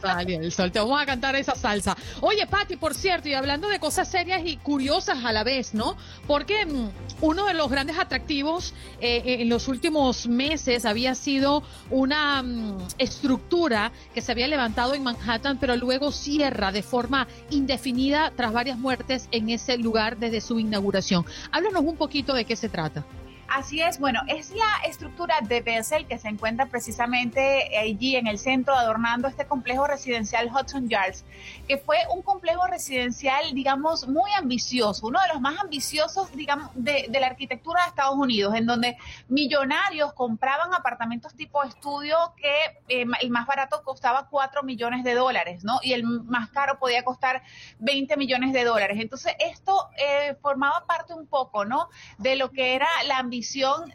Salió 0.00 0.40
el 0.40 0.50
sol, 0.50 0.72
te 0.72 0.80
vamos 0.80 1.00
a 1.00 1.06
cantar 1.06 1.36
esa 1.36 1.54
salsa. 1.54 1.96
Oye, 2.20 2.46
Patti, 2.46 2.76
por 2.76 2.94
cierto, 2.94 3.28
y 3.28 3.34
hablando 3.34 3.68
de 3.68 3.78
cosas 3.78 4.08
serias 4.08 4.42
y 4.44 4.56
curiosas 4.56 5.24
a 5.24 5.32
la 5.32 5.44
vez, 5.44 5.74
¿no? 5.74 5.96
Porque 6.26 6.66
mm, 6.66 6.88
uno 7.20 7.46
de 7.46 7.54
los 7.54 7.70
grandes 7.70 7.98
atractivos 7.98 8.74
eh, 9.00 9.36
en 9.40 9.48
los 9.48 9.68
últimos 9.68 10.26
meses 10.26 10.84
había 10.84 11.14
sido 11.14 11.62
una 11.90 12.42
mm, 12.42 12.88
estructura 12.98 13.92
que 14.14 14.22
se 14.22 14.32
había 14.32 14.48
levantado 14.48 14.94
en 14.94 15.02
Manhattan, 15.02 15.58
pero 15.58 15.76
luego 15.76 16.10
cierra 16.20 16.70
de 16.70 16.82
forma 16.82 17.26
indefinida 17.50 18.32
tras 18.36 18.52
varias 18.52 18.78
muertes 18.78 19.28
en 19.32 19.48
ese 19.48 19.78
lugar 19.78 20.18
desde 20.18 20.40
su 20.40 20.60
inauguración. 20.60 21.24
Háblanos 21.50 21.82
un 21.84 21.96
poquito 21.96 22.34
de 22.34 22.44
qué 22.44 22.56
se 22.56 22.68
trata. 22.68 23.04
Así 23.50 23.82
es, 23.82 23.98
bueno, 23.98 24.20
es 24.28 24.52
la 24.52 24.88
estructura 24.88 25.34
de 25.42 25.60
Bessel 25.60 26.06
que 26.06 26.18
se 26.18 26.28
encuentra 26.28 26.66
precisamente 26.66 27.76
allí 27.76 28.14
en 28.14 28.28
el 28.28 28.38
centro 28.38 28.76
adornando 28.76 29.26
este 29.26 29.44
complejo 29.44 29.88
residencial 29.88 30.48
Hudson 30.54 30.88
Yards, 30.88 31.24
que 31.66 31.76
fue 31.76 31.96
un 32.14 32.22
complejo 32.22 32.64
residencial, 32.68 33.52
digamos, 33.52 34.06
muy 34.06 34.30
ambicioso, 34.38 35.08
uno 35.08 35.20
de 35.20 35.26
los 35.32 35.40
más 35.40 35.58
ambiciosos, 35.58 36.30
digamos, 36.36 36.70
de, 36.76 37.08
la 37.10 37.26
arquitectura 37.26 37.82
de 37.82 37.88
Estados 37.88 38.14
Unidos, 38.16 38.54
en 38.54 38.66
donde 38.66 38.96
millonarios 39.26 40.12
compraban 40.12 40.72
apartamentos 40.72 41.34
tipo 41.34 41.64
estudio 41.64 42.16
que 42.36 43.00
eh, 43.00 43.04
el 43.20 43.30
más 43.30 43.48
barato 43.48 43.82
costaba 43.82 44.28
4 44.28 44.62
millones 44.62 45.02
de 45.02 45.14
dólares, 45.14 45.64
¿no? 45.64 45.80
Y 45.82 45.92
el 45.94 46.04
más 46.04 46.50
caro 46.50 46.78
podía 46.78 47.02
costar 47.02 47.42
20 47.80 48.16
millones 48.16 48.52
de 48.52 48.62
dólares. 48.62 48.98
Entonces, 49.00 49.34
esto 49.40 49.90
eh, 49.98 50.36
formaba 50.40 50.86
parte 50.86 51.14
un 51.14 51.26
poco, 51.26 51.64
¿no? 51.64 51.88
De 52.18 52.36
lo 52.36 52.52
que 52.52 52.76
era 52.76 52.86
la 53.08 53.18
ambición 53.18 53.39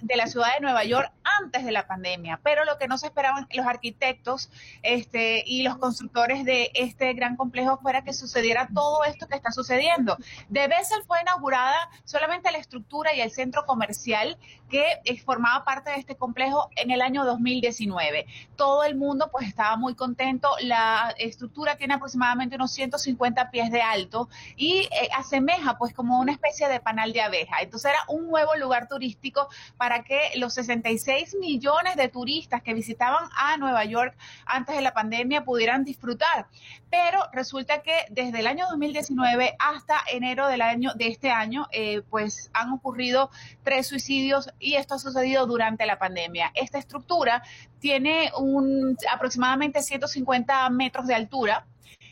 de 0.02 0.16
la 0.16 0.28
ciudad 0.28 0.54
de 0.56 0.62
Nueva 0.62 0.84
York 0.86 1.12
antes 1.42 1.66
de 1.66 1.72
la 1.72 1.86
pandemia, 1.86 2.40
pero 2.44 2.66
lo 2.66 2.78
que 2.78 2.88
no 2.88 2.98
se 2.98 3.08
esperaban 3.08 3.48
los 3.52 3.66
arquitectos 3.66 4.50
este, 4.84 5.44
y 5.46 5.64
los 5.64 5.78
constructores 5.78 6.46
de 6.46 6.72
este 6.74 7.14
gran 7.14 7.36
complejo 7.36 7.78
fuera 7.78 8.04
que 8.04 8.14
sucediera 8.14 8.68
todo 8.74 9.04
esto 9.04 9.28
que 9.28 9.36
está 9.36 9.52
sucediendo. 9.52 10.18
De 10.50 10.68
Bessel 10.68 11.04
fue 11.06 11.22
inaugurada 11.22 11.76
solamente 12.06 12.52
la 12.52 12.58
estructura 12.58 13.14
y 13.14 13.22
el 13.22 13.32
centro 13.32 13.66
comercial 13.66 14.38
que 14.70 14.86
eh, 15.04 15.20
formaba 15.20 15.64
parte 15.64 15.92
de 15.92 15.98
este 15.98 16.16
complejo 16.16 16.70
en 16.76 16.92
el 16.92 17.02
año 17.02 17.24
2019. 17.24 18.26
Todo 18.56 18.84
el 18.84 18.96
mundo 18.96 19.30
pues 19.32 19.48
estaba 19.48 19.76
muy 19.78 19.96
contento. 19.96 20.50
La 20.62 21.14
estructura 21.18 21.78
tiene 21.78 21.94
aproximadamente 21.94 22.56
unos 22.56 22.72
150 22.72 23.52
pies 23.52 23.72
de 23.72 23.82
alto 23.82 24.28
y 24.56 24.88
eh, 24.92 25.10
asemeja 25.16 25.78
pues 25.78 25.94
como 25.94 26.20
una 26.20 26.32
especie 26.32 26.68
de 26.68 26.80
panal 26.80 27.14
de 27.14 27.22
abeja. 27.22 27.58
Entonces 27.62 27.92
era 27.92 28.04
un 28.08 28.28
nuevo 28.28 28.56
lugar 28.56 28.88
turístico 28.88 29.35
para 29.78 30.04
que 30.04 30.20
los 30.36 30.54
66 30.54 31.36
millones 31.40 31.96
de 31.96 32.10
turistas 32.10 32.62
que 32.62 32.74
visitaban 32.74 33.30
a 33.38 33.58
Nueva 33.58 33.86
York 33.86 34.16
antes 34.46 34.76
de 34.76 34.82
la 34.82 34.94
pandemia 34.94 35.44
pudieran 35.44 35.84
disfrutar. 35.84 36.48
Pero 36.90 37.20
resulta 37.34 37.82
que 37.82 38.06
desde 38.10 38.40
el 38.40 38.48
año 38.48 38.66
2019 38.70 39.56
hasta 39.60 39.98
enero 40.12 40.48
del 40.48 40.62
año 40.62 40.94
de 40.96 41.08
este 41.08 41.32
año, 41.32 41.68
eh, 41.72 42.02
pues 42.10 42.50
han 42.54 42.72
ocurrido 42.72 43.30
tres 43.64 43.88
suicidios 43.88 44.50
y 44.60 44.76
esto 44.76 44.96
ha 44.96 45.00
sucedido 45.00 45.46
durante 45.46 45.86
la 45.86 46.00
pandemia. 46.00 46.52
Esta 46.56 46.78
estructura 46.78 47.44
tiene 47.80 48.32
un 48.38 48.98
aproximadamente 49.12 49.82
150 49.82 50.70
metros 50.70 51.08
de 51.08 51.16
altura 51.16 51.66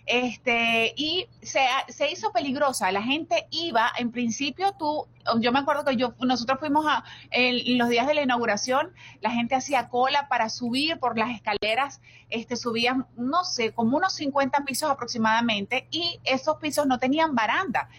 este, 0.06 0.94
y 0.98 1.28
se, 1.42 1.62
se, 1.88 2.12
hizo 2.12 2.32
peligrosa. 2.32 2.92
La 2.92 3.02
gente 3.02 3.48
iba, 3.52 3.92
en 3.98 4.12
principio 4.12 4.74
tú, 4.78 5.08
yo 5.40 5.52
me 5.52 5.60
acuerdo 5.60 5.86
que 5.86 5.96
yo, 5.96 6.14
nosotros 6.20 6.60
fuimos 6.60 6.86
a, 6.88 7.04
en 7.32 7.78
los 7.78 7.90
días 7.90 8.08
de 8.08 8.14
la 8.14 8.24
inauguración, 8.24 8.92
la 9.22 9.32
gente 9.32 9.56
hacía 9.56 9.90
cola 9.90 10.28
para 10.28 10.50
subir 10.50 11.00
por 11.00 11.18
las 11.18 11.32
escaleras, 11.32 12.02
este, 12.30 12.56
subían, 12.56 13.08
no 13.16 13.44
sé, 13.44 13.72
como 13.72 13.98
unos 13.98 14.14
50 14.14 14.66
pisos 14.66 14.90
aproximadamente, 14.90 15.88
y 15.92 16.20
esos 16.26 16.58
pisos 16.58 16.86
no 16.86 17.00
tenían 17.00 17.36
baranda 17.36 17.90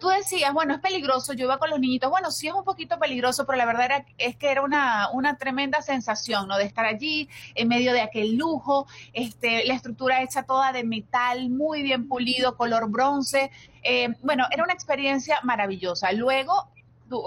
tú 0.00 0.08
decías, 0.08 0.52
bueno, 0.52 0.74
es 0.74 0.80
peligroso, 0.80 1.32
yo 1.34 1.44
iba 1.44 1.58
con 1.58 1.70
los 1.70 1.78
niñitos, 1.78 2.10
bueno, 2.10 2.30
sí 2.30 2.48
es 2.48 2.54
un 2.54 2.64
poquito 2.64 2.98
peligroso, 2.98 3.46
pero 3.46 3.56
la 3.56 3.66
verdad 3.66 3.84
era, 3.84 4.06
es 4.18 4.36
que 4.36 4.50
era 4.50 4.62
una, 4.62 5.10
una 5.12 5.36
tremenda 5.36 5.82
sensación, 5.82 6.48
¿no? 6.48 6.56
De 6.56 6.64
estar 6.64 6.86
allí 6.86 7.28
en 7.54 7.68
medio 7.68 7.92
de 7.92 8.00
aquel 8.00 8.36
lujo, 8.36 8.86
este, 9.12 9.64
la 9.66 9.74
estructura 9.74 10.22
hecha 10.22 10.42
toda 10.42 10.72
de 10.72 10.82
metal, 10.82 11.50
muy 11.50 11.82
bien 11.82 12.08
pulido, 12.08 12.56
color 12.56 12.90
bronce, 12.90 13.52
eh, 13.82 14.08
bueno, 14.22 14.46
era 14.50 14.64
una 14.64 14.72
experiencia 14.72 15.38
maravillosa. 15.42 16.10
Luego 16.12 16.70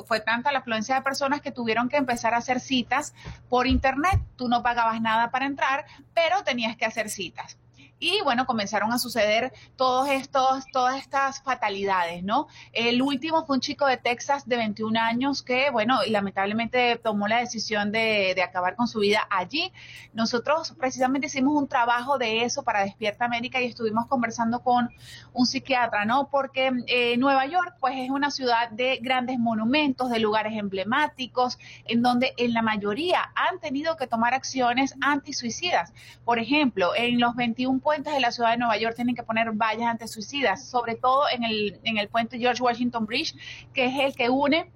fue 0.05 0.19
tanta 0.21 0.51
la 0.51 0.59
afluencia 0.59 0.95
de 0.95 1.01
personas 1.01 1.41
que 1.41 1.51
tuvieron 1.51 1.89
que 1.89 1.97
empezar 1.97 2.34
a 2.34 2.38
hacer 2.38 2.59
citas 2.59 3.13
por 3.49 3.67
internet. 3.67 4.21
Tú 4.36 4.47
no 4.47 4.63
pagabas 4.63 5.01
nada 5.01 5.32
para 5.32 5.45
entrar, 5.45 5.86
pero 6.13 6.43
tenías 6.43 6.78
que 6.78 6.86
hacer 6.86 7.09
citas. 7.09 7.57
Y 8.04 8.20
bueno, 8.22 8.45
comenzaron 8.45 8.91
a 8.91 8.99
suceder 8.99 9.54
todos 9.78 10.10
estos, 10.10 10.66
todas 10.74 10.97
estas 10.97 11.41
fatalidades, 11.41 12.22
¿no? 12.22 12.47
El 12.74 13.01
último 13.01 13.45
fue 13.45 13.56
un 13.56 13.62
chico 13.62 13.86
de 13.86 13.95
Texas 13.95 14.45
de 14.45 14.58
21 14.58 14.99
años 14.99 15.41
que, 15.41 15.70
bueno, 15.70 15.99
lamentablemente 16.10 16.97
tomó 17.01 17.30
la 17.30 17.38
decisión 17.38 17.93
de, 17.93 18.36
acabar 18.45 18.76
con 18.76 18.89
su 18.89 18.99
vida 18.99 19.26
allí. 19.30 19.72
Nosotros 20.12 20.76
precisamente 20.78 21.28
hicimos 21.28 21.56
un 21.56 21.70
trabajo 21.70 22.18
de 22.18 22.43
eso 22.43 22.64
para 22.64 22.84
Despierta 22.84 23.24
América 23.24 23.62
y 23.62 23.68
estuvimos 23.68 24.08
conversando 24.08 24.62
con 24.64 24.89
un 25.32 25.45
psiquiatra, 25.45 26.04
¿no? 26.04 26.28
Porque 26.30 26.74
eh, 26.88 27.16
Nueva 27.16 27.45
York, 27.45 27.78
pues 27.80 27.95
es 27.97 28.10
una 28.10 28.32
ciudad 28.32 28.70
de 28.70 28.97
grandes 29.01 29.39
monumentos, 29.39 30.10
de 30.10 30.20
lugares 30.20 30.58
emblemáticos, 30.58 31.58
en 31.86 32.01
donde 32.01 32.34
en 32.36 32.54
la 32.54 32.64
mayoría 32.64 33.32
han 33.34 33.62
tenido 33.62 33.95
que 33.95 34.08
tomar 34.08 34.34
acciones 34.34 34.93
antisuicidas. 34.99 35.93
Por 36.26 36.38
ejemplo, 36.38 36.93
en 36.97 37.22
los 37.22 37.34
21 37.38 37.80
puentes 37.94 38.14
de 38.14 38.20
la 38.20 38.32
ciudad 38.32 38.50
de 38.52 38.58
Nueva 38.58 38.76
York 38.78 38.96
tienen 38.96 39.16
que 39.16 39.22
poner 39.22 39.52
vallas 39.52 39.88
antisuicidas, 39.88 40.68
sobre 40.68 40.96
todo 40.96 41.30
en 41.30 41.44
el, 41.44 41.80
en 41.84 42.00
el 42.00 42.08
puente 42.08 42.39
George 42.39 42.64
Washington 42.64 43.06
Bridge, 43.06 43.36
que 43.72 43.86
es 43.86 44.00
el 44.00 44.16
que 44.16 44.32
une 44.32 44.72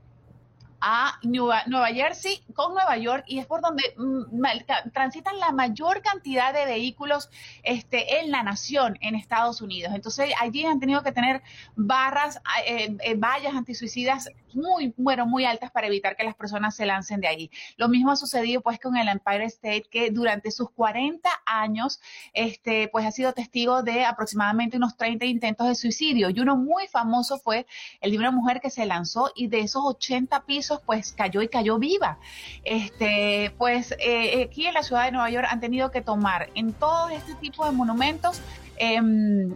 a 0.80 1.20
Nueva, 1.24 1.88
Jersey 1.88 2.44
con 2.54 2.76
Nueva 2.76 2.96
York 2.98 3.24
y 3.26 3.40
es 3.40 3.48
por 3.48 3.62
donde 3.62 3.84
mm, 3.98 4.92
transitan 4.94 5.40
la 5.40 5.52
mayor 5.52 6.04
cantidad 6.04 6.54
de 6.54 6.66
vehículos 6.66 7.32
este, 7.64 8.20
en 8.20 8.30
la 8.30 8.44
nación, 8.44 9.00
en 9.02 9.16
Estados 9.16 9.62
Unidos. 9.62 9.94
Entonces 9.96 10.30
allí 10.40 10.64
han 10.64 10.80
tenido 10.80 11.02
que 11.02 11.12
tener 11.12 11.42
barras, 11.76 12.40
eh, 12.68 12.96
eh, 13.02 13.16
vallas 13.16 13.56
antisuicidas 13.56 14.30
muy, 14.58 14.94
bueno, 14.98 15.26
muy 15.26 15.46
altas 15.46 15.72
para 15.72 15.88
evitar 15.88 16.16
que 16.16 16.24
las 16.24 16.36
personas 16.36 16.76
se 16.76 16.86
lancen 16.86 17.22
de 17.22 17.28
ahí. 17.28 17.52
Lo 17.78 17.88
mismo 17.88 18.12
ha 18.12 18.16
sucedido 18.16 18.62
pues 18.62 18.80
con 18.80 18.98
el 18.98 19.08
Empire 19.08 19.46
State, 19.46 19.86
que 19.90 20.10
durante 20.10 20.52
sus 20.52 20.72
40 20.72 21.30
años, 21.46 22.02
este, 22.34 22.88
pues 22.90 23.06
ha 23.06 23.12
sido 23.12 23.34
testigo 23.34 23.84
de 23.84 24.04
aproximadamente 24.06 24.78
unos 24.78 24.98
30 24.98 25.26
intentos 25.26 25.68
de 25.68 25.76
suicidio. 25.76 26.30
Y 26.30 26.40
uno 26.40 26.58
muy 26.58 26.88
famoso 26.88 27.38
fue 27.38 27.68
el 28.02 28.12
de 28.12 28.18
una 28.18 28.32
mujer 28.32 28.60
que 28.60 28.70
se 28.70 28.86
lanzó 28.86 29.32
y 29.36 29.48
de 29.48 29.60
esos 29.60 29.84
80 29.86 30.46
pisos, 30.46 30.82
pues 30.86 31.14
cayó 31.14 31.42
y 31.42 31.48
cayó 31.48 31.78
viva. 31.78 32.18
Este, 32.64 33.54
pues 33.58 33.94
eh, 34.00 34.48
aquí 34.50 34.66
en 34.66 34.74
la 34.74 34.84
ciudad 34.84 35.06
de 35.06 35.12
Nueva 35.12 35.30
York 35.30 35.48
han 35.50 35.60
tenido 35.60 35.92
que 35.92 36.02
tomar 36.02 36.50
en 36.56 36.74
todo 36.74 37.10
este 37.10 37.36
tipo 37.36 37.66
de 37.66 37.72
monumentos 37.72 38.42
eh, 38.78 39.00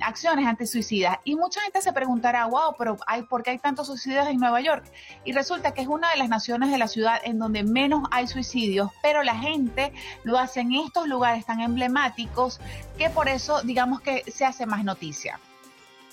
acciones 0.02 0.46
antisuicidas. 0.46 1.20
Y 1.24 1.36
mucha 1.36 1.62
gente 1.62 1.82
se 1.82 1.94
preguntará, 1.94 2.46
wow, 2.46 2.76
pero 2.78 2.98
hay, 3.08 3.24
¿por 3.24 3.44
qué 3.44 3.52
hay 3.52 3.60
tantos 3.60 3.88
suicidios 3.88 4.28
en 4.28 4.38
Nueva 4.38 4.62
York? 4.62 4.84
Y 5.26 5.32
resulta 5.32 5.74
que 5.74 5.82
es 5.82 5.88
una 5.88 6.12
de 6.12 6.18
las 6.18 6.30
naciones 6.30 6.72
de 6.72 6.78
la 6.78 6.88
ciudad 6.88 7.22
en 7.24 7.40
donde 7.40 7.64
menos 7.64 8.08
hay 8.12 8.28
suicidios, 8.28 8.90
pero 9.02 9.24
la 9.24 9.36
gente 9.36 9.94
lo 10.24 10.38
hace 10.38 10.62
en 10.62 10.74
estos 10.74 11.08
lugares 11.08 11.46
tan 11.46 11.62
emblemáticos 11.62 12.60
que 12.98 13.10
por 13.10 13.30
eso 13.30 13.62
digamos 13.64 14.02
que 14.02 14.24
se 14.32 14.46
hace 14.46 14.66
más 14.66 14.84
noticia. 14.84 15.40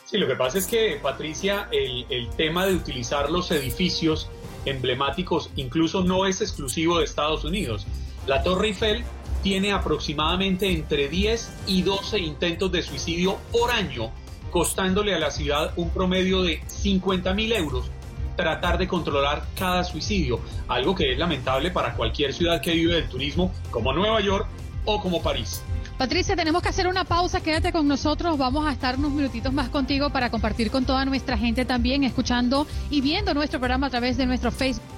Sí, 0.05 0.17
lo 0.17 0.27
que 0.27 0.37
pasa 0.37 0.57
es 0.57 0.67
que, 0.67 0.99
Patricia, 1.03 1.69
el, 1.71 2.07
el 2.09 2.31
tema 2.31 2.65
de 2.65 2.75
utilizar 2.75 3.31
los 3.31 3.51
edificios 3.51 4.31
emblemáticos 4.65 5.51
incluso 5.57 6.03
no 6.03 6.27
es 6.27 6.41
exclusivo 6.41 6.99
de 6.99 7.05
Estados 7.05 7.45
Unidos. 7.45 7.87
La 8.27 8.43
Torre 8.43 8.69
Eiffel 8.69 9.05
tiene 9.43 9.73
aproximadamente 9.73 10.71
entre 10.71 11.09
10 11.09 11.53
y 11.67 11.83
12 11.83 12.19
intentos 12.19 12.73
de 12.73 12.83
suicidio 12.83 13.39
por 13.53 13.71
año, 13.71 14.11
costándole 14.51 15.15
a 15.15 15.19
la 15.19 15.31
ciudad 15.31 15.73
un 15.77 15.91
promedio 15.91 16.43
de 16.43 16.63
50 16.67 17.35
mil 17.35 17.53
euros 17.53 17.91
tratar 18.39 18.79
de 18.79 18.87
controlar 18.87 19.45
cada 19.57 19.83
suicidio, 19.83 20.41
algo 20.69 20.95
que 20.95 21.13
es 21.13 21.19
lamentable 21.19 21.73
para 21.73 21.95
cualquier 21.95 22.33
ciudad 22.33 22.61
que 22.61 22.73
vive 22.73 22.95
del 22.95 23.09
turismo 23.09 23.53
como 23.71 23.93
Nueva 23.93 24.21
York 24.21 24.47
o 24.85 25.01
como 25.03 25.21
París. 25.21 25.61
Patricia, 25.99 26.37
tenemos 26.37 26.63
que 26.63 26.69
hacer 26.69 26.87
una 26.87 27.03
pausa, 27.03 27.41
quédate 27.41 27.73
con 27.73 27.89
nosotros, 27.89 28.39
vamos 28.39 28.65
a 28.65 28.71
estar 28.71 28.97
unos 28.97 29.11
minutitos 29.11 29.53
más 29.53 29.69
contigo 29.69 30.11
para 30.11 30.31
compartir 30.31 30.71
con 30.71 30.87
toda 30.87 31.05
nuestra 31.05 31.37
gente 31.37 31.65
también, 31.65 32.05
escuchando 32.05 32.69
y 32.89 33.01
viendo 33.01 33.35
nuestro 33.35 33.59
programa 33.59 33.89
a 33.89 33.91
través 33.91 34.17
de 34.17 34.25
nuestro 34.25 34.53
Facebook. 34.53 34.98